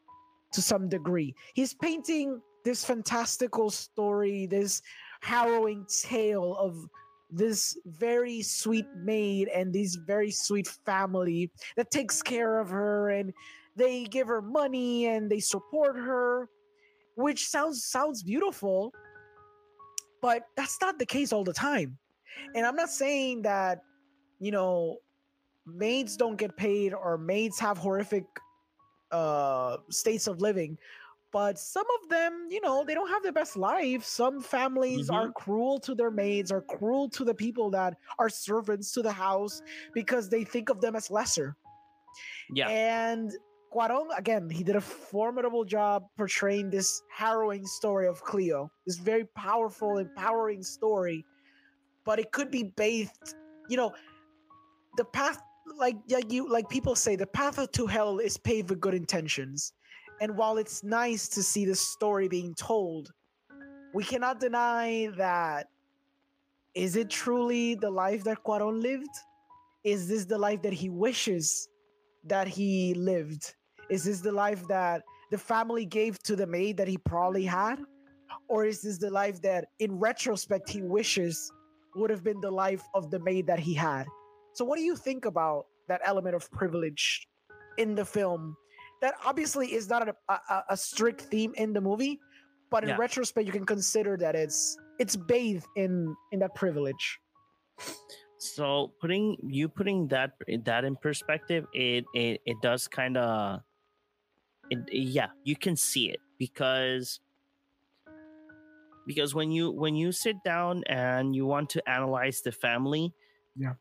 to 0.52 0.62
some 0.62 0.88
degree. 0.88 1.34
He's 1.56 1.74
painting 1.74 2.40
this 2.68 2.84
fantastical 2.84 3.70
story, 3.70 4.46
this 4.46 4.82
harrowing 5.22 5.86
tale 6.04 6.54
of 6.60 6.86
this 7.32 7.78
very 7.86 8.42
sweet 8.42 8.86
maid 8.94 9.48
and 9.48 9.72
this 9.72 9.96
very 9.96 10.30
sweet 10.30 10.68
family 10.86 11.50
that 11.78 11.90
takes 11.92 12.22
care 12.22 12.60
of 12.60 12.70
her 12.70 13.10
and 13.12 13.34
they 13.78 14.04
give 14.04 14.28
her 14.28 14.42
money 14.42 15.08
and 15.08 15.32
they 15.32 15.40
support 15.40 15.96
her 15.96 16.50
which 17.16 17.48
sounds 17.48 17.84
sounds 17.84 18.22
beautiful 18.22 18.94
but 20.22 20.44
that's 20.58 20.78
not 20.82 21.00
the 21.00 21.06
case 21.06 21.32
all 21.34 21.44
the 21.44 21.54
time. 21.54 21.98
And 22.56 22.66
i'm 22.66 22.76
not 22.76 22.90
saying 22.90 23.42
that 23.44 23.82
you 24.40 24.52
know 24.52 24.98
maids 25.66 26.16
don't 26.16 26.38
get 26.38 26.56
paid 26.56 26.94
or 26.94 27.18
maids 27.18 27.60
have 27.60 27.78
horrific 27.78 28.26
uh 29.12 29.78
states 29.90 30.28
of 30.28 30.42
living 30.42 30.78
but 31.32 31.60
some 31.60 31.86
of 32.02 32.10
them, 32.10 32.48
you 32.50 32.62
know, 32.62 32.84
they 32.86 32.94
don't 32.94 33.10
have 33.10 33.24
the 33.24 33.32
best 33.32 33.58
life. 33.58 34.04
Some 34.04 34.42
families 34.42 35.08
mm-hmm. 35.08 35.16
are 35.16 35.32
cruel 35.32 35.80
to 35.82 35.94
their 35.94 36.12
maids, 36.12 36.52
are 36.52 36.62
cruel 36.62 37.10
to 37.10 37.24
the 37.24 37.34
people 37.34 37.70
that 37.72 37.98
are 38.18 38.30
servants 38.30 38.92
to 38.94 39.02
the 39.02 39.12
house 39.12 39.62
because 39.94 40.30
they 40.30 40.44
think 40.44 40.70
of 40.70 40.80
them 40.82 40.96
as 40.96 41.12
lesser. 41.12 41.56
Yeah. 42.54 42.70
And 42.70 43.32
Cuarón, 43.74 44.08
again, 44.18 44.50
he 44.50 44.64
did 44.64 44.78
a 44.78 44.82
formidable 44.82 45.66
job 45.66 46.06
portraying 46.16 46.70
this 46.70 47.02
harrowing 47.14 47.66
story 47.66 48.08
of 48.08 48.22
Cleo, 48.24 48.72
this 48.86 48.98
very 48.98 49.26
powerful, 49.36 49.98
empowering 49.98 50.64
story. 50.64 51.26
But 52.06 52.20
it 52.20 52.32
could 52.32 52.50
be 52.50 52.64
bathed, 52.64 53.36
you 53.70 53.76
know, 53.76 53.92
the 54.96 55.04
path, 55.04 55.42
like, 55.76 55.98
like 56.10 56.32
you, 56.32 56.50
like 56.50 56.70
people 56.70 56.96
say, 56.96 57.18
the 57.18 57.28
path 57.28 57.70
to 57.70 57.86
hell 57.86 58.20
is 58.20 58.38
paved 58.38 58.70
with 58.70 58.80
good 58.80 58.94
intentions. 58.94 59.74
And 60.20 60.36
while 60.36 60.58
it's 60.58 60.84
nice 60.84 61.28
to 61.30 61.44
see 61.44 61.66
the 61.66 61.76
story 61.76 62.28
being 62.28 62.56
told, 62.56 63.12
we 63.94 64.04
cannot 64.04 64.40
deny 64.40 65.10
that 65.18 65.68
is 66.74 66.96
it 66.96 67.10
truly 67.10 67.76
the 67.76 67.90
life 67.90 68.24
that 68.26 68.44
Cuarón 68.44 68.82
lived? 68.82 69.10
Is 69.84 70.08
this 70.08 70.26
the 70.26 70.38
life 70.38 70.62
that 70.62 70.74
he 70.74 70.90
wishes 70.90 71.68
that 72.26 72.48
he 72.48 72.94
lived? 72.94 73.56
Is 73.90 74.04
this 74.04 74.22
the 74.22 74.32
life 74.32 74.68
that 74.68 75.02
the 75.32 75.38
family 75.38 75.86
gave 75.86 76.22
to 76.24 76.36
the 76.36 76.46
maid 76.46 76.78
that 76.78 76.88
he 76.88 76.98
probably 76.98 77.46
had? 77.46 77.80
Or 78.48 78.66
is 78.66 78.82
this 78.82 78.98
the 78.98 79.10
life 79.10 79.42
that, 79.42 79.66
in 79.80 79.98
retrospect, 79.98 80.70
he 80.70 80.82
wishes 80.82 81.52
would 81.96 82.10
have 82.10 82.24
been 82.24 82.40
the 82.42 82.52
life 82.52 82.84
of 82.94 83.10
the 83.10 83.20
maid 83.20 83.48
that 83.48 83.60
he 83.60 83.74
had? 83.74 84.06
So, 84.54 84.66
what 84.66 84.78
do 84.78 84.84
you 84.84 84.96
think 84.96 85.26
about 85.26 85.66
that 85.88 86.02
element 86.04 86.36
of 86.36 86.50
privilege 86.52 87.28
in 87.78 87.96
the 87.96 88.06
film 88.06 88.56
that 89.02 89.16
obviously 89.26 89.74
is 89.74 89.90
not 89.90 90.08
a, 90.08 90.16
a, 90.30 90.64
a 90.70 90.78
strict 90.78 91.22
theme 91.22 91.54
in 91.58 91.74
the 91.74 91.82
movie, 91.82 92.20
but 92.70 92.84
in 92.84 92.90
yeah. 92.90 92.98
retrospect, 92.98 93.46
you 93.46 93.54
can 93.54 93.66
consider 93.66 94.18
that 94.18 94.36
it's 94.36 94.78
it's 95.00 95.16
bathed 95.16 95.66
in 95.76 96.16
in 96.32 96.40
that 96.40 96.56
privilege. 96.56 97.20
So 98.40 98.94
putting 99.02 99.38
you 99.44 99.70
putting 99.70 100.08
that 100.10 100.32
that 100.66 100.86
in 100.86 100.96
perspective, 100.96 101.66
it 101.74 102.06
it, 102.14 102.42
it 102.46 102.58
does 102.62 102.88
kind 102.88 103.18
of, 103.18 103.62
yeah, 104.92 105.28
you 105.44 105.56
can 105.56 105.76
see 105.76 106.10
it 106.10 106.20
because 106.38 107.20
because 109.06 109.34
when 109.34 109.52
you 109.52 109.72
when 109.72 109.96
you 109.96 110.12
sit 110.12 110.36
down 110.44 110.84
and 110.88 111.36
you 111.36 111.46
want 111.46 111.70
to 111.72 111.90
analyze 111.90 112.42
the 112.42 112.52
family, 112.52 113.14
yeah, 113.56 113.74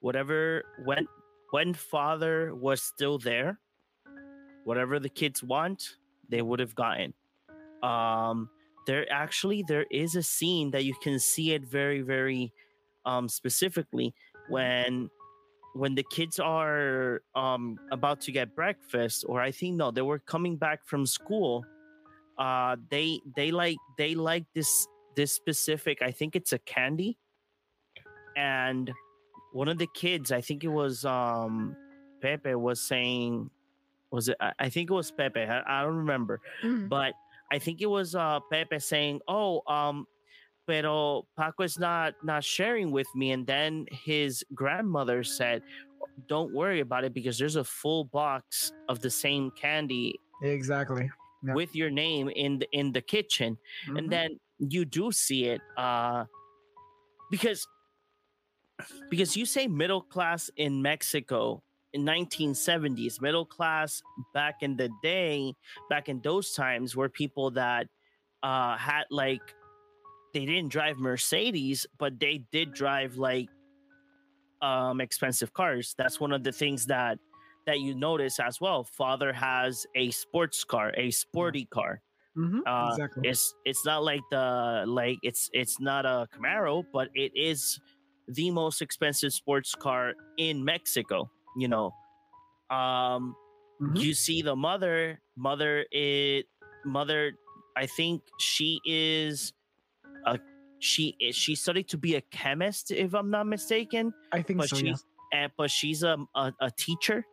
whatever 0.00 0.62
when 0.84 1.06
when 1.50 1.74
father 1.74 2.54
was 2.54 2.82
still 2.82 3.18
there, 3.18 3.58
whatever 4.68 5.00
the 5.00 5.08
kids 5.08 5.42
want, 5.42 5.96
they 6.28 6.42
would 6.42 6.60
have 6.60 6.74
gotten. 6.74 7.14
Um, 7.82 8.50
there 8.86 9.10
actually 9.10 9.64
there 9.66 9.86
is 9.90 10.14
a 10.14 10.22
scene 10.22 10.70
that 10.72 10.84
you 10.84 10.94
can 11.02 11.18
see 11.18 11.52
it 11.52 11.64
very 11.64 12.02
very 12.02 12.52
um, 13.06 13.28
specifically 13.28 14.14
when 14.48 15.08
when 15.74 15.94
the 15.94 16.04
kids 16.10 16.38
are 16.38 17.22
um, 17.34 17.78
about 17.92 18.20
to 18.22 18.32
get 18.32 18.54
breakfast 18.54 19.24
or 19.28 19.40
i 19.40 19.50
think 19.50 19.76
no 19.76 19.90
they 19.90 20.02
were 20.02 20.18
coming 20.18 20.56
back 20.56 20.80
from 20.84 21.06
school 21.06 21.64
uh, 22.38 22.76
they 22.90 23.20
they 23.36 23.50
like 23.50 23.76
they 23.96 24.14
like 24.14 24.44
this 24.54 24.86
this 25.16 25.32
specific 25.32 26.02
i 26.02 26.10
think 26.10 26.34
it's 26.34 26.52
a 26.52 26.58
candy 26.60 27.18
and 28.36 28.90
one 29.52 29.68
of 29.68 29.78
the 29.78 29.88
kids 29.94 30.32
i 30.32 30.40
think 30.40 30.64
it 30.64 30.72
was 30.82 31.04
um 31.04 31.76
pepe 32.22 32.54
was 32.54 32.80
saying 32.80 33.50
was 34.10 34.28
it? 34.28 34.36
I, 34.40 34.68
think 34.70 34.90
it 34.90 34.94
was 34.94 35.10
Pepe. 35.10 35.40
I, 35.40 35.62
I 35.66 35.82
don't 35.82 35.96
remember, 35.96 36.40
Mhm. 36.62 36.88
but 36.88 37.12
I 37.52 37.58
think 37.58 37.80
it 37.80 37.86
was 37.86 38.14
uh 38.14 38.40
Pepe 38.50 38.78
saying, 38.78 39.20
"Oh, 39.28 39.62
um, 39.66 40.06
pero 40.66 41.26
Paco 41.36 41.62
is 41.64 41.78
not 41.78 42.14
not 42.22 42.44
sharing 42.44 42.90
with 42.90 43.08
me." 43.14 43.32
And 43.32 43.46
then 43.46 43.86
his 43.90 44.44
grandmother 44.54 45.24
said, 45.24 45.62
"Don't 46.28 46.52
worry 46.54 46.80
about 46.80 47.04
it 47.04 47.12
because 47.14 47.38
there's 47.38 47.56
a 47.56 47.64
full 47.64 48.04
box 48.04 48.72
of 48.88 49.00
the 49.00 49.10
same 49.10 49.50
candy 49.52 50.14
Exactly. 50.42 51.10
Yeah. 51.42 51.54
with 51.54 51.74
your 51.74 51.90
name 51.90 52.28
in 52.28 52.58
the 52.60 52.68
in 52.72 52.92
the 52.92 53.00
kitchen." 53.02 53.56
Mhm. 53.88 53.98
and 53.98 54.10
then 54.10 54.28
you 54.58 54.84
do 54.84 55.12
see 55.12 55.44
it 55.46 55.60
uh 55.76 56.24
because 57.30 57.66
because 59.10 59.36
you 59.36 59.46
say 59.46 59.66
middle 59.68 60.02
class 60.02 60.50
in 60.56 60.82
mexico 60.82 61.62
in 61.92 62.04
1970s 62.04 63.20
middle 63.20 63.46
class 63.46 64.02
back 64.34 64.56
in 64.62 64.76
the 64.76 64.90
day 65.02 65.54
back 65.88 66.08
in 66.08 66.20
those 66.22 66.52
times 66.52 66.94
were 66.96 67.08
people 67.08 67.50
that 67.50 67.86
uh 68.42 68.76
had 68.76 69.04
like 69.10 69.54
they 70.34 70.44
didn't 70.44 70.68
drive 70.70 70.98
mercedes 70.98 71.86
but 71.98 72.18
they 72.20 72.44
did 72.52 72.72
drive 72.74 73.16
like 73.16 73.48
um 74.60 75.00
expensive 75.00 75.52
cars 75.52 75.94
that's 75.96 76.20
one 76.20 76.32
of 76.32 76.42
the 76.42 76.52
things 76.52 76.86
that 76.86 77.18
that 77.66 77.80
you 77.80 77.94
notice 77.94 78.40
as 78.40 78.60
well 78.60 78.82
father 78.84 79.32
has 79.32 79.86
a 79.94 80.10
sports 80.10 80.64
car 80.64 80.92
a 80.96 81.10
sporty 81.10 81.64
car 81.66 82.02
Mhm. 82.36 82.60
uh, 82.66 82.90
exactly. 82.92 83.28
it's 83.28 83.54
it's 83.64 83.84
not 83.84 84.04
like 84.04 84.20
the 84.30 84.84
like 84.86 85.18
it's 85.22 85.50
it's 85.52 85.80
not 85.80 86.06
a 86.06 86.28
Camaro, 86.32 86.84
but 86.92 87.08
it 87.14 87.32
is 87.34 87.80
the 88.28 88.50
most 88.52 88.80
expensive 88.80 89.32
sports 89.32 89.74
car 89.74 90.14
in 90.36 90.64
Mexico. 90.64 91.28
You 91.58 91.68
know, 91.68 91.94
um, 92.70 93.36
Mhm. 93.80 94.02
you 94.02 94.14
see 94.14 94.42
the 94.42 94.56
mother. 94.56 95.20
Mother 95.36 95.86
it 95.92 96.46
mother. 96.84 97.32
I 97.76 97.86
think 97.86 98.22
she 98.38 98.80
is 98.84 99.52
a 100.26 100.38
she 100.80 101.16
is 101.20 101.36
she 101.36 101.54
studied 101.56 101.88
to 101.90 101.98
be 101.98 102.14
a 102.16 102.20
chemist 102.22 102.90
if 102.90 103.14
I'm 103.14 103.30
not 103.30 103.46
mistaken 103.46 104.12
I 104.32 104.42
think 104.42 104.58
but 104.58 104.68
so. 104.68 104.76
Yeah. 104.78 104.94
she's 104.94 105.04
and, 105.32 105.52
but 105.58 105.70
she's 105.70 106.02
a, 106.02 106.16
a 106.34 106.52
a 106.60 106.70
teacher. 106.70 107.24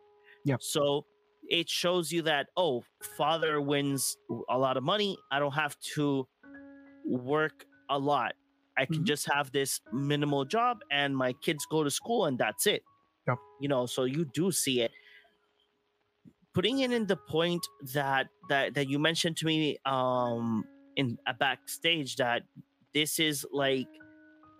yeah 0.44 0.58
So 0.60 1.06
it 1.48 1.68
shows 1.68 2.12
you 2.12 2.22
that 2.22 2.48
oh, 2.56 2.84
father 3.16 3.60
wins 3.60 4.16
a 4.48 4.58
lot 4.58 4.76
of 4.76 4.84
money. 4.84 5.18
I 5.30 5.38
don't 5.38 5.54
have 5.54 5.78
to 5.94 6.28
work 7.06 7.66
a 7.88 7.98
lot. 7.98 8.34
I 8.78 8.86
can 8.86 9.04
Mhm. 9.04 9.06
just 9.06 9.26
have 9.32 9.52
this 9.52 9.80
minimal 9.92 10.44
job, 10.44 10.80
and 10.90 11.16
my 11.16 11.32
kids 11.34 11.66
go 11.70 11.84
to 11.84 11.90
school, 11.90 12.26
and 12.26 12.38
that's 12.38 12.66
it. 12.66 12.82
Yep. 13.26 13.38
You 13.60 13.68
know, 13.68 13.86
so 13.86 14.04
you 14.04 14.24
do 14.24 14.52
see 14.52 14.80
it. 14.80 14.92
Putting 16.54 16.78
it 16.80 16.90
in 16.90 17.06
the 17.06 17.16
point 17.16 17.66
that 17.92 18.28
that 18.48 18.74
that 18.74 18.88
you 18.88 18.98
mentioned 18.98 19.36
to 19.38 19.46
me 19.46 19.76
um 19.84 20.64
in 20.96 21.18
a 21.26 21.34
backstage 21.34 22.16
that 22.16 22.44
this 22.94 23.18
is 23.18 23.46
like 23.52 23.88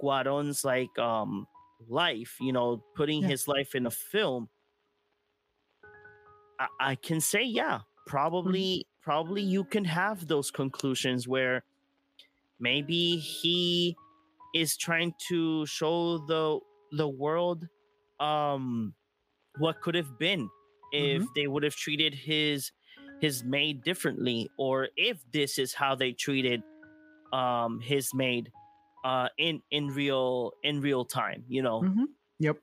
Cuarón's 0.03 0.65
like 0.65 0.99
um 0.99 1.47
life, 1.89 2.37
you 2.41 2.53
know, 2.53 2.85
putting 2.97 3.23
Yeah. 3.23 3.31
his 3.31 3.49
life 3.49 3.75
in 3.75 3.87
a 3.87 3.91
film. 3.91 4.51
I, 6.59 6.69
I 6.81 6.95
can 6.95 7.21
say, 7.21 7.43
yeah, 7.43 7.81
probably, 8.07 8.87
probably 9.03 9.43
you 9.43 9.65
can 9.65 9.85
have 9.85 10.27
those 10.27 10.51
conclusions 10.51 11.29
where 11.29 11.65
maybe 12.61 13.19
he 13.19 13.97
is 14.55 14.77
trying 14.77 15.15
to 15.29 15.67
show 15.67 16.19
the 16.27 16.61
the 16.93 17.09
world 17.09 17.69
um 18.21 18.95
what 19.59 19.81
could 19.81 19.95
have 19.95 20.19
been 20.19 20.49
if 20.93 21.23
they 21.35 21.47
would 21.47 21.63
have 21.63 21.75
treated 21.75 22.15
his 22.15 22.71
his 23.21 23.43
maid 23.45 23.83
differently 23.83 24.49
or 24.59 24.89
if 24.97 25.19
this 25.33 25.59
is 25.59 25.75
how 25.75 25.95
they 25.95 26.13
treated 26.13 26.63
um 27.33 27.81
his 27.81 28.13
maid 28.15 28.51
uh 29.05 29.29
in 29.39 29.61
in 29.71 29.89
real 29.89 30.53
in 30.63 30.81
real 30.81 31.05
time 31.05 31.45
you 31.49 31.63
know 31.63 31.81
Mm-hmm. 31.83 32.05
Yep. 32.39 32.57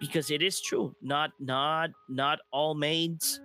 because 0.00 0.30
it 0.30 0.42
is 0.42 0.60
true 0.60 0.94
not 1.02 1.30
not 1.40 1.90
not 2.08 2.38
all 2.52 2.74
maids 2.74 3.40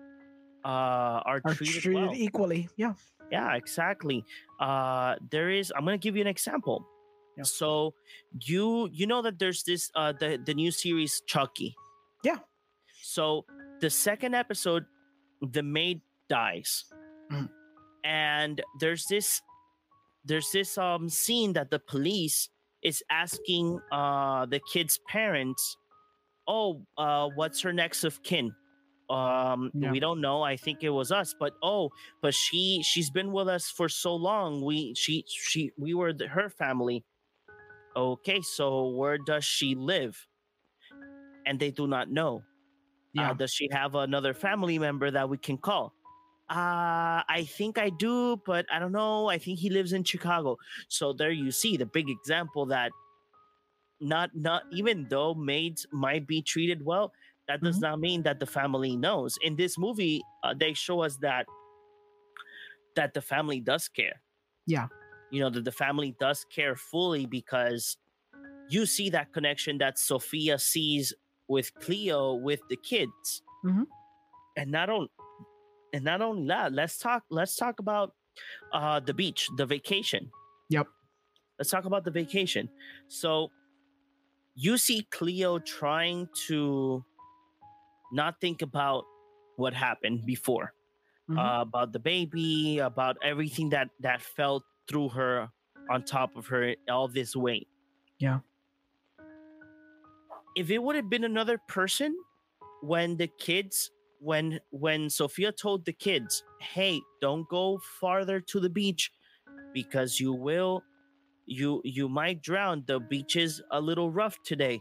uh 0.65 1.21
are, 1.25 1.41
Are 1.45 1.53
treated, 1.53 1.81
treated 1.83 2.01
well 2.09 2.13
equally. 2.15 2.67
Yeah. 2.77 2.93
yeah 3.31 3.53
exactly 3.55 4.23
uh 4.59 5.15
there 5.31 5.49
is 5.49 5.71
i'm 5.75 5.85
gonna 5.85 5.97
give 5.97 6.15
you 6.15 6.21
an 6.21 6.27
example 6.27 6.85
Yeah. 7.37 7.43
so 7.43 7.93
you 8.41 8.89
you 8.91 9.07
know 9.07 9.21
that 9.21 9.39
there's 9.39 9.63
this 9.63 9.91
uh 9.95 10.13
the 10.19 10.39
the 10.43 10.53
new 10.53 10.71
series 10.71 11.21
chucky 11.27 11.75
Yeah. 12.23 12.39
so 13.03 13.45
the 13.81 13.89
second 13.89 14.35
episode 14.35 14.85
the 15.41 15.63
maid 15.63 16.01
dies 16.29 16.85
Mm. 17.31 17.49
and 18.03 18.61
there's 18.79 19.05
this 19.09 19.41
there's 20.25 20.51
this 20.51 20.77
um 20.77 21.09
scene 21.09 21.53
that 21.53 21.71
the 21.71 21.79
police 21.79 22.49
is 22.83 23.01
asking 23.09 23.79
uh 23.91 24.45
the 24.45 24.59
kid's 24.71 24.99
parents 25.07 25.75
oh 26.47 26.85
uh 26.97 27.27
what's 27.35 27.61
her 27.61 27.73
next 27.73 28.03
of 28.03 28.21
kin 28.21 28.53
um 29.09 29.71
Yeah. 29.73 29.91
we 29.91 29.99
don't 29.99 30.21
know 30.21 30.41
i 30.41 30.55
think 30.55 30.83
it 30.83 30.89
was 30.89 31.11
us 31.11 31.33
but 31.39 31.53
oh 31.63 31.89
but 32.21 32.33
she 32.33 32.81
she's 32.85 33.09
been 33.09 33.31
with 33.31 33.47
us 33.47 33.69
for 33.69 33.89
so 33.89 34.15
long 34.15 34.61
we 34.63 34.93
she 34.95 35.25
she 35.27 35.71
we 35.77 35.93
were 35.93 36.13
the, 36.13 36.27
her 36.27 36.49
family 36.49 37.03
okay 37.95 38.41
so 38.41 38.89
where 38.89 39.17
does 39.17 39.43
she 39.45 39.75
live? 39.75 40.27
And 41.45 41.59
they 41.59 41.71
do 41.71 41.87
not 41.87 42.09
know. 42.09 42.43
Yeah. 43.13 43.31
uh, 43.31 43.33
does 43.33 43.53
she 43.53 43.69
have 43.71 43.95
another 43.95 44.33
family 44.33 44.77
member 44.79 45.09
that 45.11 45.29
we 45.29 45.37
can 45.37 45.57
call? 45.57 45.93
Uh 46.49 47.23
i 47.27 47.43
think 47.57 47.79
i 47.79 47.89
do 47.89 48.37
but 48.45 48.65
i 48.71 48.77
don't 48.77 48.91
know. 48.91 49.27
I 49.29 49.39
think 49.39 49.57
he 49.59 49.69
lives 49.71 49.93
in 49.93 50.03
chicago. 50.03 50.57
So 50.89 51.13
there 51.13 51.31
you 51.31 51.49
see 51.51 51.77
the 51.77 51.87
big 51.87 52.07
example 52.09 52.67
that 52.67 52.91
not 54.01 54.29
not 54.35 54.63
even 54.71 55.07
though 55.09 55.33
maids 55.33 55.85
might 55.91 56.27
be 56.27 56.41
treated 56.41 56.83
well 56.85 57.13
that 57.47 57.61
does 57.63 57.77
Mhm. 57.77 57.81
not 57.81 57.99
mean 57.99 58.23
that 58.23 58.39
the 58.39 58.45
family 58.45 58.95
knows. 58.95 59.37
In 59.41 59.55
this 59.55 59.77
movie 59.77 60.21
uh, 60.43 60.53
they 60.53 60.73
show 60.73 61.01
us 61.01 61.17
that 61.17 61.45
that 62.95 63.13
the 63.13 63.21
family 63.21 63.59
does 63.59 63.87
care. 63.87 64.21
Yeah. 64.65 64.87
You 65.35 65.41
know 65.41 65.49
that 65.49 65.65
the 65.65 65.71
family 65.85 66.15
does 66.17 66.45
care 66.49 66.75
fully 66.77 67.25
because 67.25 67.97
you 68.69 68.85
see 68.85 69.09
that 69.09 69.33
connection 69.33 69.77
that 69.77 69.99
sophia 69.99 70.57
sees 70.57 71.13
with 71.49 71.67
cleo 71.83 72.35
with 72.35 72.61
the 72.69 72.77
kids 72.77 73.43
Mhm. 73.65 73.85
and 74.57 74.71
not 74.71 74.89
on 74.89 75.07
and 75.93 76.03
not 76.05 76.21
only 76.21 76.47
that 76.47 76.71
let's 76.73 76.97
talk 76.97 77.23
let's 77.29 77.55
talk 77.57 77.79
about 77.79 78.13
uh 78.73 78.99
the 79.01 79.13
beach 79.13 79.49
the 79.57 79.65
vacation 79.65 80.31
Yep. 80.69 80.87
let's 81.59 81.69
talk 81.69 81.85
about 81.85 82.03
the 82.05 82.11
vacation 82.11 82.69
so 83.09 83.51
you 84.55 84.77
see 84.77 85.03
cleo 85.11 85.59
trying 85.59 86.29
to 86.47 87.03
not 88.13 88.39
think 88.39 88.61
about 88.61 89.03
what 89.57 89.73
happened 89.73 90.25
before 90.25 90.73
Mhm. 91.29 91.37
uh, 91.39 91.61
about 91.61 91.91
the 91.91 91.99
baby 91.99 92.79
about 92.79 93.17
everything 93.23 93.69
that 93.75 93.89
that 93.99 94.21
fell 94.21 94.63
through 94.87 95.09
her 95.09 95.49
on 95.89 96.03
top 96.03 96.35
of 96.35 96.47
her 96.47 96.75
all 96.89 97.07
this 97.07 97.35
weight 97.35 97.67
Yeah. 98.19 98.39
if 100.55 100.69
it 100.69 100.81
would 100.81 100.95
have 100.95 101.09
been 101.09 101.23
another 101.23 101.59
person 101.67 102.15
when 102.81 103.17
the 103.17 103.27
kids 103.39 103.91
when 104.19 104.59
when 104.71 105.09
sophia 105.09 105.51
told 105.51 105.85
the 105.85 105.93
kids 105.93 106.43
hey 106.61 106.99
don't 107.21 107.47
go 107.49 107.79
farther 107.99 108.39
to 108.39 108.59
the 108.59 108.69
beach 108.69 109.11
because 109.73 110.19
you 110.19 110.33
will 110.33 110.81
you 111.45 111.81
you 111.83 112.07
might 112.09 112.41
drown 112.41 112.83
the 112.87 112.99
beach 112.99 113.35
is 113.35 113.61
a 113.71 113.79
little 113.79 114.09
rough 114.11 114.41
today 114.43 114.79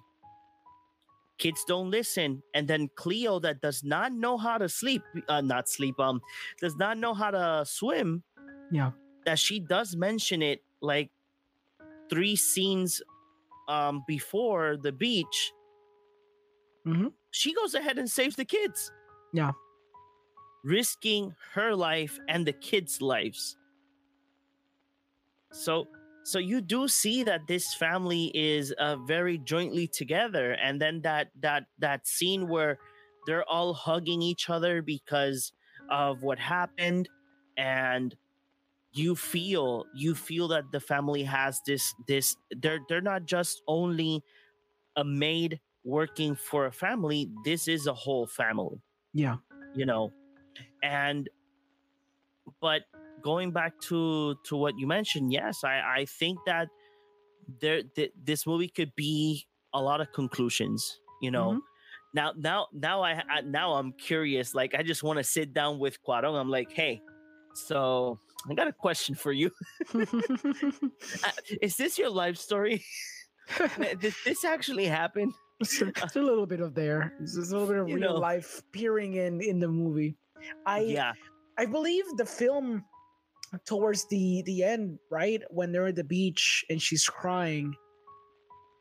kids 1.39 1.65
don't 1.67 1.91
listen 1.91 2.43
and 2.55 2.69
then 2.69 2.89
cleo 2.95 3.39
that 3.41 3.61
does 3.61 3.83
not 3.83 4.13
know 4.13 4.39
how 4.39 4.57
to 4.57 4.69
sleep 4.69 5.03
uh, 5.29 5.41
not 5.41 5.69
sleep 5.69 5.99
um 5.99 6.21
does 6.61 6.77
not 6.77 6.97
know 6.97 7.13
how 7.13 7.31
to 7.31 7.65
swim 7.67 8.23
Yeah. 8.71 8.93
That 9.25 9.39
she 9.39 9.61
does 9.61 9.97
mention 9.97 10.43
it 10.43 10.63
like 10.81 11.11
three 12.11 12.37
scenes 12.37 13.03
um 13.69 14.03
before 14.07 14.77
the 14.77 14.93
beach 14.93 15.53
Mhm. 16.87 17.15
she 17.31 17.53
goes 17.55 17.75
ahead 17.75 17.99
and 17.99 18.11
saves 18.11 18.37
the 18.37 18.45
kids 18.45 18.93
Yeah. 19.33 19.53
risking 20.65 21.35
her 21.53 21.75
life 21.75 22.19
and 22.29 22.47
the 22.47 22.53
kids 22.53 23.01
lives 23.01 23.57
so 25.53 25.87
so 26.25 26.39
you 26.39 26.61
do 26.61 26.89
see 26.89 27.23
that 27.23 27.47
this 27.47 27.75
family 27.75 28.31
is 28.35 28.73
uh, 28.73 28.97
very 28.97 29.39
jointly 29.39 29.87
together 29.87 30.53
and 30.53 30.81
then 30.81 31.03
that 31.03 31.29
that 31.41 31.67
that 31.79 32.07
scene 32.07 32.49
where 32.49 32.79
they're 33.27 33.45
all 33.45 33.75
hugging 33.75 34.23
each 34.23 34.49
other 34.49 34.83
because 34.83 35.53
of 35.91 36.23
what 36.23 36.39
happened 36.39 37.09
and 37.57 38.17
you 38.95 39.15
feel 39.17 39.85
you 39.95 40.15
feel 40.15 40.49
that 40.49 40.71
the 40.73 40.81
family 40.81 41.23
has 41.25 41.61
this 41.67 41.95
this 42.07 42.37
they're 42.63 42.81
they're 42.89 43.01
not 43.01 43.25
just 43.27 43.63
only 43.67 44.23
a 44.97 45.05
maid 45.05 45.61
working 45.85 46.35
for 46.37 46.67
a 46.67 46.73
family 46.73 47.29
this 47.45 47.69
is 47.69 47.87
a 47.87 47.95
whole 47.95 48.27
family 48.27 48.81
Yeah. 49.13 49.37
you 49.75 49.85
know 49.87 50.13
and 50.83 51.29
but 52.61 52.83
going 53.23 53.51
back 53.53 53.79
to 53.81 54.37
to 54.45 54.57
what 54.57 54.79
you 54.79 54.87
mentioned 54.87 55.33
yes 55.33 55.65
i 55.65 55.81
i 56.01 56.05
think 56.05 56.39
that 56.47 56.69
there 57.61 57.83
th- 57.97 58.13
this 58.23 58.47
movie 58.47 58.69
could 58.69 58.95
be 58.95 59.47
a 59.73 59.81
lot 59.81 60.01
of 60.01 60.13
conclusions 60.13 61.01
you 61.21 61.31
know 61.31 61.53
Mhm. 61.55 61.61
now 62.15 62.33
now 62.37 62.67
now 62.73 63.03
I, 63.03 63.23
I 63.29 63.41
now 63.43 63.75
i'm 63.75 63.93
curious 63.93 64.55
like 64.55 64.75
i 64.75 64.83
just 64.83 65.03
want 65.03 65.19
to 65.19 65.25
sit 65.25 65.53
down 65.53 65.79
with 65.79 65.99
Cuarón. 66.07 66.39
i'm 66.39 66.51
like 66.51 66.71
hey 66.73 67.03
so 67.55 68.19
i 68.51 68.55
got 68.55 68.69
a 68.69 68.73
question 68.73 69.15
for 69.15 69.33
you 69.33 69.51
Uh, 69.95 71.31
is 71.63 71.77
this 71.77 71.99
your 71.99 72.11
life 72.11 72.37
story 72.37 72.85
did 74.01 74.15
this 74.25 74.45
actually 74.45 74.87
happen 74.87 75.33
it's, 75.61 75.81
a, 76.17 76.21
little 76.21 76.47
bit 76.47 76.61
of 76.61 76.75
there. 76.75 77.15
It's 77.21 77.37
a 77.37 77.41
little 77.41 77.67
bit 77.67 77.77
of 77.77 77.89
You 77.89 77.97
real 77.97 78.15
know. 78.15 78.19
life 78.19 78.63
peering 78.73 79.15
in 79.15 79.41
in 79.41 79.61
the 79.61 79.69
movie. 79.69 80.17
I 80.67 80.81
yeah 80.81 81.13
I 81.59 81.67
believe 81.67 82.05
the 82.17 82.27
film 82.27 82.85
towards 83.65 84.07
the 84.09 84.43
the 84.47 84.65
end, 84.65 84.99
right 85.11 85.43
when 85.51 85.73
they're 85.73 85.87
at 85.87 85.97
the 85.97 86.05
beach 86.05 86.65
and 86.71 86.81
she's 86.81 87.09
crying. 87.09 87.75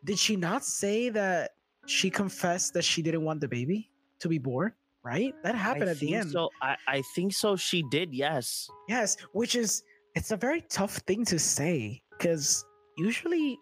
Did 0.03 0.19
she 0.19 0.35
not 0.35 0.65
say 0.65 1.09
that 1.09 1.51
she 1.85 2.09
confessed 2.09 2.73
that 2.73 2.83
she 2.83 3.01
didn't 3.01 3.23
want 3.23 3.39
the 3.39 3.47
baby 3.47 3.89
to 4.19 4.27
be 4.27 4.39
born? 4.39 4.73
Right, 5.03 5.33
that 5.43 5.55
happened 5.55 5.89
I 5.89 5.91
at 5.91 5.99
the 5.99 6.13
end. 6.15 6.31
so 6.31 6.49
I, 6.61 6.77
I 6.87 7.01
think 7.13 7.33
so 7.33 7.55
she 7.57 7.83
did 7.91 8.13
yes 8.13 8.69
Yes, 8.87 9.17
which 9.33 9.55
is 9.55 9.83
it's 10.15 10.31
a 10.31 10.37
very 10.37 10.61
tough 10.69 10.97
thing 11.07 11.25
to 11.25 11.37
say 11.39 12.01
because 12.17 12.63
usually, 12.97 13.57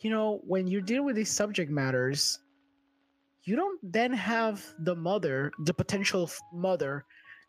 you 0.00 0.10
know, 0.10 0.40
when 0.46 0.66
you 0.66 0.80
deal 0.80 1.04
with 1.04 1.16
these 1.16 1.30
subject 1.30 1.70
matters, 1.70 2.38
you 3.44 3.56
don't 3.56 3.80
then 3.82 4.12
have 4.12 4.62
the 4.84 4.94
mother, 4.94 5.50
the 5.64 5.74
potential 5.74 6.30
mother, 6.52 7.04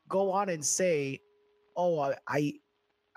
go 0.09 0.31
on 0.31 0.49
and 0.49 0.63
say, 0.65 1.19
"Oh, 1.75 1.99
I, 1.99 2.15
I 2.27 2.53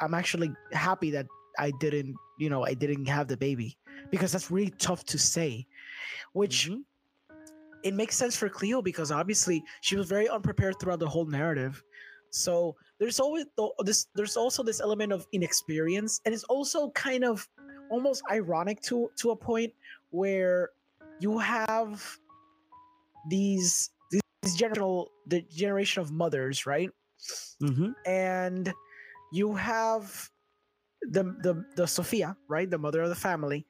I'm 0.01 0.13
actually 0.13 0.51
happy 0.73 1.11
that 1.13 1.27
I 1.59 1.73
didn't, 1.81 2.15
you 2.39 2.51
know, 2.51 2.65
I 2.65 2.75
didn't 2.75 3.07
have 3.07 3.29
the 3.29 3.37
baby," 3.37 3.79
because 4.11 4.33
that's 4.33 4.51
really 4.51 4.75
tough 4.79 5.05
to 5.05 5.19
say. 5.19 5.67
Which 6.33 6.69
Mhm. 6.69 6.83
It 7.85 7.95
makes 7.95 8.17
sense 8.17 8.35
for 8.37 8.49
Cleo 8.49 8.83
because 8.83 9.13
obviously 9.13 9.63
she 9.83 9.95
was 9.97 10.09
very 10.09 10.29
unprepared 10.29 10.75
throughout 10.81 10.99
the 10.99 11.09
whole 11.09 11.27
narrative. 11.27 11.83
So 12.31 12.75
there's 12.99 13.21
always 13.21 13.45
this 13.85 14.07
there's 14.17 14.37
also 14.37 14.63
this 14.65 14.81
element 14.81 15.13
of 15.13 15.27
inexperience 15.33 16.21
and 16.25 16.35
it's 16.35 16.45
also 16.45 16.91
kind 16.91 17.25
of 17.25 17.47
almost 17.91 18.23
ironic 18.31 18.81
to 18.89 19.11
to 19.21 19.31
a 19.31 19.37
point 19.37 19.73
where 20.11 20.71
you 21.21 21.39
have 21.39 22.03
these 23.29 23.91
these, 24.11 24.55
general 24.57 25.11
the 25.27 25.43
generation 25.43 26.03
of 26.03 26.11
mothers, 26.11 26.67
right? 26.67 26.91
Mhm. 27.63 27.95
and 28.07 28.73
you 29.33 29.55
have 29.55 30.29
the 31.03 31.23
the 31.43 31.65
the 31.77 31.87
Sophia, 31.87 32.37
right, 32.49 32.69
the 32.71 32.79
mother 32.79 33.03
of 33.03 33.09
the 33.09 33.15
family, 33.15 33.67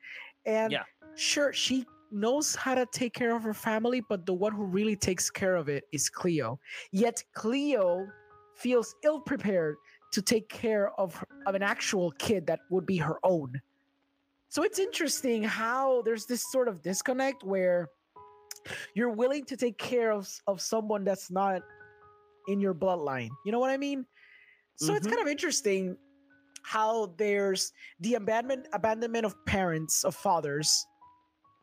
and 0.47 0.73
Yeah. 0.73 0.85
sure 1.17 1.53
she 1.53 1.87
knows 2.15 2.55
how 2.55 2.75
to 2.75 2.87
take 2.87 3.13
care 3.13 3.35
of 3.35 3.43
her 3.43 3.55
family, 3.55 4.01
but 4.09 4.25
the 4.25 4.33
one 4.33 4.53
who 4.53 4.65
really 4.65 4.97
takes 4.97 5.31
care 5.31 5.57
of 5.57 5.69
it 5.69 5.85
is 5.93 6.09
Cleo. 6.09 6.59
Yet 6.93 7.23
Cleo 7.35 8.07
feels 8.57 8.95
ill 9.05 9.21
prepared 9.21 9.77
to 10.13 10.23
take 10.23 10.49
care 10.49 10.93
of 10.99 11.15
her- 11.17 11.27
of 11.47 11.55
an 11.55 11.63
actual 11.63 12.13
kid 12.13 12.47
that 12.47 12.61
would 12.71 12.87
be 12.87 12.99
her 12.99 13.19
own. 13.25 13.61
So 14.49 14.63
it's 14.63 14.79
interesting 14.79 15.43
how 15.43 16.03
there's 16.03 16.27
this 16.27 16.51
sort 16.53 16.69
of 16.69 16.81
disconnect 16.83 17.43
where 17.43 17.91
you're 18.95 19.11
willing 19.11 19.45
to 19.47 19.57
take 19.57 19.77
care 19.77 20.13
of 20.13 20.29
of 20.47 20.61
someone 20.61 21.05
that's 21.05 21.31
not 21.31 21.63
in 22.47 22.61
your 22.61 22.75
bloodline. 22.75 23.31
You 23.45 23.53
know 23.53 23.59
what 23.59 23.71
I 23.71 23.77
mean? 23.77 24.07
So 24.77 24.95
it's 24.95 25.07
Mhm. 25.07 25.11
kind 25.11 25.23
of 25.23 25.29
interesting 25.29 25.99
how 26.63 27.07
there's 27.19 27.73
the 28.01 28.15
abandonment 28.15 28.69
abandonment 28.73 29.27
of 29.27 29.35
parents, 29.45 30.05
of 30.05 30.15
fathers, 30.15 30.87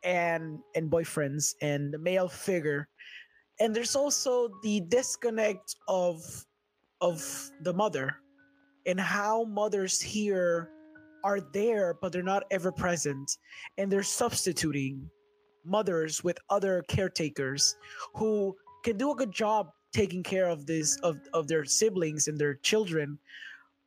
and 0.04 0.60
and 0.76 0.90
boyfriends, 0.90 1.56
and 1.62 1.94
the 1.94 1.98
male 1.98 2.28
figure, 2.28 2.88
and 3.60 3.76
there's 3.76 3.96
also 3.96 4.50
the 4.64 4.82
disconnect 4.82 5.76
of 5.88 6.46
of 7.02 7.52
the 7.62 7.74
mother, 7.74 8.16
and 8.86 9.00
how 9.00 9.44
mothers 9.46 10.02
here 10.02 10.70
are 11.24 11.40
there 11.54 11.96
but 12.02 12.12
they're 12.12 12.24
not 12.24 12.44
ever 12.52 12.72
present, 12.72 13.38
and 13.78 13.92
they're 13.92 14.04
substituting 14.04 15.10
mothers 15.66 16.24
with 16.24 16.38
other 16.50 16.84
caretakers 16.88 17.76
who 18.16 18.56
can 18.84 18.98
do 18.98 19.12
a 19.12 19.16
good 19.16 19.32
job 19.32 19.72
taking 19.94 20.24
care 20.24 20.48
of 20.48 20.66
this 20.66 20.98
of, 20.98 21.20
of 21.34 21.48
their 21.48 21.66
siblings 21.66 22.28
and 22.28 22.38
their 22.40 22.56
children 22.56 23.18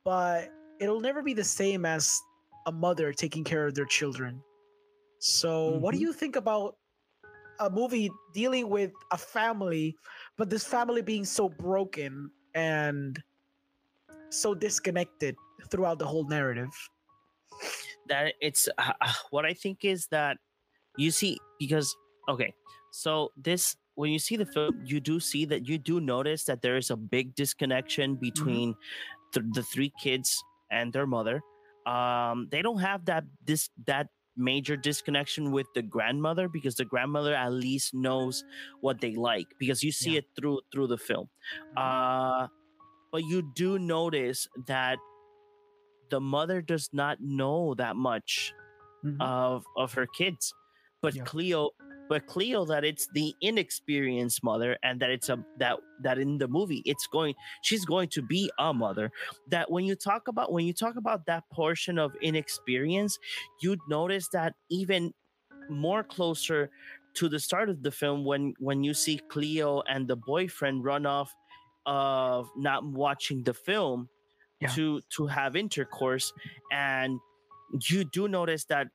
but 0.03 0.49
it'll 0.79 1.01
never 1.01 1.21
be 1.21 1.33
the 1.33 1.43
same 1.43 1.85
as 1.85 2.21
a 2.67 2.71
mother 2.71 3.11
taking 3.11 3.43
care 3.43 3.67
of 3.67 3.75
their 3.75 3.85
children 3.85 4.41
so 5.25 5.81
what 5.81 5.91
do 5.91 5.97
Mhm. 5.97 6.01
you 6.01 6.13
think 6.13 6.35
about 6.35 6.77
a 7.59 7.69
movie 7.69 8.11
dealing 8.33 8.69
with 8.69 8.93
a 9.11 9.17
family 9.17 9.97
but 10.37 10.51
this 10.51 10.63
family 10.63 11.01
being 11.01 11.25
so 11.25 11.49
broken 11.49 12.29
and 12.53 13.17
so 14.29 14.53
disconnected 14.53 15.35
throughout 15.71 15.97
the 15.97 16.05
whole 16.05 16.27
narrative 16.29 16.69
that 18.07 18.35
it's 18.39 18.69
uh, 18.77 18.93
uh, 19.01 19.13
what 19.31 19.45
I 19.45 19.53
think 19.53 19.83
is 19.83 20.05
that 20.07 20.37
you 20.95 21.09
see 21.09 21.39
because 21.57 21.89
okay, 22.29 22.53
so 22.91 23.31
this 23.35 23.75
when 23.95 24.11
you 24.11 24.19
see 24.19 24.35
the 24.35 24.45
film, 24.45 24.83
you 24.85 24.99
do 24.99 25.19
see 25.19 25.45
that 25.45 25.67
you 25.67 25.79
do 25.79 25.99
notice 25.99 26.43
that 26.45 26.61
there 26.61 26.77
is 26.77 26.91
a 26.91 26.95
big 26.95 27.33
disconnection 27.33 28.13
between 28.15 28.75
th- 29.33 29.45
the 29.53 29.63
three 29.63 29.91
kids 29.97 30.43
and 30.69 30.93
their 30.93 31.07
mother. 31.07 31.41
Um, 31.87 32.47
they 32.51 32.61
don't 32.61 32.79
have 32.79 33.05
that 33.05 33.23
this 33.43 33.69
that 33.87 34.09
major 34.37 34.75
disconnection 34.77 35.51
with 35.51 35.67
the 35.75 35.81
grandmother 35.81 36.47
because 36.49 36.75
the 36.75 36.85
grandmother 36.85 37.33
at 37.35 37.51
least 37.53 37.93
knows 37.93 38.43
what 38.81 39.01
they 39.01 39.15
like 39.15 39.47
because 39.59 39.83
you 39.83 39.91
see 39.91 40.13
Yeah. 40.13 40.19
it 40.19 40.25
through 40.35 40.61
through 40.71 40.87
the 40.87 40.97
film. 40.97 41.29
Uh, 41.77 42.47
but 43.11 43.23
you 43.23 43.41
do 43.55 43.79
notice 43.79 44.47
that 44.67 44.97
the 46.09 46.19
mother 46.19 46.61
does 46.61 46.89
not 46.93 47.19
know 47.21 47.73
that 47.75 47.95
much 47.95 48.53
Mhm. 49.03 49.21
of 49.21 49.65
of 49.77 49.93
her 49.93 50.07
kids 50.07 50.53
but 51.01 51.15
Yeah. 51.15 51.23
cleo 51.23 51.69
but 52.09 52.25
cleo 52.27 52.65
that 52.65 52.83
it's 52.83 53.07
the 53.13 53.33
inexperienced 53.41 54.43
mother 54.43 54.77
and 54.83 54.99
that 54.99 55.09
it's 55.09 55.29
a 55.29 55.43
that 55.57 55.77
that 56.01 56.17
in 56.17 56.37
the 56.37 56.47
movie 56.47 56.81
it's 56.85 57.07
going 57.07 57.33
she's 57.61 57.85
going 57.85 58.07
to 58.09 58.21
be 58.21 58.49
a 58.59 58.73
mother 58.73 59.11
that 59.49 59.69
when 59.71 59.85
you 59.85 59.95
talk 59.95 60.27
about 60.27 60.51
when 60.51 60.65
you 60.65 60.73
talk 60.73 60.95
about 60.97 61.25
that 61.25 61.43
portion 61.51 61.97
of 61.97 62.15
inexperience 62.21 63.17
you'd 63.61 63.79
notice 63.89 64.27
that 64.29 64.53
even 64.69 65.11
more 65.69 66.03
closer 66.03 66.69
to 67.15 67.29
the 67.29 67.39
start 67.39 67.69
of 67.69 67.81
the 67.81 67.91
film 67.91 68.23
when 68.25 68.53
when 68.59 68.83
you 68.83 68.93
see 68.93 69.19
cleo 69.29 69.81
and 69.89 70.07
the 70.07 70.15
boyfriend 70.15 70.83
run 70.83 71.05
off 71.05 71.33
of 71.85 72.49
not 72.55 72.83
watching 72.85 73.43
the 73.43 73.53
film 73.53 74.09
Yeah. 74.61 74.69
to 74.69 75.01
to 75.15 75.27
have 75.27 75.55
intercourse 75.55 76.31
and 76.71 77.19
you 77.89 78.05
do 78.05 78.27
notice 78.27 78.63
that 78.65 78.87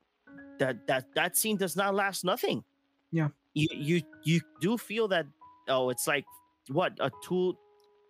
that 0.59 0.87
that 0.87 1.05
that 1.15 1.37
scene 1.37 1.57
does 1.57 1.77
not 1.77 1.95
last 1.95 2.25
nothing 2.25 2.65
Yeah. 3.13 3.29
you 3.55 3.69
you 3.73 4.03
you 4.25 4.41
do 4.61 4.79
feel 4.79 5.09
that 5.09 5.27
oh 5.69 5.91
it's 5.91 6.07
like 6.07 6.25
what 6.69 6.93
a 7.01 7.11
two 7.25 7.57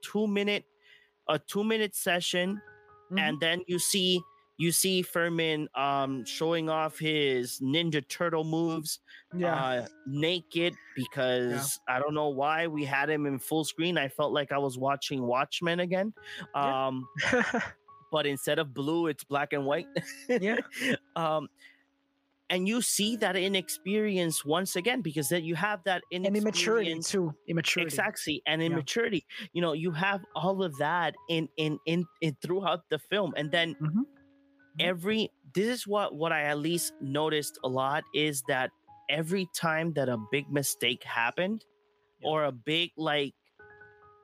two 0.02 0.26
minute 0.26 0.64
a 1.28 1.38
two 1.38 1.64
minute 1.64 1.94
session 1.94 2.60
Mhm. 3.10 3.18
and 3.20 3.40
then 3.40 3.62
you 3.66 3.78
see 3.78 4.20
you 4.58 4.70
see 4.72 5.02
Fermín 5.02 5.66
um 5.76 6.24
showing 6.26 6.68
off 6.68 6.98
his 6.98 7.58
ninja 7.60 8.06
turtle 8.06 8.44
moves 8.44 9.00
yeah 9.34 9.54
uh 9.56 9.86
naked 10.06 10.74
because 10.94 11.80
I 11.88 11.98
don't 11.98 12.14
know 12.14 12.28
why 12.28 12.66
we 12.66 12.84
had 12.84 13.08
him 13.08 13.24
in 13.26 13.38
full 13.38 13.64
screen. 13.64 13.96
I 13.98 14.08
felt 14.08 14.32
like 14.32 14.52
I 14.52 14.58
was 14.58 14.76
watching 14.78 15.22
Watchmen 15.22 15.80
again. 15.80 16.12
Yeah. 16.54 16.86
Um 16.88 17.08
but 18.12 18.26
instead 18.26 18.58
of 18.58 18.74
blue, 18.74 19.06
it's 19.06 19.24
black 19.24 19.52
and 19.54 19.64
white. 19.64 19.86
Yeah. 20.28 20.58
um 21.16 21.48
and 22.50 22.68
you 22.68 22.82
see 22.82 23.16
that 23.16 23.36
inexperience 23.36 24.44
once 24.44 24.76
again 24.76 25.00
because 25.02 25.28
that 25.30 25.42
you 25.42 25.54
have 25.54 25.82
that 25.84 26.02
and 26.12 26.26
immaturity 26.26 26.98
too 27.00 27.32
immaturity 27.48 27.86
exactly 27.86 28.42
and 28.46 28.60
Yeah. 28.60 28.66
immaturity 28.68 29.24
you 29.52 29.62
know 29.62 29.72
you 29.72 29.92
have 29.92 30.20
all 30.34 30.62
of 30.62 30.76
that 30.78 31.14
in 31.28 31.48
in 31.56 31.78
in, 31.86 32.04
in 32.20 32.36
throughout 32.42 32.88
the 32.90 32.98
film 32.98 33.32
and 33.36 33.50
then 33.52 33.74
Mhm. 33.80 34.04
every 34.80 35.30
this 35.54 35.68
is 35.68 35.86
what 35.86 36.14
what 36.14 36.32
i 36.32 36.42
at 36.42 36.58
least 36.58 36.92
noticed 37.00 37.58
a 37.64 37.68
lot 37.68 38.04
is 38.14 38.42
that 38.48 38.70
every 39.08 39.46
time 39.54 39.92
that 39.94 40.08
a 40.08 40.18
big 40.30 40.50
mistake 40.50 41.02
happened 41.04 41.64
Yeah. 42.20 42.28
or 42.30 42.44
a 42.44 42.52
big 42.52 42.90
like 42.96 43.34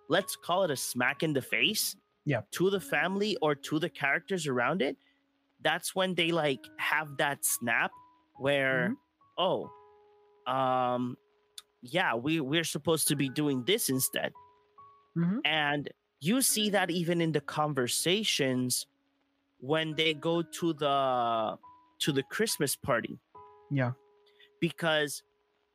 let's 0.09 0.37
call 0.37 0.65
it 0.65 0.71
a 0.71 0.77
smack 0.77 1.23
in 1.23 1.33
the 1.33 1.43
face 1.43 1.97
Yeah. 2.25 2.43
to 2.53 2.71
the 2.71 2.81
family 2.81 3.37
or 3.43 3.55
to 3.55 3.79
the 3.79 3.89
characters 3.91 4.47
around 4.47 4.83
it 4.83 4.97
that's 5.63 5.95
when 5.95 6.15
they 6.15 6.31
like 6.33 6.61
have 6.79 7.17
that 7.19 7.45
snap 7.45 7.91
where 8.39 8.95
oh 9.39 9.71
um 10.47 11.17
yeah 11.83 12.15
we 12.15 12.41
we're 12.41 12.65
supposed 12.65 13.09
to 13.09 13.17
be 13.17 13.29
doing 13.29 13.65
this 13.65 13.89
instead 13.89 14.33
Mhm. 15.17 15.41
and 15.45 15.89
you 16.21 16.43
see 16.43 16.71
that 16.71 16.91
even 16.91 17.21
in 17.21 17.33
the 17.33 17.41
conversations 17.41 18.87
when 19.59 19.95
they 19.95 20.13
go 20.15 20.43
to 20.43 20.73
the 20.75 21.57
to 21.99 22.13
the 22.13 22.23
christmas 22.25 22.77
party 22.77 23.19
Yeah. 23.71 23.93
because 24.61 25.23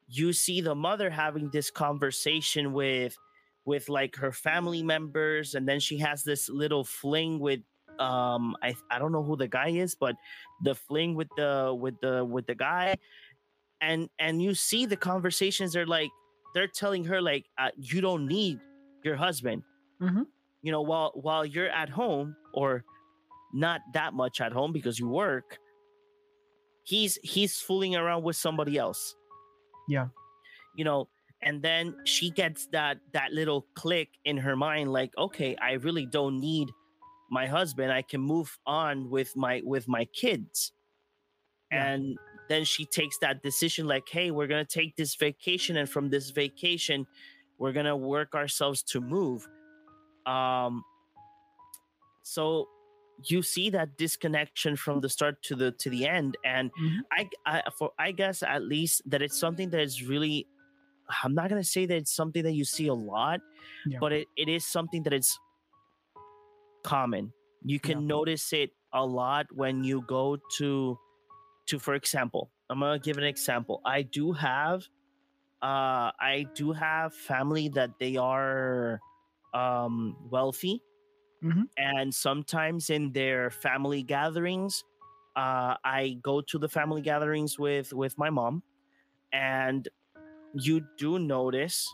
you 0.07 0.34
see 0.34 0.62
the 0.62 0.76
mother 0.76 1.09
having 1.09 1.49
this 1.51 1.72
conversation 1.72 2.74
with 2.74 3.18
with 3.66 3.89
like 3.89 4.16
her 4.18 4.32
family 4.32 4.84
members 4.84 5.55
and 5.55 5.68
then 5.68 5.80
she 5.80 5.97
has 5.99 6.24
this 6.24 6.49
little 6.49 6.84
fling 6.84 7.39
with 7.39 7.62
um 7.99 8.55
i 8.63 8.73
i 8.89 8.97
don't 8.99 9.11
know 9.11 9.23
who 9.23 9.35
the 9.35 9.47
guy 9.47 9.69
is 9.69 9.95
but 9.95 10.15
the 10.63 10.73
fling 10.75 11.15
with 11.15 11.27
the 11.37 11.75
with 11.77 11.99
the 12.01 12.23
with 12.25 12.45
the 12.47 12.55
guy 12.55 12.95
and 13.81 14.09
and 14.19 14.41
you 14.41 14.53
see 14.53 14.85
the 14.85 14.97
conversations 14.97 15.73
they're 15.73 15.85
like 15.85 16.09
they're 16.53 16.67
telling 16.67 17.03
her 17.05 17.21
like 17.21 17.45
uh, 17.57 17.69
you 17.77 18.01
don't 18.01 18.27
need 18.27 18.59
your 19.03 19.15
husband 19.15 19.63
Mhm. 20.01 20.25
you 20.61 20.71
know 20.71 20.81
while 20.81 21.11
while 21.15 21.45
you're 21.45 21.69
at 21.69 21.89
home 21.89 22.35
or 22.53 22.83
not 23.53 23.81
that 23.93 24.13
much 24.13 24.41
at 24.41 24.51
home 24.51 24.71
because 24.71 24.97
you 24.99 25.07
work 25.07 25.57
he's 26.83 27.17
he's 27.23 27.57
fooling 27.59 27.95
around 27.95 28.23
with 28.23 28.35
somebody 28.35 28.77
else 28.77 29.15
Yeah. 29.87 30.07
you 30.75 30.83
know 30.83 31.07
and 31.43 31.61
then 31.63 31.95
she 32.05 32.29
gets 32.31 32.67
that 32.71 32.97
that 33.13 33.31
little 33.33 33.65
click 33.75 34.09
in 34.25 34.37
her 34.37 34.55
mind 34.55 34.91
like 34.91 35.11
okay 35.17 35.55
i 35.61 35.73
really 35.73 36.05
don't 36.05 36.39
need 36.39 36.69
my 37.32 37.47
husband 37.47 37.91
i 37.91 38.01
can 38.03 38.21
move 38.21 38.59
on 38.67 39.09
with 39.09 39.36
my 39.36 39.61
with 39.65 39.88
my 39.88 40.05
kids 40.05 40.73
Yeah. 41.71 41.86
and 41.93 42.17
then 42.49 42.65
she 42.65 42.84
takes 42.86 43.17
that 43.19 43.41
decision 43.41 43.88
like 43.88 44.07
hey 44.09 44.29
we're 44.32 44.47
gonna 44.53 44.65
take 44.79 44.95
this 44.97 45.15
vacation 45.15 45.77
and 45.77 45.89
from 45.89 46.09
this 46.09 46.29
vacation 46.32 47.07
we're 47.57 47.71
gonna 47.71 47.95
work 47.97 48.36
ourselves 48.36 48.84
to 48.91 48.99
move 48.99 49.47
um 50.25 50.84
so 52.23 52.67
you 53.29 53.41
see 53.41 53.69
that 53.69 53.97
disconnection 53.97 54.75
from 54.75 54.99
the 54.99 55.09
start 55.09 55.41
to 55.43 55.55
the 55.55 55.71
to 55.73 55.89
the 55.89 56.07
end 56.07 56.38
and 56.43 56.71
Mhm. 56.73 56.99
I, 57.11 57.29
I 57.45 57.63
for 57.77 57.91
i 57.99 58.11
guess 58.11 58.43
at 58.43 58.63
least 58.63 59.01
that 59.11 59.21
it's 59.21 59.39
something 59.39 59.69
that 59.71 59.79
is 59.82 60.03
really 60.03 60.47
i'm 61.23 61.34
not 61.34 61.49
gonna 61.49 61.63
say 61.63 61.86
that 61.86 61.95
it's 61.95 62.11
something 62.15 62.43
that 62.43 62.53
you 62.53 62.65
see 62.65 62.88
a 62.88 62.93
lot 62.93 63.39
Yeah. 63.86 63.99
but 63.99 64.11
it, 64.11 64.27
it 64.38 64.49
is 64.49 64.65
something 64.65 65.03
that 65.03 65.13
it's 65.13 65.38
common. 66.84 67.34
You 67.63 67.79
can 67.79 68.07
notice 68.07 68.53
it 68.53 68.71
a 68.93 69.05
lot 69.05 69.47
when 69.53 69.84
you 69.84 70.01
go 70.07 70.38
to 70.57 70.97
to 71.67 71.79
for 71.79 71.93
example 71.95 72.51
i'm 72.69 72.79
gonna 72.79 72.99
give 72.99 73.17
an 73.17 73.23
example. 73.23 73.82
I 73.86 74.01
do 74.03 74.34
have 74.34 74.84
uh 75.61 76.11
i 76.19 76.47
do 76.55 76.71
have 76.73 77.13
family 77.15 77.69
that 77.69 77.91
they 77.99 78.17
are 78.17 78.99
um 79.53 80.17
wealthy. 80.29 80.82
Mhm. 81.43 81.67
and 81.77 82.13
sometimes 82.13 82.89
in 82.89 83.11
their 83.13 83.49
family 83.49 84.03
gatherings 84.03 84.84
uh 85.36 85.75
i 85.84 86.17
go 86.21 86.41
to 86.41 86.59
the 86.59 86.69
family 86.69 87.01
gatherings 87.01 87.57
with 87.59 87.93
with 87.93 88.17
my 88.17 88.29
mom. 88.29 88.63
And 89.34 89.88
you 90.53 90.82
do 90.97 91.19
notice 91.19 91.88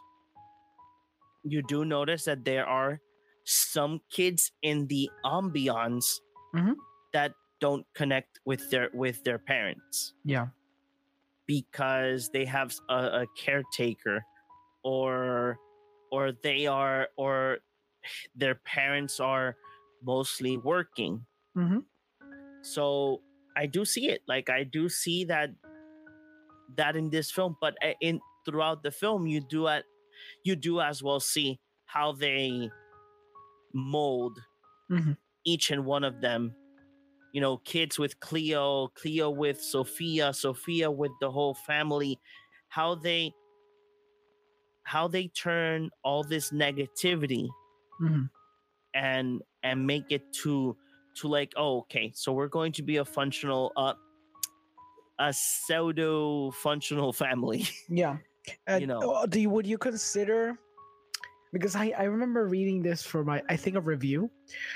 you 1.44 1.62
do 1.62 1.86
notice 1.86 2.26
that 2.26 2.44
there 2.46 2.66
are 2.66 3.00
some 3.48 4.02
kids 4.12 4.52
in 4.62 4.88
the 4.88 5.10
ambiance 5.26 6.20
Mhm. 6.54 6.76
that 7.14 7.32
don't 7.60 7.86
connect 7.96 8.40
with 8.46 8.70
their 8.70 8.90
with 8.94 9.24
their 9.24 9.40
parents 9.40 10.14
Yeah. 10.26 10.48
because 11.48 12.30
they 12.30 12.46
have 12.46 12.76
a, 12.90 13.24
a 13.24 13.26
caretaker 13.38 14.24
or 14.84 15.58
or 16.12 16.32
they 16.44 16.68
are 16.68 17.08
or 17.18 17.60
their 18.36 18.56
parents 18.56 19.20
are 19.20 19.56
mostly 20.04 20.58
working 20.58 21.26
Mhm. 21.56 21.84
so 22.62 23.22
i 23.56 23.66
do 23.66 23.84
see 23.86 24.10
it 24.10 24.22
like 24.28 24.50
i 24.50 24.64
do 24.64 24.88
see 24.90 25.24
that 25.26 25.50
that 26.76 26.96
in 26.96 27.10
this 27.10 27.32
film 27.32 27.56
but 27.62 27.76
uh, 27.84 27.94
in 28.02 28.20
throughout 28.46 28.84
the 28.84 28.92
film 28.92 29.26
you 29.26 29.40
do 29.42 29.68
at 29.68 29.84
you 30.44 30.56
do 30.56 30.80
as 30.82 31.02
well 31.02 31.20
see 31.20 31.60
how 31.86 32.12
they 32.12 32.70
mold 33.74 34.38
Mhm. 34.90 35.18
each 35.46 35.72
and 35.72 35.86
one 35.86 36.04
of 36.04 36.22
them 36.22 36.56
you 37.34 37.42
know 37.42 37.58
kids 37.58 38.00
with 38.00 38.20
cleo 38.20 38.88
cleo 38.96 39.30
with 39.30 39.62
sophia 39.62 40.34
sophia 40.34 40.90
with 40.90 41.12
the 41.22 41.30
whole 41.30 41.54
family 41.54 42.20
how 42.70 42.96
they 42.96 43.32
how 44.84 45.08
they 45.08 45.28
turn 45.30 45.90
all 46.04 46.24
this 46.24 46.52
negativity 46.52 47.48
Mhm. 48.00 48.30
and 48.94 49.42
and 49.64 49.86
make 49.86 50.06
it 50.12 50.24
to 50.44 50.76
to 51.16 51.28
like 51.28 51.52
oh 51.58 51.80
okay 51.80 52.12
so 52.16 52.32
we're 52.32 52.48
going 52.48 52.72
to 52.72 52.84
be 52.84 52.98
a 52.98 53.06
functional 53.06 53.72
uh 53.76 53.94
a 55.20 55.34
pseudo 55.34 56.52
functional 56.52 57.12
family 57.24 57.66
Yeah. 57.90 58.18
And, 58.68 58.82
You 58.82 58.88
know. 58.88 59.00
uh, 59.00 59.26
do 59.26 59.42
you, 59.42 59.50
would 59.50 59.66
you 59.68 59.78
consider? 59.78 60.58
Because 61.54 61.76
I, 61.76 61.94
I 61.98 62.04
remember 62.04 62.48
reading 62.48 62.82
this 62.84 63.04
for 63.04 63.24
my 63.24 63.42
I 63.50 63.56
think 63.56 63.76
a 63.78 63.82
review. 63.82 64.30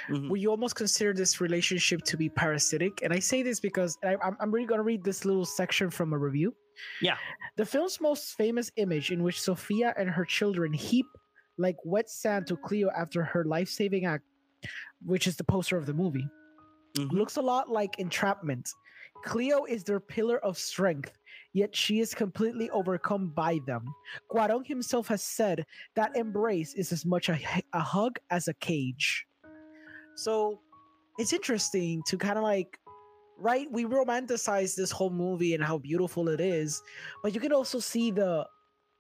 Mhm. 0.10 0.30
Would 0.30 0.42
you 0.42 0.50
almost 0.50 0.76
consider 0.76 1.14
this 1.14 1.42
relationship 1.42 2.02
to 2.06 2.18
be 2.18 2.30
parasitic? 2.30 3.02
And 3.04 3.12
I 3.14 3.20
say 3.20 3.44
this 3.44 3.60
because 3.60 3.98
I, 4.04 4.16
I'm 4.40 4.52
really 4.52 4.66
gonna 4.68 4.84
read 4.84 5.04
this 5.04 5.26
little 5.26 5.46
section 5.46 5.90
from 5.90 6.14
a 6.14 6.18
review. 6.18 6.56
Yeah. 7.02 7.18
The 7.58 7.66
film's 7.66 8.00
most 8.00 8.36
famous 8.38 8.72
image, 8.78 9.12
in 9.12 9.22
which 9.22 9.40
Sophia 9.42 9.94
and 9.98 10.10
her 10.10 10.26
children 10.26 10.72
heap 10.74 11.06
like 11.58 11.76
wet 11.84 12.10
sand 12.10 12.48
to 12.48 12.56
Cleo 12.58 12.90
after 12.98 13.24
her 13.24 13.44
life-saving 13.44 14.06
act, 14.06 14.24
which 15.06 15.28
is 15.28 15.36
the 15.36 15.44
poster 15.44 15.78
of 15.78 15.86
the 15.86 15.94
movie, 15.94 16.26
Mhm. 16.98 17.12
looks 17.12 17.36
a 17.36 17.42
lot 17.42 17.70
like 17.70 18.00
entrapment. 18.00 18.70
Cleo 19.26 19.66
is 19.66 19.84
their 19.84 20.00
pillar 20.00 20.40
of 20.40 20.58
strength, 20.58 21.12
yet 21.54 21.76
she 21.76 22.00
is 22.00 22.14
completely 22.14 22.70
overcome 22.70 23.30
by 23.30 23.60
them. 23.66 23.84
Cuarón 24.32 24.66
himself 24.66 25.08
has 25.08 25.24
said 25.24 25.66
that 25.96 26.16
embrace 26.16 26.74
is 26.74 26.92
as 26.92 27.06
much 27.06 27.30
a, 27.30 27.38
a 27.74 27.80
hug 27.80 28.20
as 28.30 28.48
a 28.48 28.54
cage. 28.56 29.26
So 30.16 30.60
it's 31.18 31.34
interesting 31.34 32.04
to 32.08 32.18
kind 32.18 32.38
of 32.38 32.44
like, 32.44 32.80
right? 33.38 33.68
We 33.72 33.86
romanticize 33.86 34.76
this 34.76 34.92
whole 34.92 35.10
movie 35.10 35.56
and 35.56 35.64
how 35.64 35.78
beautiful 35.78 36.30
it 36.30 36.40
is, 36.40 36.82
but 37.24 37.34
you 37.34 37.40
can 37.40 37.52
also 37.52 37.80
see 37.80 38.12
the 38.12 38.46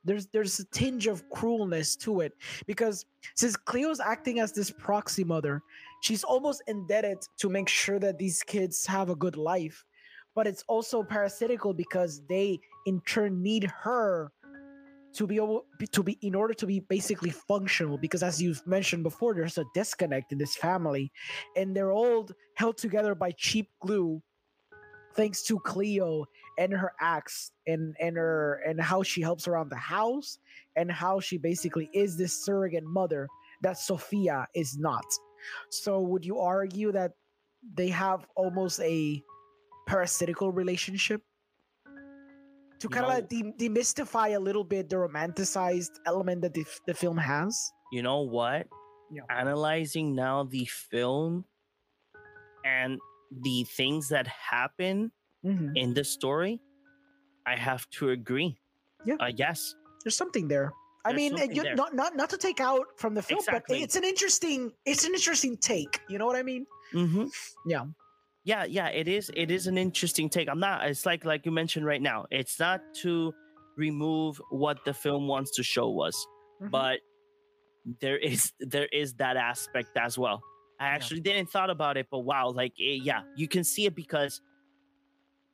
there's 0.03 0.25
there's 0.27 0.59
a 0.59 0.65
tinge 0.65 1.05
of 1.05 1.29
cruelness 1.29 1.95
to 1.95 2.21
it 2.21 2.33
because 2.65 3.05
since 3.35 3.55
Cleo's 3.55 3.99
acting 3.99 4.39
as 4.39 4.51
this 4.51 4.71
proxy 4.71 5.23
mother, 5.23 5.61
she's 6.01 6.23
almost 6.23 6.63
indebted 6.67 7.19
to 7.37 7.49
make 7.49 7.69
sure 7.69 7.99
that 7.99 8.17
these 8.17 8.41
kids 8.41 8.85
have 8.87 9.09
a 9.09 9.15
good 9.15 9.37
life 9.37 9.85
but 10.35 10.47
it's 10.47 10.63
also 10.67 11.03
parasitical 11.03 11.73
because 11.73 12.21
they 12.27 12.59
in 12.85 13.01
turn 13.01 13.41
need 13.41 13.63
her 13.83 14.31
to 15.13 15.27
be 15.27 15.35
able 15.35 15.65
to 15.91 16.03
be 16.03 16.17
in 16.21 16.35
order 16.35 16.53
to 16.53 16.65
be 16.65 16.79
basically 16.79 17.31
functional 17.31 17.97
because 17.97 18.23
as 18.23 18.41
you've 18.41 18.65
mentioned 18.65 19.03
before 19.03 19.33
there's 19.33 19.57
a 19.57 19.65
disconnect 19.73 20.31
in 20.31 20.37
this 20.37 20.55
family 20.55 21.11
and 21.57 21.75
they're 21.75 21.91
all 21.91 22.27
held 22.55 22.77
together 22.77 23.13
by 23.13 23.31
cheap 23.31 23.69
glue 23.81 24.21
thanks 25.15 25.43
to 25.43 25.59
Cleo 25.59 26.25
and 26.57 26.73
her 26.73 26.93
acts 26.99 27.51
and 27.67 27.95
and 27.99 28.17
her 28.17 28.61
and 28.65 28.79
how 28.79 29.03
she 29.03 29.21
helps 29.21 29.47
around 29.47 29.69
the 29.69 29.75
house 29.75 30.39
and 30.75 30.91
how 30.91 31.19
she 31.19 31.37
basically 31.37 31.89
is 31.93 32.17
this 32.17 32.45
surrogate 32.45 32.83
mother 32.83 33.27
that 33.61 33.77
Sophia 33.77 34.47
is 34.55 34.77
not. 34.77 35.05
So 35.69 35.99
would 36.01 36.25
you 36.25 36.39
argue 36.39 36.91
that 36.91 37.11
they 37.75 37.89
have 37.89 38.25
almost 38.35 38.79
a 38.81 39.21
parasitical 39.91 40.51
relationship 40.51 41.21
to 42.79 42.87
kind 42.89 43.05
of 43.05 43.11
like 43.11 43.27
de- 43.29 43.53
demystify 43.59 44.35
a 44.35 44.39
little 44.39 44.63
bit 44.63 44.89
the 44.89 44.95
romanticized 44.95 45.91
element 46.07 46.41
that 46.41 46.53
the, 46.53 46.61
f- 46.61 46.79
the 46.87 46.93
film 46.93 47.17
has 47.17 47.51
you 47.91 48.01
know 48.01 48.21
what 48.21 48.67
Yeah. 49.11 49.27
analyzing 49.29 50.15
now 50.15 50.43
the 50.47 50.65
film 50.65 51.43
and 52.63 52.99
the 53.47 53.57
things 53.77 54.07
that 54.15 54.27
happen 54.27 55.11
Mhm. 55.43 55.71
in 55.75 55.93
the 55.97 56.03
story 56.05 56.61
i 57.45 57.55
have 57.67 57.83
to 57.97 58.03
agree 58.17 58.51
Yeah. 59.05 59.17
uh, 59.19 59.31
yes 59.43 59.75
there's 60.03 60.15
something 60.23 60.47
there 60.47 60.71
i 61.03 61.09
There's 61.11 61.17
mean 61.19 61.31
you, 61.57 61.63
not 61.75 61.91
not 62.01 62.11
not 62.15 62.29
to 62.33 62.37
take 62.47 62.59
out 62.69 62.85
from 63.01 63.11
the 63.17 63.23
film 63.29 63.39
Exactly. 63.43 63.77
but 63.79 63.83
it's 63.83 63.97
an 64.01 64.05
interesting 64.13 64.71
it's 64.85 65.03
an 65.09 65.13
interesting 65.19 65.57
take 65.57 65.93
you 66.11 66.17
know 66.19 66.27
what 66.29 66.37
i 66.37 66.43
mean 66.51 66.63
mm-hmm. 66.93 67.25
Yeah. 67.73 67.85
Yeah 68.43 68.63
yeah 68.65 68.87
it 68.87 69.07
is 69.07 69.29
it 69.35 69.51
is 69.51 69.67
an 69.67 69.77
interesting 69.77 70.29
take 70.29 70.49
i'm 70.49 70.59
not 70.59 70.85
it's 70.87 71.05
like 71.05 71.25
like 71.25 71.45
you 71.45 71.51
mentioned 71.51 71.85
right 71.85 72.01
now 72.01 72.25
it's 72.31 72.59
not 72.59 72.81
to 72.93 73.33
remove 73.77 74.41
what 74.49 74.77
the 74.85 74.93
film 74.93 75.27
wants 75.27 75.51
to 75.51 75.63
show 75.63 75.99
us 76.01 76.15
Mhm. 76.61 76.71
but 76.71 76.99
there 77.99 78.17
is 78.17 78.51
there 78.59 78.87
is 78.91 79.13
that 79.15 79.37
aspect 79.37 79.89
as 79.97 80.17
well 80.17 80.41
i 80.79 80.85
Yeah. 80.87 80.95
actually 80.95 81.21
didn't 81.21 81.49
thought 81.49 81.69
about 81.69 81.97
it 81.97 82.07
but 82.11 82.19
wow 82.19 82.49
like 82.49 82.73
it, 82.77 83.03
yeah 83.03 83.21
you 83.35 83.47
can 83.47 83.63
see 83.63 83.85
it 83.85 83.95
because 83.95 84.41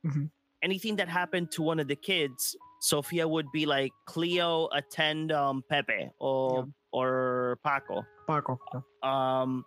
Mhm. 0.04 0.30
anything 0.62 0.96
that 0.96 1.08
happened 1.08 1.50
to 1.52 1.62
one 1.62 1.78
of 1.80 1.88
the 1.88 1.96
kids 1.96 2.56
sophia 2.80 3.26
would 3.26 3.50
be 3.52 3.66
like 3.66 3.92
cleo 4.06 4.68
attend 4.72 5.32
um 5.32 5.62
pepe 5.68 6.10
or 6.20 6.68
or 6.92 7.58
Paco. 7.64 8.02
Paco. 8.26 8.58
Um, 9.02 9.62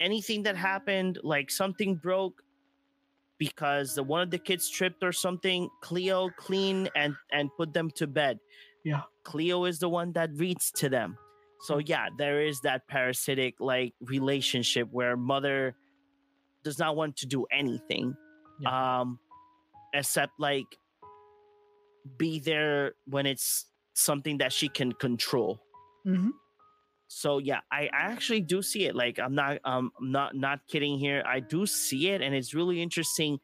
anything 0.00 0.42
that 0.44 0.56
happened, 0.56 1.18
like 1.22 1.50
something 1.50 1.96
broke 1.96 2.42
because 3.38 3.94
the, 3.94 4.02
one 4.02 4.22
of 4.22 4.30
the 4.30 4.38
kids 4.38 4.70
tripped 4.70 5.02
or 5.02 5.12
something, 5.12 5.68
Cleo 5.82 6.30
clean 6.36 6.88
and 6.96 7.14
and 7.32 7.50
put 7.56 7.72
them 7.72 7.90
to 7.96 8.06
bed. 8.06 8.38
Yeah. 8.84 9.02
Cleo 9.24 9.64
is 9.64 9.78
the 9.78 9.88
one 9.88 10.12
that 10.12 10.30
reads 10.34 10.70
to 10.76 10.88
them. 10.88 11.16
So 11.60 11.78
yeah, 11.78 12.08
there 12.16 12.42
is 12.42 12.60
that 12.60 12.86
parasitic 12.88 13.54
like 13.60 13.94
relationship 14.00 14.88
where 14.90 15.16
mother 15.16 15.74
does 16.64 16.78
not 16.78 16.96
want 16.96 17.16
to 17.16 17.26
do 17.26 17.46
anything 17.52 18.14
um 18.66 19.18
except 19.94 20.32
like 20.38 20.66
be 22.18 22.38
there 22.40 22.92
when 23.06 23.26
it's 23.26 23.66
something 23.94 24.38
that 24.38 24.52
she 24.52 24.68
can 24.68 24.92
control. 24.92 25.60
hmm 26.04 26.30
So 27.08 27.38
yeah, 27.38 27.60
I, 27.70 27.82
I 27.92 28.10
actually 28.12 28.40
do 28.40 28.62
see 28.62 28.86
it. 28.86 28.94
Like 28.96 29.18
I'm 29.18 29.34
not 29.34 29.58
um 29.64 29.90
I'm 29.98 30.10
not 30.12 30.34
not 30.34 30.60
kidding 30.68 30.98
here. 30.98 31.22
I 31.26 31.40
do 31.40 31.66
see 31.66 32.08
it 32.10 32.20
and 32.22 32.34
it's 32.34 32.52
really 32.54 32.82
interesting 32.82 33.38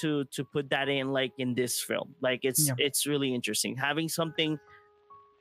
to 0.00 0.24
to 0.32 0.44
put 0.44 0.70
that 0.70 0.88
in 0.88 1.12
like 1.12 1.32
in 1.38 1.54
this 1.54 1.80
film. 1.80 2.14
Like 2.20 2.40
it's 2.42 2.68
Yeah. 2.68 2.74
it's 2.78 3.06
really 3.06 3.32
interesting 3.34 3.76
having 3.76 4.08
something 4.08 4.58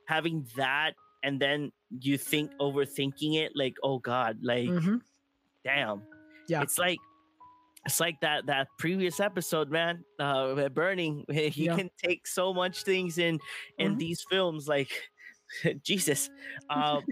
having 0.07 0.45
that 0.57 0.93
and 1.23 1.39
then 1.39 1.71
you 2.01 2.17
think 2.17 2.51
overthinking 2.59 3.35
it 3.35 3.53
like 3.55 3.73
oh 3.83 3.99
god 3.99 4.37
like 4.43 4.67
hmm 4.69 4.97
damn 5.63 6.03
Yeah. 6.49 6.61
it's 6.61 6.77
like 6.77 6.99
it's 7.85 7.99
like 8.01 8.19
that 8.21 8.45
that 8.47 8.67
previous 8.77 9.19
episode 9.21 9.71
man 9.71 10.03
uh 10.19 10.67
burning 10.69 11.23
you 11.29 11.51
Yeah. 11.55 11.75
can 11.75 11.89
take 11.97 12.27
so 12.27 12.53
much 12.53 12.83
things 12.83 13.17
in 13.17 13.39
in 13.79 13.95
Mhm. 13.95 13.99
these 13.99 14.25
films 14.29 14.67
like 14.67 14.91
jesus 15.83 16.29
um 16.69 17.03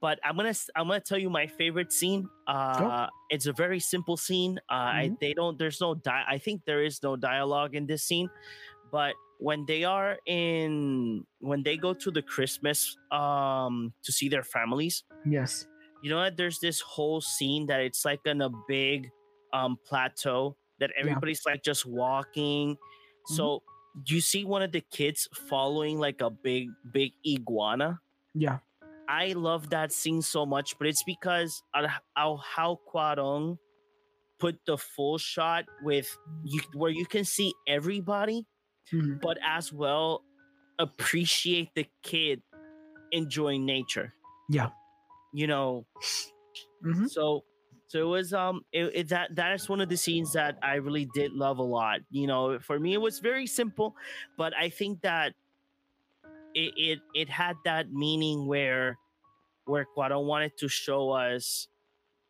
but 0.00 0.18
i'm 0.24 0.36
gonna 0.36 0.54
I'm 0.76 0.88
gonna 0.88 1.00
tell 1.00 1.18
you 1.18 1.30
my 1.30 1.46
favorite 1.46 1.92
scene 1.92 2.28
uh 2.48 3.06
it's 3.30 3.46
a 3.46 3.52
very 3.52 3.80
simple 3.80 4.16
scene 4.16 4.58
uh 4.70 4.74
I, 4.74 5.08
Mhm. 5.10 5.20
they 5.20 5.32
don't 5.34 5.58
there's 5.58 5.80
no 5.80 5.94
di- 5.94 6.24
i 6.28 6.38
think 6.38 6.62
there 6.66 6.82
is 6.82 7.02
no 7.02 7.16
dialogue 7.16 7.74
in 7.74 7.86
this 7.86 8.02
scene 8.04 8.28
but 8.90 9.14
when 9.38 9.64
they 9.66 9.84
are 9.84 10.18
in 10.26 11.24
when 11.40 11.62
they 11.62 11.76
go 11.76 11.92
to 11.94 12.10
the 12.10 12.22
christmas 12.22 12.96
um 13.10 13.92
to 14.04 14.12
see 14.12 14.28
their 14.28 14.44
families 14.44 15.04
Yes. 15.24 15.66
you 16.02 16.10
know 16.10 16.18
what 16.18 16.36
there's 16.36 16.58
this 16.58 16.80
whole 16.80 17.20
scene 17.20 17.66
that 17.66 17.80
it's 17.80 18.04
like 18.04 18.20
on 18.26 18.40
a 18.42 18.50
big 18.68 19.10
um 19.52 19.78
plateau 19.86 20.56
that 20.80 20.90
everybody's 20.98 21.42
like 21.46 21.62
just 21.62 21.86
walking 21.86 22.76
so 23.26 23.62
you 24.06 24.20
see 24.20 24.44
one 24.44 24.62
of 24.62 24.72
the 24.72 24.80
kids 24.90 25.28
following 25.48 25.98
like 25.98 26.20
a 26.20 26.30
big 26.30 26.70
big 26.92 27.12
iguana 27.26 28.00
Yeah. 28.34 28.58
i 29.08 29.32
love 29.34 29.70
that 29.70 29.92
scene 29.92 30.22
so 30.22 30.46
much 30.46 30.78
but 30.78 30.86
it's 30.86 31.02
because 31.04 31.62
how, 32.16 32.36
how 32.38 32.80
Cuarón 32.88 33.58
put 34.38 34.58
the 34.66 34.76
full 34.78 35.18
shot 35.18 35.64
with 35.82 36.08
you 36.44 36.60
where 36.74 36.90
you 36.90 37.06
can 37.06 37.24
see 37.24 37.52
everybody 37.68 38.46
Mhm. 38.92 39.20
but 39.20 39.38
as 39.44 39.72
well 39.72 40.24
appreciate 40.78 41.70
the 41.74 41.86
kid 42.02 42.42
enjoying 43.12 43.64
nature 43.66 44.14
Yeah. 44.48 44.70
you 45.32 45.46
know 45.46 45.86
Mhm. 46.84 47.08
so 47.08 47.44
so 47.92 48.00
it 48.00 48.08
was 48.08 48.32
um 48.32 48.62
it, 48.72 48.90
it, 48.94 49.08
that 49.10 49.34
that 49.36 49.52
is 49.52 49.68
one 49.68 49.80
of 49.80 49.88
the 49.88 49.96
scenes 49.96 50.32
that 50.32 50.56
i 50.62 50.76
really 50.76 51.06
did 51.14 51.32
love 51.32 51.58
a 51.58 51.62
lot 51.62 52.00
you 52.10 52.26
know 52.26 52.58
for 52.58 52.80
me 52.80 52.94
it 52.94 53.00
was 53.00 53.18
very 53.20 53.46
simple 53.46 53.94
but 54.38 54.54
i 54.56 54.68
think 54.70 55.00
that 55.02 55.34
it 56.54 56.72
it, 56.76 56.98
it 57.14 57.28
had 57.28 57.56
that 57.64 57.90
meaning 57.92 58.46
where 58.46 58.98
where 59.66 59.86
Cuarón 59.96 60.24
wanted 60.26 60.52
to 60.58 60.68
show 60.68 61.10
us 61.10 61.68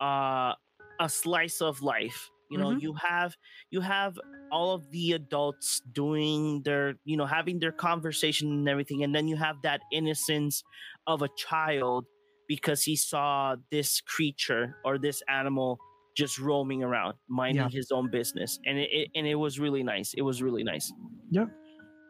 uh 0.00 0.54
a 1.00 1.08
slice 1.08 1.60
of 1.60 1.82
life 1.82 2.30
you 2.50 2.58
know 2.58 2.70
Mhm. 2.70 2.80
you 2.80 2.94
have 2.94 3.36
you 3.70 3.80
have 3.80 4.18
all 4.50 4.74
of 4.74 4.90
the 4.90 5.12
adults 5.12 5.80
doing 5.92 6.62
their 6.64 6.94
you 7.04 7.16
know 7.16 7.26
having 7.26 7.58
their 7.60 7.72
conversation 7.72 8.50
and 8.52 8.68
everything 8.68 9.02
and 9.02 9.14
then 9.14 9.28
you 9.28 9.36
have 9.36 9.62
that 9.62 9.80
innocence 9.92 10.62
of 11.06 11.22
a 11.22 11.28
child 11.36 12.06
because 12.48 12.82
he 12.82 12.96
saw 12.96 13.56
this 13.70 14.00
creature 14.00 14.76
or 14.84 14.98
this 14.98 15.22
animal 15.28 15.78
just 16.16 16.38
roaming 16.38 16.82
around 16.82 17.14
minding 17.28 17.68
his 17.70 17.90
own 17.90 18.10
business 18.10 18.58
and 18.66 18.78
it, 18.78 18.90
it 18.92 19.08
and 19.14 19.26
it 19.26 19.34
was 19.36 19.58
really 19.58 19.82
nice 19.82 20.12
it 20.14 20.22
was 20.22 20.42
really 20.42 20.62
nice 20.62 20.92
Yeah. 21.30 21.46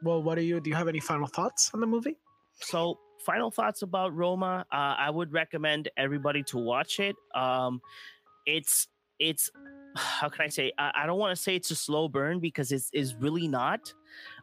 Well, 0.03 0.22
what 0.22 0.35
do 0.37 0.43
you 0.43 0.61
do? 0.61 0.70
You 0.70 0.76
have 0.76 0.89
any 0.89 0.99
final 1.01 1.28
thoughts 1.28 1.70
on 1.74 1.80
the 1.80 1.87
movie? 1.87 2.16
so 2.61 2.99
final 3.24 3.51
thoughts 3.51 3.83
about 3.83 4.14
roma 4.14 4.64
uh, 4.72 4.95
i 4.99 5.09
would 5.09 5.33
recommend 5.33 5.89
everybody 5.97 6.43
to 6.43 6.59
watch 6.59 7.01
it 7.01 7.16
um 7.35 7.80
it's 8.47 8.89
it's 9.18 9.51
how 9.97 10.28
can 10.28 10.45
i 10.45 10.49
say 10.49 10.72
i, 10.78 10.91
I 11.03 11.07
don't 11.07 11.18
want 11.18 11.37
to 11.37 11.43
say 11.43 11.57
it's 11.57 11.70
a 11.70 11.76
slow 11.76 12.09
burn 12.09 12.41
because 12.41 12.72
it's, 12.72 12.91
it's 12.93 13.14
really 13.14 13.49
not 13.49 13.80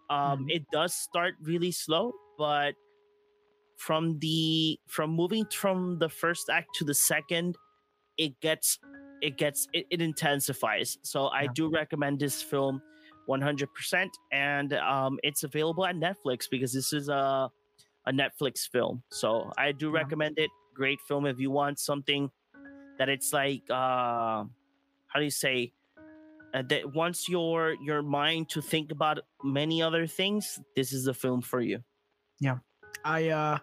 um 0.10 0.46
Mhm. 0.46 0.50
it 0.50 0.64
does 0.72 0.94
start 0.94 1.36
really 1.42 1.72
slow 1.72 2.14
but 2.38 2.74
from 3.80 4.20
the 4.20 4.78
from 4.88 5.10
moving 5.10 5.46
from 5.46 5.98
the 6.00 6.10
first 6.10 6.50
act 6.50 6.68
to 6.76 6.84
the 6.84 6.94
second 6.94 7.56
it 8.18 8.40
gets 8.42 8.78
it 9.22 9.38
gets 9.38 9.68
it, 9.74 9.86
it 9.90 10.02
intensifies. 10.02 10.98
So 11.04 11.30
i 11.30 11.44
Yeah. 11.46 11.54
do 11.56 11.70
recommend 11.70 12.20
this 12.20 12.42
film 12.44 12.82
100% 13.30 14.10
and 14.34 14.74
um 14.74 15.20
it's 15.24 15.44
available 15.44 15.86
at 15.86 15.96
netflix 15.96 16.50
because 16.52 16.74
this 16.74 16.94
is 16.94 17.10
a 17.10 17.50
a 18.06 18.12
netflix 18.12 18.68
film. 18.70 19.04
So 19.12 19.52
i 19.58 19.72
do 19.72 19.92
Yeah. 19.92 20.02
recommend 20.02 20.38
it. 20.40 20.52
Great 20.76 21.00
film 21.08 21.26
if 21.26 21.40
you 21.40 21.52
want 21.52 21.80
something 21.80 22.30
that 22.98 23.10
it's 23.10 23.32
like 23.34 23.64
uh 23.70 24.44
how 25.08 25.18
do 25.20 25.24
you 25.24 25.32
say 25.32 25.72
uh, 26.54 26.64
that 26.70 26.94
wants 26.94 27.30
your 27.30 27.76
your 27.86 28.02
mind 28.02 28.50
to 28.50 28.62
think 28.62 28.92
about 28.92 29.20
many 29.44 29.82
other 29.82 30.08
things 30.08 30.60
this 30.76 30.92
is 30.94 31.06
the 31.06 31.14
film 31.14 31.42
for 31.42 31.62
you 31.62 31.80
I 33.04 33.30
uh 33.30 33.58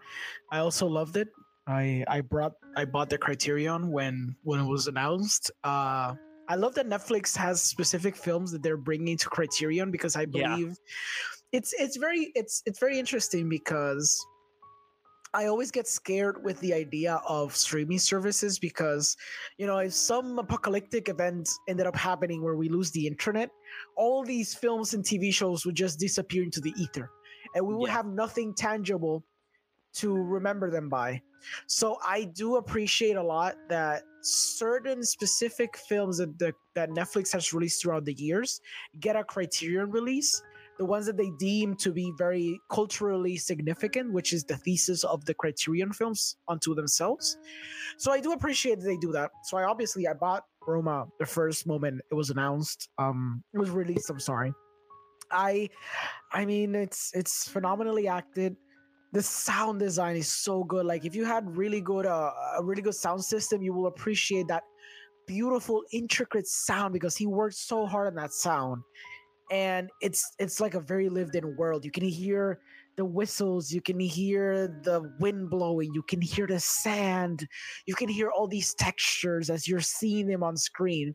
I 0.53 0.59
also 0.59 0.87
loved 0.87 1.16
it. 1.16 1.29
I 1.66 2.05
I 2.09 2.20
brought 2.20 2.53
I 2.77 2.85
bought 2.85 3.11
the 3.11 3.18
Criterion 3.18 3.91
when 3.91 4.37
when 4.43 4.61
it 4.61 4.66
was 4.66 4.87
announced. 4.87 5.51
Uh 5.64 6.14
I 6.49 6.55
love 6.55 6.74
that 6.77 6.87
Netflix 6.87 7.37
has 7.37 7.61
specific 7.61 8.14
films 8.16 8.53
that 8.53 8.62
they're 8.62 8.77
bringing 8.77 9.16
to 9.18 9.29
Criterion 9.29 9.91
because 9.91 10.14
I 10.16 10.27
Yeah. 10.31 10.55
believe 10.57 10.77
it's 11.53 11.72
it's 11.79 11.97
very 11.97 12.33
it's 12.35 12.62
it's 12.66 12.79
very 12.79 12.99
interesting 12.99 13.49
because 13.49 14.16
I 15.35 15.47
always 15.47 15.70
get 15.70 15.87
scared 15.87 16.43
with 16.45 16.59
the 16.61 16.72
idea 16.72 17.20
of 17.29 17.55
streaming 17.55 17.99
services 17.99 18.59
because 18.59 19.16
you 19.59 19.66
know 19.66 19.79
if 19.79 19.93
some 19.93 20.39
apocalyptic 20.39 21.09
event 21.09 21.51
ended 21.68 21.87
up 21.87 21.97
happening 21.97 22.43
where 22.43 22.57
we 22.57 22.68
lose 22.68 22.91
the 22.93 23.07
internet, 23.07 23.51
all 23.97 24.24
these 24.24 24.55
films 24.55 24.95
and 24.95 25.05
TV 25.05 25.35
shows 25.35 25.66
would 25.66 25.74
just 25.74 25.99
disappear 25.99 26.43
into 26.43 26.61
the 26.61 26.72
ether 26.79 27.11
and 27.57 27.66
we 27.66 27.74
would 27.74 27.88
Yeah. 27.88 27.94
have 27.94 28.07
nothing 28.07 28.54
tangible 28.54 29.24
to 29.94 30.14
remember 30.14 30.70
them 30.70 30.88
by. 30.88 31.22
So 31.66 31.96
I 32.07 32.24
do 32.24 32.57
appreciate 32.57 33.16
a 33.16 33.22
lot 33.22 33.57
that 33.68 34.02
certain 34.22 35.02
specific 35.02 35.76
films 35.76 36.18
that 36.18 36.38
the, 36.38 36.52
that 36.74 36.90
Netflix 36.90 37.32
has 37.32 37.52
released 37.52 37.80
throughout 37.82 38.04
the 38.04 38.12
years 38.14 38.61
get 39.00 39.16
a 39.16 39.24
Criterion 39.24 39.90
release. 39.90 40.42
The 40.78 40.84
ones 40.84 41.07
that 41.07 41.16
they 41.16 41.30
deem 41.38 41.74
to 41.76 41.90
be 41.90 42.12
very 42.18 42.61
culturally 42.70 43.38
significant, 43.38 44.12
which 44.12 44.34
is 44.34 44.44
the 44.44 44.59
thesis 44.59 45.04
of 45.04 45.24
the 45.24 45.32
Criterion 45.32 45.90
films 45.94 46.36
unto 46.48 46.74
themselves. 46.74 47.38
So 47.96 48.12
I 48.12 48.20
do 48.20 48.32
appreciate 48.32 48.80
that 48.80 48.84
they 48.86 48.98
do 48.98 49.11
that. 49.12 49.30
So 49.44 49.57
I 49.57 49.64
obviously 49.64 50.07
I 50.07 50.12
bought 50.12 50.44
Roma 50.66 51.07
the 51.18 51.24
first 51.24 51.66
moment 51.66 52.02
it 52.11 52.14
was 52.14 52.28
announced. 52.28 52.90
Um, 52.98 53.42
it 53.54 53.59
was 53.59 53.70
released. 53.70 54.11
I'm 54.11 54.20
sorry. 54.20 54.52
I, 55.31 55.68
I 56.33 56.45
mean, 56.45 56.74
it's 56.74 57.12
it's 57.14 57.49
phenomenally 57.49 58.09
acted 58.09 58.57
the 59.12 59.22
sound 59.22 59.79
design 59.79 60.16
is 60.16 60.29
so 60.29 60.64
good. 60.64 60.85
Like 60.85 61.05
if 61.05 61.14
you 61.14 61.24
had 61.24 61.57
really 61.57 61.81
good 61.81 62.07
uh, 62.07 62.33
a 62.59 62.62
really 62.62 62.83
good 62.83 62.95
sound 62.95 63.24
system, 63.24 63.62
you 63.62 63.72
will 63.72 63.87
appreciate 63.87 64.47
that 64.49 64.62
beautiful, 65.27 65.83
intricate 65.93 66.47
sound 66.47 66.93
because 66.93 67.16
he 67.16 67.27
worked 67.27 67.57
so 67.57 67.87
hard 67.87 68.09
on 68.09 68.14
that 68.16 68.33
sound. 68.33 68.83
And 69.51 69.91
it's 70.01 70.35
it's 70.39 70.61
like 70.61 70.74
a 70.74 70.81
very 70.81 71.09
lived 71.09 71.37
in 71.37 71.57
world. 71.57 71.85
You 71.85 71.91
can 71.91 72.05
hear 72.05 72.59
the 72.97 73.05
whistles, 73.05 73.70
you 73.70 73.81
can 73.81 74.01
hear 74.01 74.68
the 74.83 75.12
wind 75.20 75.51
blowing, 75.51 75.93
you 75.95 76.03
can 76.03 76.20
hear 76.20 76.47
the 76.47 76.59
sand, 76.59 77.47
you 77.87 77.95
can 77.95 78.09
hear 78.09 78.31
all 78.31 78.49
these 78.49 78.74
textures 78.74 79.51
as 79.51 79.68
you're 79.68 79.81
seeing 79.81 80.27
them 80.27 80.43
on 80.43 80.57
screen. 80.57 81.14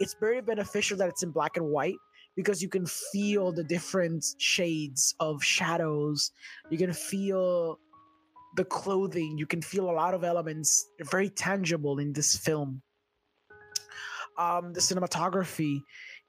It's 0.00 0.16
very 0.18 0.40
beneficial 0.40 0.96
that 0.98 1.08
it's 1.08 1.22
in 1.22 1.30
black 1.30 1.56
and 1.56 1.66
white 1.66 1.96
because 2.38 2.62
you 2.62 2.68
can 2.68 2.86
feel 2.86 3.50
the 3.50 3.64
different 3.64 4.24
shades 4.38 5.16
of 5.18 5.42
shadows. 5.42 6.30
You 6.70 6.78
can 6.78 6.92
feel 6.92 7.80
the 8.54 8.64
clothing. 8.64 9.36
You 9.36 9.44
can 9.44 9.60
feel 9.60 9.90
a 9.90 9.96
lot 10.02 10.14
of 10.14 10.22
elements 10.22 10.86
very 11.10 11.30
tangible 11.30 11.98
in 11.98 12.12
this 12.12 12.36
film. 12.36 12.80
Um 14.38 14.72
the 14.72 14.78
cinematography 14.78 15.82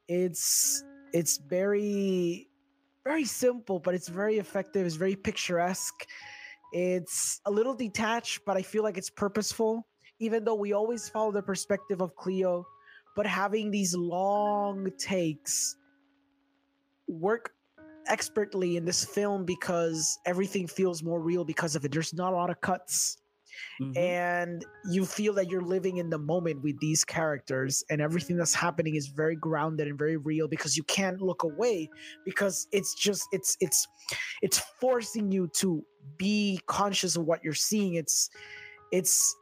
it's 0.07 0.84
it's 1.14 1.38
very 1.38 2.47
very 3.03 3.26
simple 3.26 3.78
but 3.80 3.93
it's 3.93 4.07
very 4.07 4.39
effective. 4.39 4.88
It's 4.88 4.95
very 4.95 5.16
picturesque. 5.16 6.07
It's 6.74 7.39
a 7.45 7.51
little 7.51 7.76
detached, 7.76 8.39
but 8.47 8.57
I 8.57 8.64
feel 8.64 8.82
like 8.82 8.97
it's 8.97 9.12
purposeful. 9.12 9.86
Even 10.18 10.43
though 10.43 10.60
we 10.66 10.74
always 10.74 11.07
follow 11.07 11.32
the 11.32 11.43
perspective 11.43 12.01
of 12.01 12.16
Cleo, 12.16 12.66
but 13.16 13.28
having 13.28 13.70
these 13.70 13.95
long 13.95 14.89
takes 14.97 15.76
work 17.10 17.51
expertly 18.07 18.78
in 18.78 18.86
this 18.86 19.03
film 19.05 19.45
because 19.45 20.18
everything 20.26 20.68
feels 20.68 21.03
more 21.03 21.22
real 21.22 21.43
because 21.43 21.76
of 21.76 21.86
it. 21.86 21.91
There's 21.91 22.14
not 22.14 22.34
a 22.34 22.36
lot 22.36 22.49
of 22.49 22.62
cuts. 22.62 23.18
Mhm. 23.82 23.97
And 23.97 24.66
you 24.89 25.05
feel 25.05 25.34
that 25.34 25.49
you're 25.49 25.62
living 25.64 25.97
in 25.97 26.10
the 26.10 26.18
moment 26.18 26.62
with 26.62 26.80
these 26.80 27.03
characters, 27.03 27.84
and 27.89 28.01
everything 28.01 28.38
that's 28.38 28.53
happening 28.53 28.95
is 28.95 29.07
very 29.07 29.36
grounded 29.36 29.88
and 29.88 29.97
very 29.97 30.18
real 30.18 30.47
because 30.47 30.78
you 30.78 30.84
can't 30.84 31.22
look 31.22 31.43
away 31.43 31.89
because 32.26 32.68
it's 32.72 32.93
just 32.95 33.28
it's 33.32 33.57
it's 33.60 33.88
it's 34.41 34.60
forcing 34.80 35.32
you 35.32 35.47
to 35.55 35.84
be 36.18 36.60
conscious 36.68 37.16
of 37.18 37.26
what 37.26 37.43
you're 37.43 37.53
seeing. 37.53 37.95
It's 37.95 38.30
it's 38.91 39.36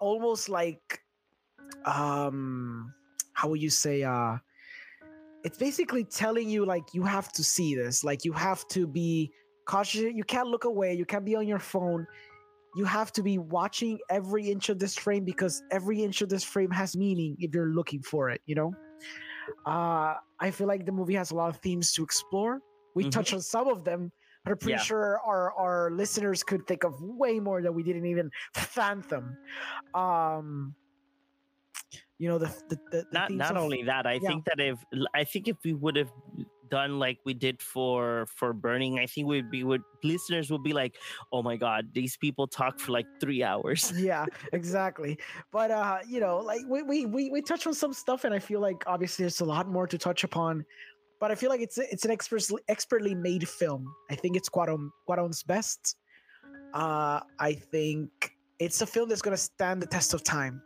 almost 0.00 0.48
like 0.48 1.00
um 1.86 2.92
how 3.34 3.48
would 3.48 3.62
you 3.62 3.70
say 3.70 4.02
uh 4.02 4.38
it's 5.44 5.58
basically 5.58 6.04
telling 6.04 6.48
you 6.48 6.64
like 6.66 6.84
you 6.92 7.02
have 7.02 7.32
to 7.32 7.42
see 7.42 7.74
this 7.74 8.04
like 8.04 8.24
you 8.24 8.32
have 8.32 8.66
to 8.68 8.86
be 8.86 9.30
cautious 9.66 10.02
you 10.02 10.24
can't 10.24 10.48
look 10.48 10.64
away 10.64 10.94
you 10.94 11.04
can't 11.04 11.24
be 11.24 11.34
on 11.34 11.46
your 11.46 11.58
phone 11.58 12.06
you 12.76 12.84
have 12.84 13.12
to 13.12 13.22
be 13.22 13.38
watching 13.38 13.98
every 14.10 14.50
inch 14.50 14.68
of 14.68 14.78
this 14.78 14.96
frame 14.96 15.24
because 15.24 15.62
every 15.70 16.02
inch 16.02 16.22
of 16.22 16.28
this 16.28 16.44
frame 16.44 16.70
has 16.70 16.96
meaning 16.96 17.36
if 17.38 17.54
you're 17.54 17.72
looking 17.72 18.02
for 18.02 18.30
it 18.30 18.40
you 18.46 18.54
know 18.54 18.72
uh 19.66 20.14
i 20.40 20.50
feel 20.50 20.66
like 20.66 20.84
the 20.86 20.92
movie 20.92 21.14
has 21.14 21.30
a 21.30 21.34
lot 21.34 21.48
of 21.48 21.56
themes 21.58 21.92
to 21.92 22.02
explore 22.02 22.60
we 22.94 23.04
Mhm. 23.04 23.10
touched 23.10 23.34
on 23.34 23.40
some 23.40 23.68
of 23.68 23.84
them 23.84 24.12
but 24.44 24.52
i'm 24.52 24.58
pretty 24.58 24.76
Yeah. 24.78 24.82
sure 24.82 25.20
our 25.26 25.52
our 25.54 25.90
listeners 25.90 26.42
could 26.42 26.66
think 26.66 26.84
of 26.84 27.00
way 27.00 27.40
more 27.40 27.62
that 27.62 27.72
we 27.72 27.82
didn't 27.82 28.06
even 28.06 28.30
fathom 28.54 29.36
um 29.94 30.74
you 32.20 32.28
know 32.28 32.38
the 32.38 32.52
the, 32.68 32.78
the, 32.92 33.06
not 33.12 33.32
not 33.32 33.56
of- 33.56 33.64
only 33.64 33.82
that 33.82 34.06
i 34.06 34.20
yeah. 34.22 34.28
think 34.28 34.44
that 34.44 34.60
if 34.60 34.78
i 35.14 35.24
think 35.24 35.48
if 35.48 35.56
we 35.64 35.72
would 35.72 35.96
have 35.96 36.12
done 36.70 37.00
like 37.00 37.18
we 37.24 37.34
did 37.34 37.60
for 37.60 38.26
for 38.36 38.52
burning 38.52 38.98
i 39.00 39.06
think 39.06 39.26
we'd 39.26 39.50
be 39.50 39.64
would 39.64 39.82
listeners 40.04 40.50
would 40.52 40.62
be 40.62 40.72
like 40.72 40.94
oh 41.32 41.42
my 41.42 41.56
god 41.56 41.88
these 41.92 42.16
people 42.18 42.46
talk 42.46 42.78
for 42.78 42.92
like 42.92 43.06
three 43.20 43.42
hours. 43.42 43.92
Yeah 43.98 44.24
exactly. 44.52 45.18
But 45.50 45.72
uh 45.72 45.98
you 46.06 46.20
know 46.20 46.38
like 46.38 46.60
we, 46.68 46.82
we 46.82 47.06
we 47.06 47.30
we 47.30 47.42
touch 47.42 47.66
on 47.66 47.74
some 47.74 47.92
stuff 47.92 48.24
and 48.24 48.32
i 48.32 48.38
feel 48.38 48.60
like 48.60 48.84
obviously 48.86 49.24
there's 49.24 49.40
a 49.40 49.44
lot 49.44 49.66
more 49.68 49.86
to 49.88 49.98
touch 49.98 50.22
upon 50.22 50.64
but 51.18 51.32
i 51.32 51.34
feel 51.34 51.50
like 51.50 51.60
it's 51.60 51.76
it's 51.78 52.04
an 52.04 52.12
expertly 52.12 52.62
expertly 52.68 53.14
made 53.14 53.48
film. 53.48 53.92
I 54.10 54.14
think 54.14 54.36
it's 54.36 54.48
Cuarón, 54.48 54.90
Cuarón's 55.08 55.42
best. 55.42 55.96
Uh 56.72 57.18
i 57.40 57.52
think 57.52 58.10
it's 58.60 58.80
a 58.80 58.86
film 58.86 59.08
that's 59.08 59.22
going 59.22 59.36
to 59.36 59.42
stand 59.42 59.82
the 59.82 59.86
test 59.86 60.14
of 60.14 60.22
time 60.22 60.62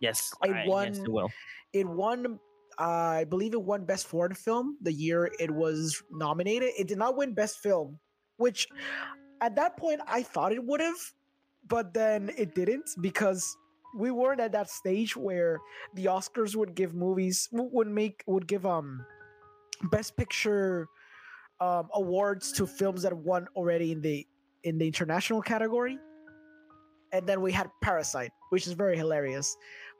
yes 0.00 0.32
I 0.42 0.48
yes 0.48 0.68
won- 0.68 0.94
it 0.94 1.08
will. 1.08 1.30
it 1.72 1.86
won 1.88 2.38
uh, 2.78 3.22
i 3.22 3.24
believe 3.24 3.54
it 3.54 3.62
won 3.62 3.84
best 3.84 4.06
foreign 4.06 4.34
film 4.34 4.76
the 4.82 4.92
year 4.92 5.30
it 5.40 5.50
was 5.50 6.02
nominated. 6.10 6.70
It 6.78 6.88
did 6.88 6.98
not 6.98 7.16
win 7.16 7.32
best 7.34 7.58
film 7.58 7.98
which 8.36 8.68
at 9.40 9.56
that 9.56 9.76
point 9.76 10.00
i 10.06 10.22
thought 10.22 10.52
it 10.52 10.62
would 10.62 10.80
have 10.80 10.96
but 11.68 11.92
then 11.94 12.30
it 12.36 12.54
didn't 12.54 12.88
because 13.00 13.56
we 13.96 14.10
weren't 14.10 14.40
at 14.40 14.52
that 14.52 14.68
stage 14.68 15.16
where 15.16 15.58
the 15.94 16.04
oscars 16.06 16.54
would 16.54 16.74
give 16.74 16.94
movies 16.94 17.48
would 17.52 17.88
make 17.88 18.22
would 18.26 18.46
give 18.46 18.66
um 18.66 19.04
best 19.90 20.16
picture 20.16 20.86
um 21.60 21.88
awards 21.94 22.52
to 22.52 22.66
films 22.66 23.02
that 23.02 23.16
won 23.16 23.46
already 23.56 23.92
in 23.92 24.00
the 24.02 24.26
in 24.64 24.78
the 24.78 24.86
international 24.86 25.40
category. 25.40 25.98
And 27.12 27.26
then 27.26 27.40
we 27.40 27.52
had 27.52 27.70
parasite 27.82 28.32
which 28.50 28.66
is 28.66 28.72
very 28.74 28.96
hilarious 28.96 29.56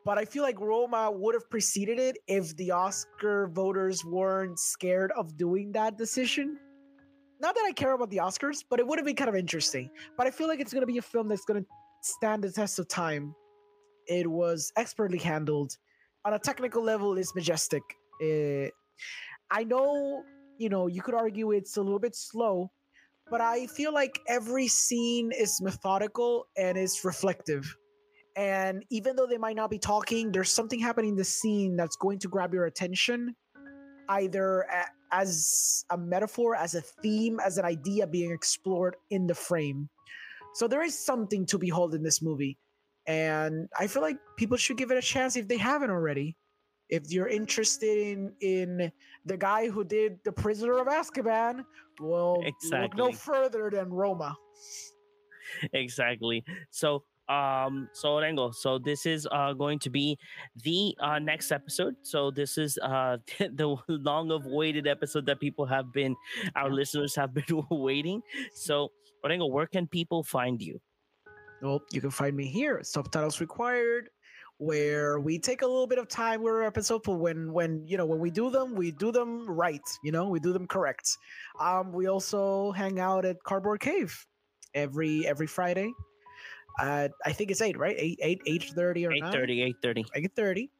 but 0.07 0.19
I 0.19 0.25
feel 0.25 0.45
like 0.45 0.61
Roma 0.61 1.11
would 1.11 1.35
have 1.35 1.51
preceded 1.51 1.99
it 1.99 2.17
if 2.29 2.57
the 2.57 2.71
Oscar 2.71 3.49
voters 3.49 4.05
weren't 4.05 4.57
scared 4.57 5.11
of 5.17 5.37
doing 5.37 5.73
that 5.73 5.99
decision. 5.99 6.59
Not 7.41 7.57
that 7.57 7.65
I 7.67 7.73
care 7.73 7.93
about 7.93 8.11
the 8.11 8.19
Oscars, 8.19 8.59
but 8.71 8.79
it 8.79 8.87
would 8.87 9.01
have 9.01 9.05
been 9.05 9.17
kind 9.17 9.29
of 9.29 9.35
interesting. 9.35 9.91
But 10.17 10.29
I 10.29 10.31
feel 10.31 10.47
like 10.47 10.61
it's 10.61 10.73
going 10.73 10.83
to 10.83 10.87
be 10.87 10.99
a 10.99 11.03
film 11.03 11.27
that's 11.27 11.45
going 11.45 11.61
to 11.61 11.69
stand 12.03 12.45
the 12.45 12.53
test 12.53 12.79
of 12.79 12.87
time. 12.87 13.35
It 14.07 14.31
was 14.31 14.73
expertly 14.77 15.19
handled. 15.19 15.77
On 16.25 16.35
a 16.35 16.39
technical 16.39 16.85
level, 16.85 17.19
it's 17.19 17.35
majestic. 17.35 17.83
Eh, 18.23 18.69
I 19.51 19.65
know, 19.65 20.23
you 20.57 20.69
know, 20.69 20.87
you 20.87 21.03
could 21.03 21.17
argue 21.17 21.51
it's 21.51 21.79
a 21.79 21.83
little 21.83 21.99
bit 21.99 22.15
slow, 22.15 22.71
but 23.29 23.41
I 23.41 23.67
feel 23.67 23.93
like 23.93 24.21
every 24.29 24.69
scene 24.69 25.33
is 25.33 25.61
methodical 25.61 26.47
and 26.57 26.79
is 26.79 27.05
reflective 27.05 27.77
and 28.37 28.85
even 28.91 29.17
though 29.17 29.27
they 29.27 29.39
might 29.39 29.57
not 29.57 29.71
be 29.71 29.79
talking 29.79 30.31
there's 30.31 30.53
something 30.53 30.79
happening 30.79 31.11
in 31.11 31.17
the 31.17 31.25
scene 31.25 31.75
that's 31.75 31.97
going 31.97 32.19
to 32.19 32.29
grab 32.29 32.53
your 32.53 32.67
attention 32.67 33.35
either 34.11 34.61
a- 34.63 34.87
as 35.13 35.85
a 35.91 35.97
metaphor 35.97 36.55
as 36.55 36.75
a 36.75 36.81
theme 36.81 37.41
as 37.45 37.59
an 37.59 37.65
idea 37.65 38.07
being 38.07 38.31
explored 38.33 38.97
in 39.11 39.27
the 39.27 39.35
frame. 39.35 39.89
So 40.55 40.69
there 40.69 40.83
is 40.83 40.99
something 40.99 41.45
to 41.47 41.59
behold 41.59 41.95
in 41.95 42.03
this 42.03 42.23
movie 42.23 42.57
and 43.09 43.69
i 43.79 43.87
feel 43.87 44.03
like 44.03 44.19
people 44.37 44.57
should 44.57 44.77
give 44.77 44.91
it 44.91 44.99
a 44.99 45.03
chance 45.03 45.37
if 45.37 45.49
they 45.49 45.59
haven't 45.59 45.91
already. 45.91 46.37
If 46.89 47.11
you're 47.11 47.29
interested 47.29 47.99
in 47.99 48.33
in 48.41 48.93
the 49.25 49.37
guy 49.37 49.69
who 49.69 49.83
did 49.85 50.19
the 50.25 50.33
prisoner 50.33 50.79
of 50.79 50.87
azkaban 50.87 51.65
well 52.01 52.45
look 52.71 52.97
no 52.97 53.13
further 53.13 53.71
than 53.71 53.93
roma. 53.93 54.37
Exactly. 55.73 56.45
So 56.71 57.05
um 57.29 57.89
so 57.93 58.11
Orengo, 58.17 58.55
so 58.55 58.79
this 58.79 59.05
is 59.07 59.27
uh 59.33 59.53
going 59.53 59.79
to 59.81 59.91
be 59.91 60.19
the 60.63 60.97
uh 61.01 61.19
next 61.19 61.51
episode 61.51 61.95
so 62.03 62.31
this 62.31 62.57
is 62.57 62.79
uh 62.83 63.17
the 63.39 63.77
long 63.89 64.31
awaited 64.31 64.87
episode 64.87 65.27
that 65.27 65.41
people 65.41 65.67
have 65.67 65.93
been 65.93 66.15
our 66.55 66.71
listeners 66.71 67.17
have 67.17 67.35
been 67.35 67.45
waiting 67.71 68.23
so 68.55 68.91
Orengo, 69.25 69.51
where 69.51 69.67
can 69.67 69.87
people 69.89 70.23
find 70.23 70.63
you 70.63 70.81
Well, 71.63 71.81
you 71.93 72.01
can 72.01 72.11
find 72.11 72.37
me 72.37 72.47
here, 72.47 72.81
subtitles 72.83 73.41
required, 73.41 74.09
where 74.59 75.21
we 75.21 75.39
take 75.39 75.63
a 75.63 75.67
little 75.67 75.87
bit 75.87 75.99
of 75.99 76.09
time 76.09 76.43
with 76.43 76.53
our 76.53 76.63
episode, 76.63 77.03
but 77.05 77.15
when 77.15 77.53
when 77.53 77.85
you 77.87 77.97
know 77.97 78.07
when 78.07 78.21
we 78.21 78.31
do 78.31 78.51
them, 78.51 78.75
we 78.75 78.91
do 78.93 79.11
them 79.13 79.49
right. 79.49 79.83
You 80.05 80.13
know, 80.13 80.29
we 80.29 80.41
do 80.41 80.53
them 80.53 80.67
correct. 80.67 81.09
Um, 81.61 81.93
we 81.93 82.07
also 82.07 82.73
hang 82.73 83.01
out 83.01 83.25
at 83.25 83.37
Cardboard 83.45 83.81
Cave 83.81 84.15
every 84.75 85.27
every 85.27 85.47
Friday. 85.47 85.93
At 86.79 87.13
I 87.25 87.33
think 87.33 87.51
it's 87.51 87.61
eight, 87.61 87.79
right? 87.79 87.97
Eight 87.99 88.19
eight 88.23 88.41
eight 88.47 88.65
thirty 88.75 89.07
or 89.07 89.13
830 89.13 89.63
830 89.63 90.05
Eight 90.15 90.33
thirty. 90.35 90.71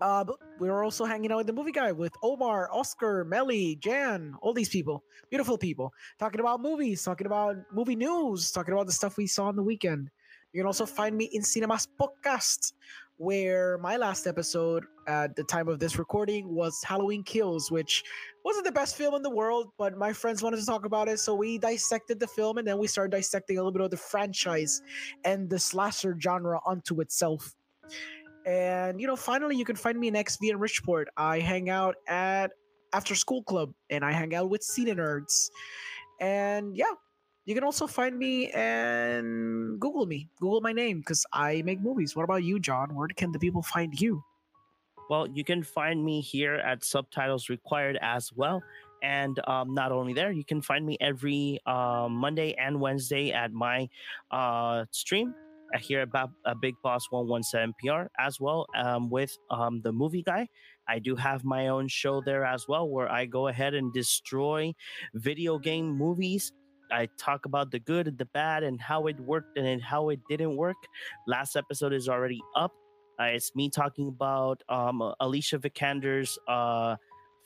Uh, 0.00 0.24
but 0.24 0.36
we're 0.58 0.82
also 0.82 1.04
hanging 1.04 1.30
out 1.30 1.38
with 1.38 1.46
the 1.46 1.52
movie 1.52 1.70
guy 1.70 1.92
with 1.92 2.12
Omar, 2.22 2.68
Oscar, 2.72 3.24
Melly, 3.24 3.76
Jan, 3.76 4.34
all 4.42 4.52
these 4.52 4.68
people, 4.68 5.04
beautiful 5.30 5.56
people, 5.56 5.92
talking 6.18 6.40
about 6.40 6.60
movies, 6.60 7.02
talking 7.02 7.26
about 7.28 7.56
movie 7.72 7.94
news, 7.94 8.50
talking 8.50 8.74
about 8.74 8.86
the 8.86 8.92
stuff 8.92 9.16
we 9.16 9.28
saw 9.28 9.46
on 9.46 9.56
the 9.56 9.62
weekend. 9.62 10.10
You 10.52 10.60
can 10.60 10.66
also 10.66 10.86
find 10.86 11.16
me 11.16 11.26
in 11.32 11.42
Cinemas 11.42 11.88
Podcast, 11.98 12.72
where 13.18 13.78
my 13.78 13.96
last 13.96 14.26
episode 14.26 14.84
at 15.06 15.36
the 15.36 15.44
time 15.44 15.68
of 15.68 15.78
this 15.78 15.98
recording 15.98 16.48
was 16.48 16.82
Halloween 16.82 17.22
Kills, 17.22 17.70
which 17.70 18.02
wasn't 18.44 18.64
the 18.64 18.72
best 18.72 18.96
film 18.96 19.14
in 19.14 19.22
the 19.22 19.30
world, 19.30 19.68
but 19.78 19.96
my 19.96 20.12
friends 20.12 20.42
wanted 20.42 20.58
to 20.58 20.66
talk 20.66 20.84
about 20.84 21.08
it, 21.08 21.18
so 21.18 21.34
we 21.34 21.58
dissected 21.58 22.18
the 22.18 22.26
film 22.26 22.58
and 22.58 22.66
then 22.66 22.78
we 22.78 22.86
started 22.86 23.10
dissecting 23.10 23.56
a 23.56 23.60
little 23.60 23.72
bit 23.72 23.82
of 23.82 23.90
the 23.90 23.96
franchise 23.96 24.82
and 25.24 25.48
the 25.48 25.58
slasher 25.58 26.16
genre 26.20 26.58
onto 26.66 27.00
itself. 27.00 27.54
And 28.46 29.00
you 29.00 29.06
know, 29.06 29.16
finally, 29.16 29.56
you 29.56 29.64
can 29.64 29.76
find 29.76 29.98
me 29.98 30.08
in 30.08 30.14
XV 30.14 30.50
and 30.50 30.60
Richport. 30.60 31.06
I 31.16 31.40
hang 31.40 31.70
out 31.70 31.94
at 32.08 32.50
After 32.92 33.14
School 33.14 33.42
Club, 33.44 33.72
and 33.90 34.04
I 34.04 34.12
hang 34.12 34.34
out 34.34 34.50
with 34.50 34.62
Cine 34.62 34.94
Nerds. 34.94 35.48
And 36.20 36.76
yeah, 36.76 36.92
you 37.46 37.54
can 37.54 37.64
also 37.64 37.86
find 37.86 38.18
me 38.18 38.50
and 38.50 39.78
Google 39.78 40.06
me, 40.06 40.28
Google 40.40 40.60
my 40.60 40.72
name, 40.72 41.00
because 41.00 41.26
I 41.32 41.62
make 41.62 41.80
movies. 41.80 42.16
What 42.16 42.24
about 42.24 42.42
you, 42.42 42.58
John? 42.58 42.94
Where 42.94 43.08
can 43.08 43.32
the 43.32 43.38
people 43.38 43.62
find 43.62 43.98
you? 44.00 44.22
Well, 45.10 45.26
you 45.26 45.44
can 45.44 45.62
find 45.62 46.02
me 46.02 46.20
here 46.20 46.54
at 46.54 46.84
Subtitles 46.84 47.50
Required 47.50 47.98
as 48.00 48.32
well. 48.32 48.62
And 49.02 49.38
um, 49.46 49.74
not 49.74 49.92
only 49.92 50.14
there, 50.14 50.32
you 50.32 50.44
can 50.44 50.62
find 50.62 50.86
me 50.86 50.96
every 51.00 51.60
uh, 51.66 52.08
Monday 52.10 52.54
and 52.54 52.80
Wednesday 52.80 53.32
at 53.32 53.52
my 53.52 53.86
uh, 54.30 54.86
stream 54.92 55.34
uh, 55.74 55.78
here 55.78 56.00
at 56.00 56.10
Ba- 56.10 56.32
uh, 56.46 56.54
Big 56.54 56.74
Boss 56.82 57.06
117 57.10 57.74
PR 57.78 58.06
as 58.18 58.40
well 58.40 58.66
um, 58.74 59.10
with 59.10 59.36
um, 59.50 59.82
the 59.82 59.92
movie 59.92 60.22
guy. 60.22 60.48
I 60.88 61.00
do 61.00 61.16
have 61.16 61.44
my 61.44 61.68
own 61.68 61.86
show 61.88 62.22
there 62.24 62.46
as 62.46 62.66
well 62.66 62.88
where 62.88 63.10
I 63.12 63.26
go 63.26 63.48
ahead 63.48 63.74
and 63.74 63.92
destroy 63.92 64.74
video 65.12 65.58
game 65.58 65.90
movies. 65.90 66.52
I 66.92 67.08
talk 67.18 67.46
about 67.46 67.70
the 67.70 67.80
good 67.80 68.08
and 68.08 68.18
the 68.18 68.26
bad 68.26 68.62
and 68.62 68.80
how 68.80 69.06
it 69.06 69.18
worked 69.20 69.58
and 69.58 69.82
how 69.82 70.10
it 70.10 70.20
didn't 70.28 70.56
work. 70.56 70.76
Last 71.26 71.56
episode 71.56 71.92
is 71.92 72.08
already 72.08 72.40
up. 72.56 72.72
Uh, 73.20 73.24
it's 73.24 73.54
me 73.54 73.70
talking 73.70 74.08
about 74.08 74.62
um, 74.68 75.14
Alicia 75.20 75.58
Vikander's 75.58 76.36
uh, 76.48 76.96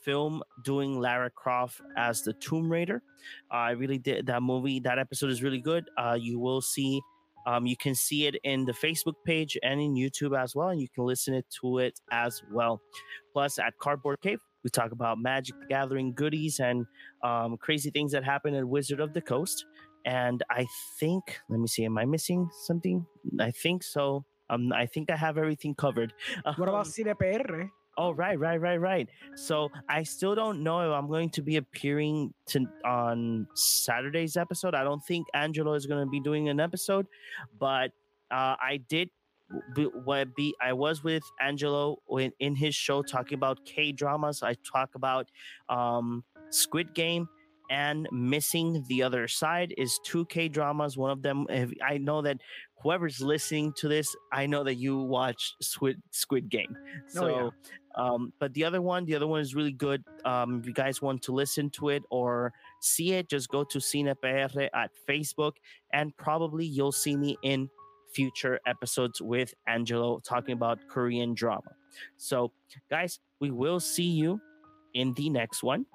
film 0.02 0.42
doing 0.64 0.98
Lara 0.98 1.30
Croft 1.30 1.80
as 1.96 2.22
the 2.22 2.32
Tomb 2.34 2.70
Raider. 2.70 3.02
I 3.50 3.72
really 3.72 3.98
did 3.98 4.26
that 4.26 4.42
movie. 4.42 4.80
That 4.80 4.98
episode 4.98 5.30
is 5.30 5.42
really 5.42 5.60
good. 5.60 5.84
Uh, 5.98 6.16
you 6.18 6.38
will 6.38 6.62
see, 6.62 7.00
um, 7.46 7.66
you 7.66 7.76
can 7.76 7.94
see 7.94 8.26
it 8.26 8.36
in 8.44 8.64
the 8.64 8.72
Facebook 8.72 9.14
page 9.26 9.58
and 9.62 9.80
in 9.80 9.94
YouTube 9.94 10.38
as 10.38 10.54
well, 10.54 10.68
and 10.68 10.80
you 10.80 10.88
can 10.94 11.04
listen 11.04 11.42
to 11.60 11.78
it 11.78 12.00
as 12.10 12.42
well. 12.50 12.80
Plus, 13.32 13.58
at 13.58 13.76
Cardboard 13.78 14.20
Cave, 14.22 14.40
we 14.68 14.80
talk 14.82 14.92
about 14.92 15.18
Magic 15.18 15.54
the 15.60 15.66
Gathering 15.66 16.12
goodies 16.12 16.60
and 16.60 16.84
um, 17.24 17.56
crazy 17.56 17.90
things 17.90 18.12
that 18.12 18.22
happen 18.22 18.54
at 18.54 18.64
Wizard 18.64 19.00
of 19.00 19.14
the 19.14 19.20
Coast. 19.22 19.64
And 20.04 20.42
I 20.50 20.66
think, 21.00 21.22
let 21.48 21.58
me 21.58 21.66
see, 21.66 21.84
am 21.86 21.96
I 21.96 22.04
missing 22.04 22.50
something? 22.66 23.06
I 23.40 23.50
think 23.50 23.82
so. 23.82 24.24
Um, 24.50 24.72
I 24.72 24.86
think 24.86 25.10
I 25.10 25.16
have 25.16 25.38
everything 25.38 25.74
covered. 25.74 26.12
What 26.44 26.68
about 26.68 26.86
Um, 26.86 26.92
Cine 26.92 27.16
PR? 27.18 27.62
Oh, 27.96 28.12
right, 28.12 28.38
right, 28.38 28.60
right, 28.60 28.76
right. 28.80 29.08
So 29.34 29.70
I 29.88 30.02
still 30.04 30.34
don't 30.34 30.62
know 30.62 30.80
if 30.82 30.92
I'm 30.96 31.08
going 31.08 31.30
to 31.30 31.42
be 31.42 31.56
appearing 31.56 32.32
to 32.48 32.66
on 32.84 33.46
Saturday's 33.54 34.36
episode. 34.36 34.74
I 34.74 34.84
don't 34.84 35.04
think 35.04 35.26
Angelo 35.34 35.72
is 35.74 35.86
going 35.86 36.04
to 36.06 36.10
be 36.10 36.20
doing 36.20 36.48
an 36.48 36.60
episode, 36.60 37.06
but 37.58 37.90
uh, 38.30 38.54
I 38.60 38.80
did. 38.88 39.08
What 40.04 40.34
be 40.34 40.54
I 40.60 40.72
was 40.72 41.02
with 41.02 41.22
Angelo 41.40 41.98
in, 42.10 42.32
in 42.38 42.54
his 42.54 42.74
show 42.74 43.02
talking 43.02 43.36
about 43.36 43.64
K 43.64 43.92
dramas. 43.92 44.42
I 44.42 44.54
talk 44.70 44.94
about 44.94 45.30
um, 45.68 46.24
Squid 46.50 46.94
Game 46.94 47.28
and 47.70 48.08
Missing 48.10 48.84
the 48.88 49.02
Other 49.02 49.28
Side 49.28 49.74
is 49.76 49.98
two 50.04 50.26
K 50.26 50.48
dramas. 50.48 50.96
One 50.96 51.10
of 51.10 51.22
them, 51.22 51.46
I 51.84 51.98
know 51.98 52.22
that 52.22 52.38
whoever's 52.82 53.20
listening 53.20 53.72
to 53.78 53.88
this, 53.88 54.14
I 54.32 54.46
know 54.46 54.64
that 54.64 54.74
you 54.74 54.98
watch 54.98 55.54
Squid 55.60 56.02
Squid 56.10 56.48
Game. 56.48 56.76
So. 57.08 57.24
Oh, 57.24 57.38
yeah. 57.44 57.50
Um, 57.98 58.32
but 58.38 58.54
the 58.54 58.64
other 58.64 58.80
one, 58.80 59.04
the 59.06 59.16
other 59.16 59.26
one 59.26 59.40
is 59.40 59.56
really 59.56 59.72
good. 59.72 60.04
Um, 60.24 60.60
if 60.60 60.66
you 60.66 60.72
guys 60.72 61.02
want 61.02 61.20
to 61.22 61.32
listen 61.32 61.68
to 61.70 61.88
it 61.88 62.04
or 62.10 62.52
see 62.80 63.14
it, 63.14 63.28
just 63.28 63.48
go 63.48 63.64
to 63.64 63.78
Cine 63.78 64.14
PR 64.20 64.60
at 64.72 64.90
Facebook, 65.08 65.54
and 65.92 66.16
probably 66.16 66.64
you'll 66.64 66.92
see 66.92 67.16
me 67.16 67.36
in 67.42 67.68
future 68.12 68.58
episodes 68.66 69.20
with 69.20 69.54
Angelo 69.66 70.20
talking 70.20 70.52
about 70.52 70.78
Korean 70.88 71.34
drama. 71.34 71.70
So, 72.16 72.52
guys, 72.90 73.18
we 73.40 73.50
will 73.50 73.80
see 73.80 74.08
you 74.08 74.40
in 74.94 75.14
the 75.14 75.30
next 75.30 75.62
one, 75.62 75.86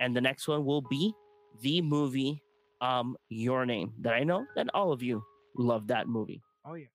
and 0.00 0.14
the 0.16 0.20
next 0.20 0.48
one 0.48 0.64
will 0.64 0.82
be 0.82 1.12
the 1.60 1.82
movie 1.82 2.42
um 2.80 3.16
Your 3.28 3.64
Name 3.64 3.92
that 4.00 4.14
I 4.14 4.24
know 4.24 4.46
that 4.56 4.66
all 4.74 4.92
of 4.92 5.02
you 5.02 5.22
love 5.56 5.86
that 5.88 6.08
movie. 6.08 6.42
Oh 6.64 6.74
yeah. 6.74 6.86